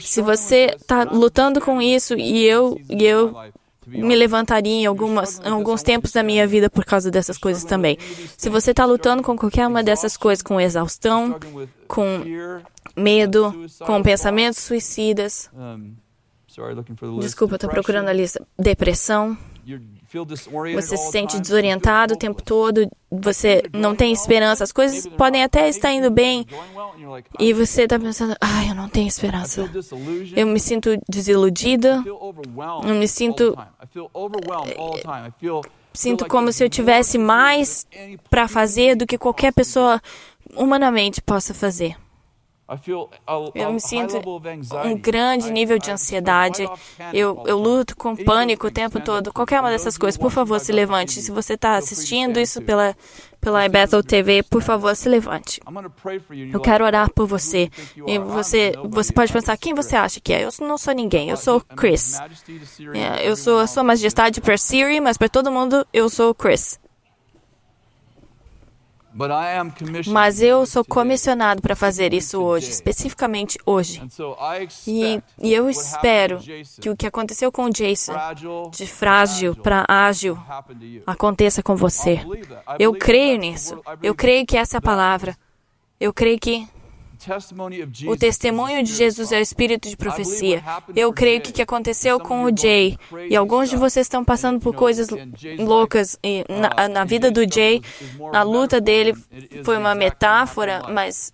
Se 0.00 0.22
você 0.22 0.74
está 0.76 1.04
lutando 1.04 1.60
com 1.60 1.82
isso 1.82 2.14
e 2.14 2.44
eu, 2.44 2.80
e 2.88 3.04
eu 3.04 3.34
me 3.86 4.14
levantaria 4.14 4.72
em, 4.72 4.86
algumas, 4.86 5.40
em 5.40 5.50
alguns 5.50 5.82
tempos 5.82 6.12
da 6.12 6.22
minha 6.22 6.46
vida 6.46 6.70
por 6.70 6.84
causa 6.84 7.10
dessas 7.10 7.36
coisas 7.36 7.64
também. 7.64 7.98
Se 8.36 8.48
você 8.48 8.70
está 8.70 8.84
lutando 8.84 9.22
com 9.22 9.36
qualquer 9.36 9.66
uma 9.66 9.82
dessas 9.82 10.16
coisas, 10.16 10.42
com 10.42 10.60
exaustão, 10.60 11.38
com 11.88 12.22
medo, 12.96 13.66
com 13.80 14.02
pensamentos 14.02 14.60
suicidas. 14.60 15.50
Desculpa, 17.20 17.56
estou 17.56 17.70
procurando 17.70 18.08
a 18.08 18.12
lista. 18.12 18.46
Depressão. 18.58 19.36
Você 20.74 20.96
se 20.96 21.10
sente 21.10 21.40
desorientado 21.40 22.14
o 22.14 22.16
tempo 22.16 22.42
todo, 22.42 22.86
você 23.10 23.62
não 23.72 23.96
tem 23.96 24.12
esperança, 24.12 24.62
as 24.62 24.72
coisas 24.72 25.06
podem 25.06 25.42
até 25.42 25.68
estar 25.68 25.92
indo 25.92 26.10
bem 26.10 26.46
e 27.38 27.52
você 27.52 27.82
está 27.84 27.98
pensando, 27.98 28.36
ah, 28.40 28.66
eu 28.66 28.74
não 28.74 28.88
tenho 28.88 29.08
esperança. 29.08 29.68
Eu 30.36 30.46
me 30.46 30.60
sinto 30.60 30.90
desiludida, 31.08 32.02
eu 32.06 32.94
me 32.94 33.08
sinto. 33.08 33.56
Sinto 35.94 36.26
como 36.26 36.52
se 36.52 36.64
eu 36.64 36.70
tivesse 36.70 37.18
mais 37.18 37.86
para 38.30 38.48
fazer 38.48 38.94
do 38.94 39.06
que 39.06 39.18
qualquer 39.18 39.52
pessoa 39.52 40.00
humanamente 40.54 41.20
possa 41.22 41.54
fazer. 41.54 41.96
Eu 43.54 43.72
me 43.72 43.80
sinto 43.80 44.16
um 44.84 44.96
grande 44.96 45.50
nível 45.50 45.78
de 45.78 45.90
ansiedade. 45.90 46.66
Eu, 47.12 47.42
eu 47.46 47.58
luto 47.58 47.96
com 47.96 48.16
pânico 48.16 48.68
o 48.68 48.70
tempo 48.70 49.00
todo. 49.00 49.32
Qualquer 49.32 49.60
uma 49.60 49.70
dessas 49.70 49.98
coisas, 49.98 50.18
por 50.18 50.30
favor, 50.30 50.58
se 50.58 50.72
levante. 50.72 51.20
Se 51.20 51.30
você 51.30 51.54
está 51.54 51.76
assistindo 51.76 52.40
isso 52.40 52.62
pela, 52.62 52.96
pela 53.40 53.68
Bethel 53.68 54.02
TV, 54.02 54.42
por 54.44 54.62
favor, 54.62 54.94
se 54.96 55.08
levante. 55.08 55.60
Eu 56.52 56.60
quero 56.60 56.84
orar 56.84 57.10
por 57.12 57.26
você. 57.26 57.68
E 58.06 58.18
você, 58.18 58.72
você 58.88 59.12
pode 59.12 59.32
pensar, 59.32 59.56
quem 59.58 59.74
você 59.74 59.96
acha 59.96 60.20
que 60.20 60.32
é? 60.32 60.44
Eu 60.44 60.50
não 60.60 60.78
sou 60.78 60.94
ninguém, 60.94 61.28
eu 61.28 61.36
sou 61.36 61.60
Chris. 61.60 62.18
É, 62.94 63.28
eu 63.28 63.36
sou 63.36 63.58
a 63.58 63.66
sua 63.66 63.82
majestade 63.82 64.40
para 64.40 64.56
Siri, 64.56 65.00
mas 65.00 65.18
para 65.18 65.28
todo 65.28 65.50
mundo, 65.50 65.86
eu 65.92 66.08
sou 66.08 66.34
Chris. 66.34 66.80
Mas 70.08 70.40
eu 70.40 70.64
sou 70.64 70.84
comissionado 70.84 71.60
para 71.60 71.76
fazer 71.76 72.14
isso 72.14 72.40
hoje, 72.40 72.70
especificamente 72.70 73.58
hoje. 73.66 74.02
E, 74.86 75.22
e, 75.42 75.52
eu 75.52 75.68
espero 75.68 76.38
que 76.80 76.88
o 76.88 76.96
que 76.96 77.06
aconteceu 77.06 77.52
com 77.52 77.66
o 77.66 77.70
Jason, 77.70 78.14
de 78.70 78.86
frágil 78.86 79.54
para 79.54 79.84
ágil, 79.86 80.38
aconteça 81.06 81.62
com 81.62 81.76
você. 81.76 82.20
Eu 82.78 82.94
creio 82.94 83.38
nisso. 83.38 83.80
Eu 84.02 84.14
creio 84.14 84.46
que 84.46 84.56
essa 84.56 84.76
é 84.76 84.78
a 84.78 84.82
palavra. 84.82 85.36
Eu 86.00 86.12
creio 86.12 86.38
que 86.38 86.66
o 88.06 88.16
testemunho 88.16 88.82
de 88.82 88.92
Jesus 88.94 89.32
é 89.32 89.38
o 89.38 89.42
espírito 89.42 89.88
de 89.88 89.96
profecia. 89.96 90.62
Eu 90.94 91.12
creio 91.12 91.40
que 91.40 91.50
o 91.50 91.52
que 91.52 91.62
aconteceu 91.62 92.18
com 92.20 92.44
o 92.44 92.56
Jay, 92.56 92.96
e 93.28 93.36
alguns 93.36 93.70
de 93.70 93.76
vocês 93.76 94.06
estão 94.06 94.24
passando 94.24 94.60
por 94.60 94.74
coisas 94.74 95.08
loucas 95.58 96.18
na, 96.48 96.88
na 96.88 97.04
vida 97.04 97.30
do 97.30 97.42
Jay, 97.52 97.80
na 98.32 98.42
luta 98.42 98.80
dele, 98.80 99.14
foi 99.64 99.76
uma 99.76 99.94
metáfora, 99.94 100.82
mas 100.88 101.32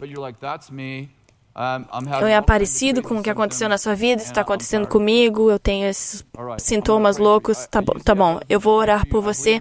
eu 2.21 2.27
é 2.29 2.41
parecido 2.41 3.03
com 3.03 3.19
o 3.19 3.23
que 3.23 3.31
aconteceu 3.31 3.69
na 3.69 3.77
sua 3.77 3.95
vida, 3.95 4.23
está 4.23 4.43
acontecendo 4.43 4.87
comigo, 4.87 5.51
eu 5.51 5.59
tenho 5.59 5.89
esses 5.89 6.25
sintomas 6.59 7.19
loucos, 7.19 7.67
tá 7.67 7.83
bom, 7.83 7.95
tá 7.95 8.15
bom, 8.15 8.39
eu 8.49 8.61
vou 8.61 8.79
orar 8.79 9.07
por 9.09 9.21
você. 9.21 9.61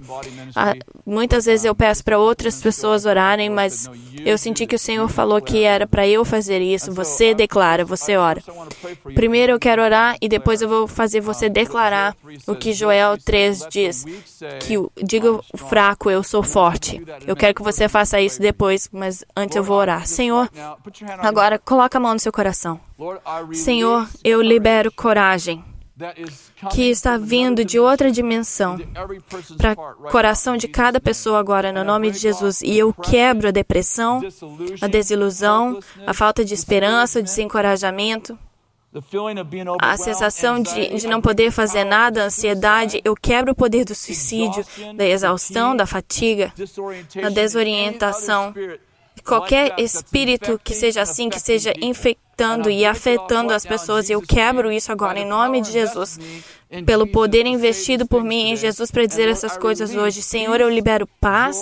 Ah, 0.55 0.75
muitas 1.05 1.45
vezes 1.45 1.65
eu 1.65 1.73
peço 1.73 2.03
para 2.03 2.19
outras 2.19 2.61
pessoas 2.61 3.05
orarem, 3.05 3.49
mas 3.49 3.89
eu 4.23 4.37
senti 4.37 4.67
que 4.67 4.75
o 4.75 4.79
Senhor 4.79 5.07
falou 5.09 5.41
que 5.41 5.63
era 5.63 5.87
para 5.87 6.07
eu 6.07 6.23
fazer 6.23 6.61
isso. 6.61 6.91
Você 6.91 7.33
declara, 7.33 7.83
você 7.83 8.15
ora. 8.15 8.43
Primeiro 9.15 9.53
eu 9.53 9.59
quero 9.59 9.81
orar 9.81 10.17
e 10.21 10.29
depois 10.29 10.61
eu 10.61 10.69
vou 10.69 10.87
fazer 10.87 11.21
você 11.21 11.49
declarar 11.49 12.15
o 12.45 12.55
que 12.55 12.73
Joel 12.73 13.17
3 13.17 13.67
diz, 13.69 14.05
que 14.59 14.75
diga 15.03 15.39
fraco, 15.55 16.11
eu 16.11 16.21
sou 16.21 16.43
forte. 16.43 17.01
Eu 17.25 17.35
quero 17.35 17.55
que 17.55 17.63
você 17.63 17.89
faça 17.89 18.21
isso 18.21 18.39
depois, 18.39 18.87
mas 18.91 19.25
antes 19.35 19.55
eu 19.55 19.63
vou 19.63 19.77
orar. 19.77 20.05
Senhor, 20.05 20.49
agora 21.19 21.57
coloque 21.57 21.86
Coloca 21.87 21.97
a 21.97 22.01
mão 22.01 22.13
no 22.13 22.19
seu 22.19 22.33
coração. 22.33 22.79
Senhor, 23.53 24.09
eu 24.21 24.41
libero 24.41 24.91
coragem 24.91 25.63
que 26.71 26.89
está 26.89 27.17
vindo 27.17 27.63
de 27.63 27.79
outra 27.79 28.11
dimensão 28.11 28.77
para 29.57 29.71
o 29.73 30.11
coração 30.11 30.57
de 30.57 30.67
cada 30.67 30.99
pessoa 30.99 31.39
agora, 31.39 31.71
no 31.71 31.85
nome 31.85 32.11
de 32.11 32.19
Jesus. 32.19 32.61
E 32.61 32.77
eu 32.77 32.93
quebro 32.93 33.47
a 33.47 33.51
depressão, 33.51 34.21
a 34.81 34.87
desilusão, 34.87 35.79
a 36.05 36.13
falta 36.13 36.43
de 36.43 36.53
esperança, 36.53 37.19
o 37.19 37.23
desencorajamento. 37.23 38.37
A 39.79 39.95
sensação 39.95 40.61
de, 40.61 40.89
de 40.89 41.07
não 41.07 41.21
poder 41.21 41.51
fazer 41.51 41.85
nada, 41.85 42.23
a 42.23 42.25
ansiedade, 42.25 42.99
eu 43.05 43.15
quebro 43.15 43.53
o 43.53 43.55
poder 43.55 43.85
do 43.85 43.95
suicídio, 43.95 44.65
da 44.95 45.05
exaustão, 45.05 45.75
da 45.75 45.85
fatiga, 45.85 46.51
da 47.21 47.29
desorientação, 47.29 48.53
qualquer 49.23 49.73
espírito 49.77 50.59
que 50.63 50.73
seja 50.73 51.01
assim, 51.01 51.29
que 51.29 51.39
seja 51.39 51.73
infectando 51.81 52.69
e 52.69 52.85
afetando 52.85 53.53
as 53.53 53.65
pessoas, 53.65 54.09
eu 54.09 54.21
quebro 54.21 54.71
isso 54.71 54.91
agora 54.91 55.19
em 55.19 55.25
nome 55.25 55.61
de 55.61 55.71
Jesus. 55.71 56.19
pelo 56.85 57.07
poder 57.07 57.45
investido 57.45 58.05
por 58.05 58.23
mim 58.23 58.49
em 58.49 58.55
Jesus 58.57 58.91
para 58.91 59.05
dizer 59.05 59.29
essas 59.29 59.57
coisas 59.57 59.95
hoje. 59.95 60.21
Senhor, 60.21 60.59
eu 60.59 60.69
libero 60.69 61.07
paz, 61.19 61.57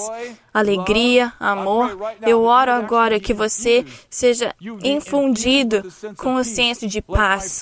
alegria, 0.55 1.33
amor. 1.37 1.97
Eu 2.21 2.43
oro 2.43 2.71
agora 2.71 3.19
que 3.19 3.33
você 3.33 3.85
seja 4.09 4.55
infundido 4.81 5.83
com 6.15 6.35
o 6.35 6.45
senso 6.45 6.87
de 6.87 7.01
paz. 7.01 7.61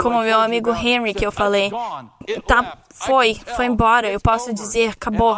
Como 0.00 0.22
meu 0.22 0.40
amigo 0.40 0.70
Henry, 0.70 1.12
que 1.12 1.26
eu 1.26 1.32
falei, 1.32 1.72
tá, 2.46 2.78
foi, 2.92 3.36
foi 3.56 3.66
embora. 3.66 4.08
Eu 4.08 4.20
posso 4.20 4.54
dizer, 4.54 4.90
acabou. 4.90 5.36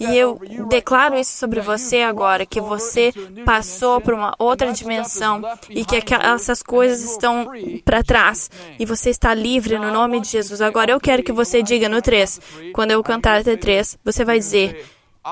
E 0.00 0.16
eu 0.16 0.40
declaro 0.70 1.18
isso 1.18 1.36
sobre 1.36 1.60
você 1.60 2.00
agora, 2.00 2.46
que 2.46 2.62
você 2.62 3.12
passou 3.44 4.00
por 4.00 4.14
uma 4.14 4.34
outra 4.38 4.72
dimensão 4.72 5.42
e 5.68 5.84
que 5.84 6.02
essas 6.14 6.62
coisas 6.62 7.02
estão 7.10 7.50
para 7.84 8.02
trás 8.02 8.50
e 8.78 8.86
você 8.86 9.10
está 9.10 9.34
livre 9.34 9.78
no 9.78 9.90
nome 9.90 10.18
de 10.20 10.28
Jesus. 10.28 10.62
Agora 10.62 10.92
eu 10.92 11.00
quero 11.00 11.22
que 11.22 11.32
você 11.32 11.62
diga 11.62 11.90
no 11.90 12.00
3. 12.00 12.40
Quando 12.72 12.92
eu 12.92 13.02
cantar 13.02 13.40
até 13.40 13.54
3, 13.54 13.98
você 14.02 14.24
vai 14.24 14.38
dizer: 14.38 14.82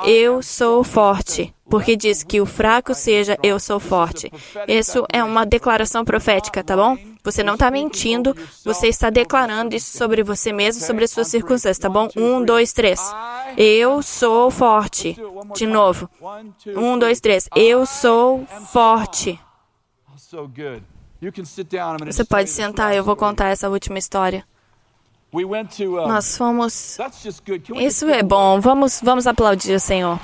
Eu 0.06 0.40
sou 0.42 0.84
forte, 0.84 1.52
porque 1.68 1.96
diz 1.96 2.22
que 2.22 2.40
o 2.40 2.46
fraco 2.46 2.94
seja 2.94 3.36
eu 3.42 3.58
sou 3.58 3.80
forte. 3.80 4.30
Isso 4.68 5.04
é 5.12 5.22
uma 5.22 5.44
declaração 5.44 6.04
profética, 6.04 6.62
tá 6.62 6.76
bom? 6.76 6.96
Você 7.24 7.42
não 7.42 7.54
está 7.54 7.70
mentindo, 7.70 8.34
você 8.64 8.86
está 8.88 9.10
declarando 9.10 9.74
isso 9.74 9.96
sobre 9.96 10.22
você 10.22 10.52
mesmo, 10.52 10.80
sobre 10.82 11.04
as 11.04 11.10
suas 11.10 11.28
circunstâncias, 11.28 11.78
tá 11.78 11.88
bom? 11.88 12.08
Um, 12.16 12.44
dois, 12.44 12.72
três. 12.72 13.00
Eu 13.56 14.00
sou 14.02 14.50
forte. 14.50 15.16
De 15.54 15.66
novo. 15.66 16.08
Um, 16.68 16.98
dois, 16.98 17.20
três. 17.20 17.48
Eu 17.54 17.84
sou 17.84 18.46
forte. 18.72 19.38
Você 22.06 22.24
pode 22.24 22.48
sentar, 22.48 22.94
eu 22.94 23.04
vou 23.04 23.16
contar 23.16 23.48
essa 23.48 23.68
última 23.68 23.98
história. 23.98 24.44
Nós 26.08 26.36
fomos. 26.36 26.96
Isso 27.80 28.06
é 28.06 28.22
bom. 28.22 28.60
Vamos, 28.60 29.00
vamos 29.02 29.26
aplaudir 29.26 29.74
o 29.74 29.80
Senhor. 29.80 30.18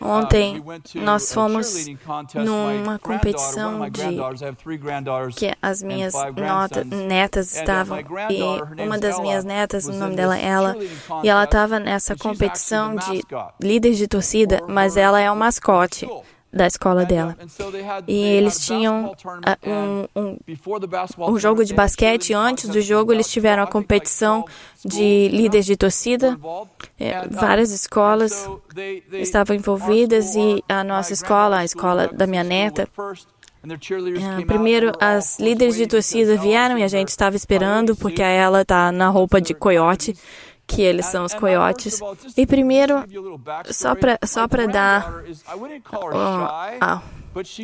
Ontem 0.00 0.62
nós 0.94 1.32
fomos 1.32 1.86
numa 2.34 2.98
competição 2.98 3.88
de 3.88 4.02
que 5.34 5.54
as 5.60 5.82
minhas 5.82 6.14
nota, 6.36 6.84
netas 6.84 7.54
estavam 7.54 7.98
e 8.30 8.82
uma 8.82 8.98
das 8.98 9.18
minhas 9.20 9.44
netas, 9.44 9.86
o 9.86 9.92
nome 9.92 10.16
dela 10.16 10.38
é 10.38 10.44
ela, 10.44 10.76
e 11.22 11.28
ela 11.28 11.44
estava 11.44 11.78
nessa 11.78 12.14
competição 12.16 12.94
de 12.96 13.22
líderes 13.60 13.96
de 13.98 14.06
torcida, 14.06 14.62
mas 14.68 14.96
ela 14.96 15.20
é 15.20 15.30
o 15.30 15.36
mascote 15.36 16.06
da 16.52 16.66
escola 16.66 17.04
dela. 17.04 17.36
E 18.06 18.16
eles 18.16 18.58
tinham 18.64 19.12
uh, 19.12 19.70
um, 19.70 20.06
um, 20.16 20.38
um 21.32 21.38
jogo 21.38 21.64
de 21.64 21.74
basquete. 21.74 22.32
Antes 22.32 22.68
do 22.68 22.80
jogo, 22.80 23.12
eles 23.12 23.30
tiveram 23.30 23.62
a 23.62 23.66
competição 23.66 24.44
de 24.84 25.28
líderes 25.28 25.66
de 25.66 25.76
torcida. 25.76 26.38
É, 26.98 27.26
várias 27.28 27.70
escolas 27.72 28.48
estavam 29.12 29.54
envolvidas 29.54 30.34
e 30.34 30.62
a 30.68 30.82
nossa 30.82 31.12
escola, 31.12 31.58
a 31.58 31.64
escola 31.64 32.08
da 32.08 32.26
minha 32.26 32.44
neta, 32.44 32.88
é, 33.68 34.44
primeiro, 34.44 34.92
as 35.00 35.40
líderes 35.40 35.74
de 35.74 35.88
torcida 35.88 36.36
vieram 36.36 36.78
e 36.78 36.84
a 36.84 36.88
gente 36.88 37.08
estava 37.08 37.34
esperando, 37.34 37.96
porque 37.96 38.22
ela 38.22 38.62
está 38.62 38.92
na 38.92 39.08
roupa 39.08 39.40
de 39.40 39.54
coiote 39.54 40.16
que 40.66 40.82
eles 40.82 41.06
são 41.06 41.24
os 41.24 41.34
coiotes. 41.34 42.00
E 42.36 42.46
primeiro, 42.46 43.04
só 43.70 43.94
para 43.94 44.18
só 44.24 44.46
dar 44.66 45.22
uh, 45.22 47.02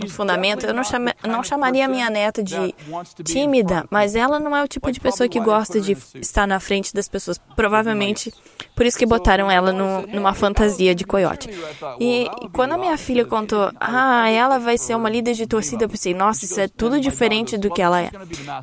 um 0.02 0.08
fundamento, 0.08 0.66
eu 0.66 0.74
não, 0.74 0.84
chama, 0.84 1.14
não 1.26 1.42
chamaria 1.42 1.88
minha 1.88 2.10
neta 2.10 2.42
de 2.42 2.74
tímida, 3.24 3.86
mas 3.90 4.14
ela 4.14 4.38
não 4.38 4.56
é 4.56 4.62
o 4.62 4.68
tipo 4.68 4.90
de 4.90 5.00
pessoa 5.00 5.28
que 5.28 5.40
gosta 5.40 5.80
de 5.80 5.96
estar 6.14 6.46
na 6.46 6.60
frente 6.60 6.94
das 6.94 7.08
pessoas. 7.08 7.38
Provavelmente 7.54 8.32
por 8.74 8.86
isso 8.86 8.98
que 8.98 9.06
botaram 9.06 9.50
ela 9.50 9.72
no, 9.72 10.06
numa 10.06 10.32
fantasia 10.34 10.94
de 10.94 11.04
coiote. 11.04 11.50
E, 12.00 12.22
e 12.24 12.48
quando 12.52 12.72
a 12.72 12.78
minha 12.78 12.96
filha 12.96 13.24
contou, 13.24 13.70
ah, 13.78 14.28
ela 14.30 14.58
vai 14.58 14.78
ser 14.78 14.94
uma 14.94 15.10
líder 15.10 15.34
de 15.34 15.46
torcida, 15.46 15.84
eu 15.84 15.88
pensei, 15.88 16.14
nossa, 16.14 16.44
isso 16.44 16.58
é 16.58 16.68
tudo 16.68 16.98
diferente 16.98 17.58
do 17.58 17.70
que 17.70 17.82
ela 17.82 18.00
é. 18.00 18.10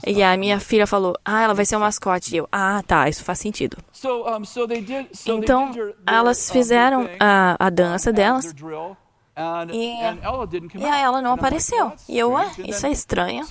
E 0.05 0.23
a 0.23 0.35
minha 0.35 0.59
filha 0.59 0.87
falou, 0.87 1.15
ah, 1.23 1.43
ela 1.43 1.53
vai 1.53 1.65
ser 1.65 1.75
um 1.75 1.81
mascote. 1.81 2.35
E 2.35 2.37
eu, 2.37 2.47
ah, 2.51 2.81
tá, 2.85 3.07
isso 3.07 3.23
faz 3.23 3.39
sentido. 3.39 3.77
Então, 5.27 5.71
elas 6.05 6.49
fizeram 6.49 7.07
a, 7.19 7.55
a 7.59 7.69
dança 7.69 8.11
delas. 8.11 8.53
E, 9.73 9.95
e 10.79 10.83
ela 11.01 11.21
não 11.21 11.33
apareceu. 11.33 11.91
E 12.07 12.17
eu, 12.19 12.35
ah, 12.35 12.51
isso 12.67 12.85
é 12.85 12.91
estranho. 12.91 13.45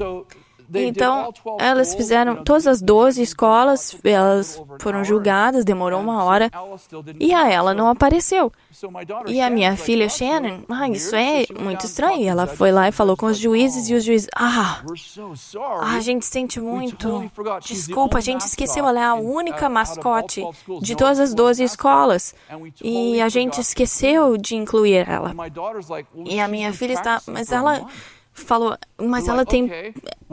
Então, 0.74 1.32
elas 1.58 1.94
fizeram 1.94 2.44
todas 2.44 2.66
as 2.66 2.82
12 2.82 3.22
escolas, 3.22 3.96
elas 4.04 4.62
foram 4.80 5.02
julgadas, 5.02 5.64
demorou 5.64 6.00
uma 6.00 6.24
hora, 6.24 6.50
e 7.18 7.32
a 7.32 7.50
ela 7.50 7.72
não 7.74 7.88
apareceu. 7.88 8.52
E 9.26 9.40
a 9.40 9.48
minha 9.48 9.76
filha 9.76 10.08
Shannon, 10.08 10.60
ah, 10.68 10.88
isso 10.88 11.16
é 11.16 11.46
muito 11.58 11.86
estranho. 11.86 12.28
Ela 12.28 12.46
foi 12.46 12.70
lá 12.70 12.88
e 12.88 12.92
falou 12.92 13.16
com 13.16 13.26
os 13.26 13.38
juízes, 13.38 13.88
e 13.88 13.94
os 13.94 14.04
juízes, 14.04 14.28
ah, 14.34 14.82
a 15.82 16.00
gente 16.00 16.26
sente 16.26 16.60
muito. 16.60 17.30
Desculpa, 17.64 18.18
a 18.18 18.20
gente 18.20 18.42
esqueceu, 18.42 18.86
ela 18.86 19.00
é 19.00 19.04
a 19.04 19.14
única 19.14 19.68
mascote 19.68 20.44
de 20.80 20.94
todas 20.94 21.18
as 21.18 21.34
12 21.34 21.62
escolas. 21.64 22.34
E 22.82 23.20
a 23.20 23.28
gente 23.28 23.60
esqueceu 23.60 24.36
de 24.36 24.54
incluir 24.54 25.08
ela. 25.08 25.34
E 26.24 26.40
a 26.40 26.48
minha 26.48 26.72
filha 26.72 26.94
está, 26.94 27.22
mas 27.26 27.50
ela 27.50 27.86
falou, 28.44 28.76
mas 29.00 29.28
ela 29.28 29.44
tem 29.44 29.70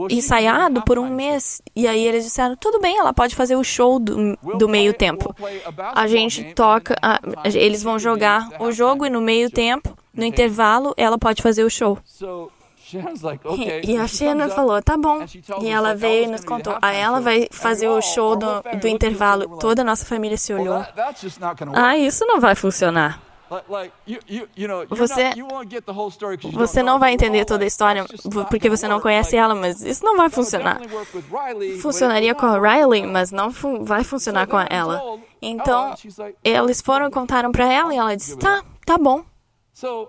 ensaiado 0.10 0.82
por 0.84 0.98
um 0.98 1.10
mês. 1.10 1.62
E 1.76 1.88
aí 1.88 2.06
eles 2.06 2.24
disseram, 2.24 2.56
tudo 2.56 2.80
bem, 2.80 2.98
ela 2.98 3.14
pode 3.14 3.36
fazer 3.36 3.56
o 3.56 3.64
show 3.64 4.00
do, 4.00 4.38
do 4.58 4.68
meio 4.68 4.94
tempo. 4.94 5.36
A 5.94 6.08
gente 6.08 6.54
toca, 6.54 6.96
a, 7.02 7.20
eles 7.46 7.84
vão 7.84 7.98
jogar 8.00 8.50
o 8.60 8.72
jogo 8.72 9.06
e 9.06 9.10
no 9.10 9.22
meio 9.22 9.50
tempo, 9.50 9.98
no 10.14 10.24
intervalo, 10.24 10.94
ela 10.98 11.18
pode 11.18 11.42
fazer 11.42 11.64
o 11.64 11.70
show. 11.70 11.98
E 13.84 13.98
a 13.98 14.08
Shannon 14.08 14.50
falou, 14.50 14.82
tá 14.82 14.96
bom. 14.96 15.26
E 15.62 15.68
ela 15.70 15.96
veio 15.96 16.26
e 16.26 16.28
nos 16.28 16.44
contou. 16.44 16.78
Aí 16.82 16.98
ela 16.98 17.20
vai 17.20 17.48
fazer 17.52 17.88
o 17.88 18.02
show 18.02 18.36
do, 18.36 18.62
do 18.80 18.88
intervalo. 18.88 19.58
Toda 19.58 19.82
a 19.82 19.86
nossa 19.86 20.06
família 20.06 20.38
se 20.38 20.54
olhou. 20.54 20.86
Ah, 21.74 21.98
isso 21.98 22.26
não 22.26 22.40
vai 22.40 22.54
funcionar. 22.54 23.22
Você, 24.90 25.32
você 26.52 26.84
não 26.84 27.00
vai 27.00 27.14
entender 27.14 27.46
toda 27.46 27.64
a 27.64 27.68
história 27.68 28.06
porque 28.50 28.70
você 28.70 28.88
não 28.88 29.00
conhece 29.00 29.36
ela, 29.36 29.54
mas 29.54 29.82
isso 29.82 30.04
não 30.04 30.18
vai 30.18 30.30
funcionar. 30.30 30.80
Funcionaria 31.82 32.34
com 32.34 32.46
a 32.46 32.60
Riley, 32.60 33.06
mas 33.06 33.32
não 33.32 33.52
vai 33.84 34.04
funcionar 34.04 34.48
com 34.48 34.60
ela. 34.60 35.20
Então, 35.42 35.94
eles 36.44 36.82
foram 36.82 37.08
e 37.08 37.12
contaram 37.12 37.52
para 37.52 37.72
ela 37.72 37.94
e 37.94 37.98
ela 37.98 38.16
disse: 38.16 38.38
tá, 38.38 38.64
tá 38.86 38.98
bom. 38.98 39.24
Uh, 39.84 40.08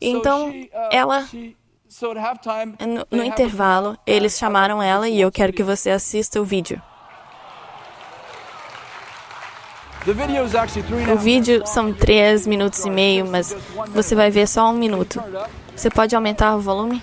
então, 0.00 0.50
uh, 0.50 0.68
ela 0.90 1.26
no, 2.86 3.18
no 3.18 3.24
intervalo, 3.24 3.98
eles 4.06 4.38
chamaram 4.38 4.82
ela 4.82 5.08
e 5.08 5.20
eu 5.20 5.30
quero 5.30 5.52
que 5.52 5.62
você 5.62 5.90
assista 5.90 6.40
o 6.40 6.44
vídeo. 6.44 6.80
O 11.12 11.16
vídeo 11.16 11.62
são 11.66 11.92
três 11.92 12.46
minutos 12.46 12.84
e 12.84 12.90
meio, 12.90 13.26
mas 13.26 13.54
você 13.88 14.14
vai 14.14 14.30
ver 14.30 14.48
só 14.48 14.70
um 14.70 14.72
minuto. 14.72 15.22
Você 15.76 15.90
pode 15.90 16.14
aumentar 16.14 16.56
o 16.56 16.60
volume? 16.60 17.02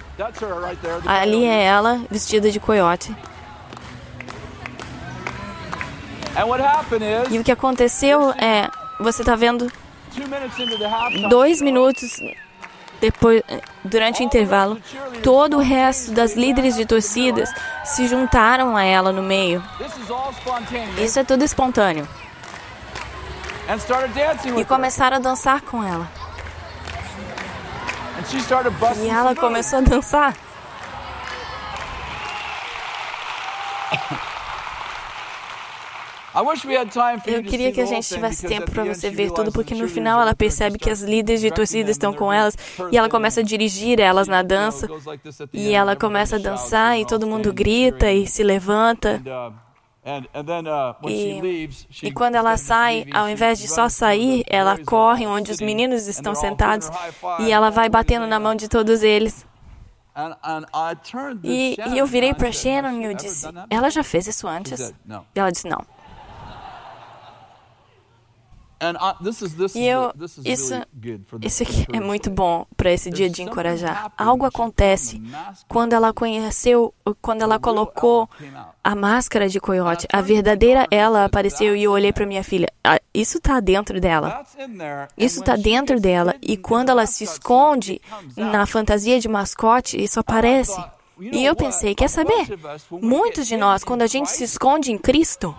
Ali 1.06 1.46
é 1.46 1.64
ela, 1.64 2.02
vestida 2.10 2.50
de 2.50 2.60
coiote. 2.60 3.16
E 7.30 7.40
o 7.40 7.44
que 7.44 7.52
aconteceu 7.52 8.32
é, 8.32 8.70
você 9.00 9.24
tá 9.24 9.36
vendo 9.36 9.72
dois 11.30 11.62
minutos 11.62 12.20
depois, 13.00 13.44
durante 13.84 14.22
o 14.22 14.24
intervalo, 14.24 14.80
todo 15.22 15.58
o 15.58 15.62
resto 15.62 16.12
das 16.12 16.36
líderes 16.36 16.76
de 16.76 16.86
torcidas 16.86 17.50
se 17.84 18.08
juntaram 18.08 18.76
a 18.76 18.84
ela 18.84 19.12
no 19.12 19.22
meio. 19.22 19.64
Isso 21.04 21.20
é 21.20 21.24
tudo 21.24 21.44
espontâneo. 21.44 22.08
And 23.70 23.80
started 23.80 24.14
dancing 24.14 24.58
E 24.58 24.66
começaram 24.66 25.18
a 25.18 25.20
dançar 25.20 25.62
com 25.62 25.84
ela. 25.84 26.08
And 28.18 28.26
she 28.30 28.38
started 28.40 28.74
busting 28.80 29.06
E 29.06 29.10
ela 29.10 29.36
começou 29.36 29.80
a 29.80 29.82
dançar. 29.82 30.34
I 36.38 36.42
wish 36.42 36.64
we 36.66 36.78
had 36.78 36.92
time 36.92 37.20
for 37.20 37.32
you 37.32 37.38
Eu 37.38 37.44
queria 37.44 37.72
que 37.72 37.82
a 37.82 37.86
gente 37.86 38.08
tivesse 38.08 38.44
because 38.44 38.48
tempo 38.48 38.72
para 38.72 38.84
você 38.84 39.10
ver 39.10 39.32
tudo, 39.32 39.52
porque 39.52 39.74
no 39.74 39.88
final 39.90 40.22
ela 40.22 40.36
percebe 40.36 40.78
que 40.78 40.88
as 40.88 41.02
líderes 41.02 41.42
de 41.42 41.50
torcida 41.50 41.90
estão 41.90 42.14
com 42.14 42.32
elas 42.32 42.56
e 42.92 42.98
ela 42.98 43.10
começa 43.10 43.40
a 43.40 43.44
dirigir 43.44 44.00
elas 44.00 44.28
na 44.28 44.44
dança 44.44 44.88
e 45.52 45.74
ela 45.74 45.96
começa 45.96 46.36
a 46.36 46.40
dançar 46.40 46.98
e 47.00 47.06
todo 47.06 47.26
mundo 47.26 47.52
grita 47.52 48.12
e 48.12 48.28
se 48.28 48.44
levanta. 48.44 49.20
Uh, 50.08 51.10
E, 51.10 51.70
e 52.04 52.12
quando 52.14 52.36
ela 52.36 52.56
sai, 52.56 53.06
ao 53.14 53.28
invés 53.28 53.60
de 53.60 53.68
só 53.68 53.90
sair, 53.90 54.46
ela 54.48 54.78
corre 54.86 55.28
onde 55.28 55.52
os 55.52 55.60
meninos 55.60 56.08
estão 56.08 56.34
sentados 56.34 56.90
e 57.40 57.52
ela 57.52 57.70
vai 57.70 57.90
batendo 57.90 58.26
na 58.26 58.40
mão 58.40 58.56
de 58.56 58.70
todos 58.70 59.04
eles. 59.04 59.46
E, 61.44 61.76
e 61.90 61.98
eu 61.98 62.08
virei 62.08 62.34
para 62.34 62.52
said, 62.52 62.56
"Has 62.56 62.84
Shannon 62.84 63.02
e 63.02 63.04
eu 63.04 63.14
disse: 63.14 63.46
Ela 63.46 63.64
before?" 63.68 63.90
já 63.92 64.04
fez 64.04 64.28
isso 64.28 64.48
antes? 64.48 64.94
E 65.36 65.40
ela 65.40 65.52
disse: 65.52 65.68
Não. 65.68 65.86
E 69.76 69.88
eu, 69.88 70.14
isso, 70.46 70.74
isso 71.42 71.64
aqui 71.64 71.86
é 71.94 72.00
muito 72.00 72.30
bom 72.30 72.66
para 72.76 72.92
esse 72.92 73.10
dia 73.10 73.30
de 73.30 73.42
encorajar. 73.42 74.12
Algo 74.18 74.46
acontece 74.46 75.22
quando 75.68 75.94
ela 75.94 76.14
conheceu, 76.14 76.94
quando 77.22 77.42
ela 77.42 77.60
colocou 77.60 78.30
a 78.84 78.96
máscara 78.96 79.50
de 79.50 79.60
coiote. 79.60 80.08
A 80.12 80.22
verdadeira 80.22 80.88
ela 80.92 81.26
apareceu 81.26 81.76
e 81.76 81.84
eu 81.84 81.92
olhei 81.92 82.14
para 82.14 82.26
minha 82.26 82.44
filha. 82.44 82.68
"Ah, 82.84 83.00
Isso 83.14 83.40
tá 83.40 83.60
dentro 83.60 84.00
dela. 84.00 84.46
Isso 85.18 85.44
tá 85.44 85.56
she 85.56 85.64
dentro 85.64 86.00
dela. 86.00 86.36
E 86.42 86.56
quando 86.56 86.90
ela 86.90 87.06
se 87.08 87.24
esconde 87.24 88.00
na 88.36 88.66
fantasia 88.68 89.20
de 89.20 89.28
mascote, 89.28 90.02
isso 90.02 90.20
aparece. 90.20 90.80
E 91.20 91.44
eu 91.44 91.56
pensei, 91.56 91.96
quer 91.96 92.10
saber? 92.10 92.48
Muitos 92.92 93.48
de 93.48 93.58
nós, 93.58 93.84
quando 93.84 94.04
a 94.04 94.08
gente 94.08 94.30
se 94.30 94.44
esconde 94.44 94.92
em 94.92 95.00
Cristo, 95.00 95.56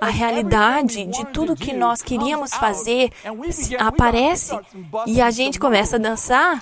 a 0.00 0.08
realidade 0.08 1.04
de 1.06 1.24
tudo 1.26 1.54
que 1.54 1.72
nós 1.72 2.02
queríamos 2.02 2.52
fazer 2.54 3.12
aparece 3.78 4.58
e 5.06 5.20
a 5.20 5.30
gente 5.30 5.60
começa 5.60 5.96
a 5.96 5.98
dançar. 5.98 6.60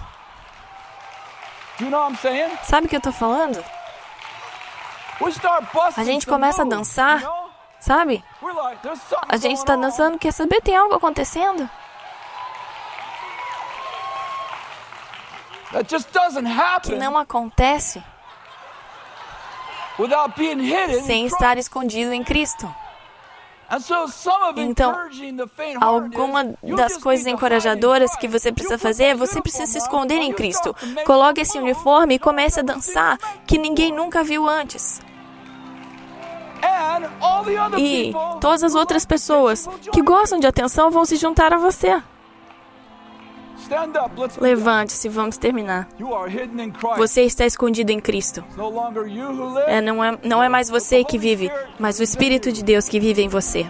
Sabe 2.65 2.87
o 2.87 2.91
que 2.91 2.97
eu 2.97 3.01
tô 3.01 3.13
falando? 3.13 3.65
A 5.97 6.05
gente 6.05 6.27
começa 6.27 6.63
a 6.63 6.65
dançar. 6.65 7.23
Sabe? 7.81 8.25
A 9.29 9.37
gente 9.37 9.63
tá 9.63 9.75
on. 9.75 9.81
dançando, 9.81 10.19
quer 10.19 10.33
saber? 10.33 10.63
Tem 10.63 10.75
algo 10.75 10.95
acontecendo? 10.95 11.69
Que 16.83 16.95
não 16.95 17.19
acontece 17.19 18.03
sem 21.05 21.27
estar 21.27 21.57
escondido 21.59 22.13
em 22.13 22.23
Cristo. 22.25 22.69
Então, 24.57 24.95
Alguma 25.81 26.55
das 26.77 26.97
coisas 26.99 27.27
encorajadoras 27.27 28.15
que 28.17 28.29
você 28.29 28.53
precisa 28.53 28.79
fazer 28.79 29.05
é 29.05 29.15
você 29.15 29.41
precisa 29.41 29.67
se 29.67 29.79
esconder 29.79 30.19
em 30.19 30.33
Cristo. 30.33 30.75
Coloque 31.07 31.41
esse 31.41 31.59
uniforme 31.59 32.15
e 32.15 32.19
comece 32.19 32.61
a 32.61 32.63
dançar, 32.63 33.19
que 33.47 33.59
ninguém 33.59 33.91
nunca 33.93 34.23
viu 34.23 34.49
antes. 34.49 35.01
E 37.79 38.13
todas 38.41 38.63
as 38.63 38.75
outras 38.75 39.05
pessoas 39.05 39.67
que 39.93 40.03
gostam 40.03 40.39
de 40.39 40.47
atenção 40.47 40.91
vão 40.91 41.05
se 41.05 41.17
juntar 41.17 41.53
a 41.53 41.59
você. 41.59 42.03
Levante-se, 44.41 45.09
vamos 45.09 45.37
terminar. 45.37 45.89
Você 46.97 47.23
está 47.23 47.47
escondido 47.47 47.91
em 47.91 48.01
Cristo. 48.01 48.45
É, 49.67 49.81
não, 49.81 50.05
é, 50.05 50.19
não 50.23 50.43
é 50.43 50.49
mais 50.49 50.69
você 50.69 51.05
que 51.05 51.19
vive, 51.19 51.51
mas 51.79 51.99
o 51.99 52.03
Espírito 52.03 52.53
de 52.53 52.63
Deus 52.63 52.89
que 52.89 53.01
vive 53.01 53.23
em 53.23 53.29
você. 53.29 53.67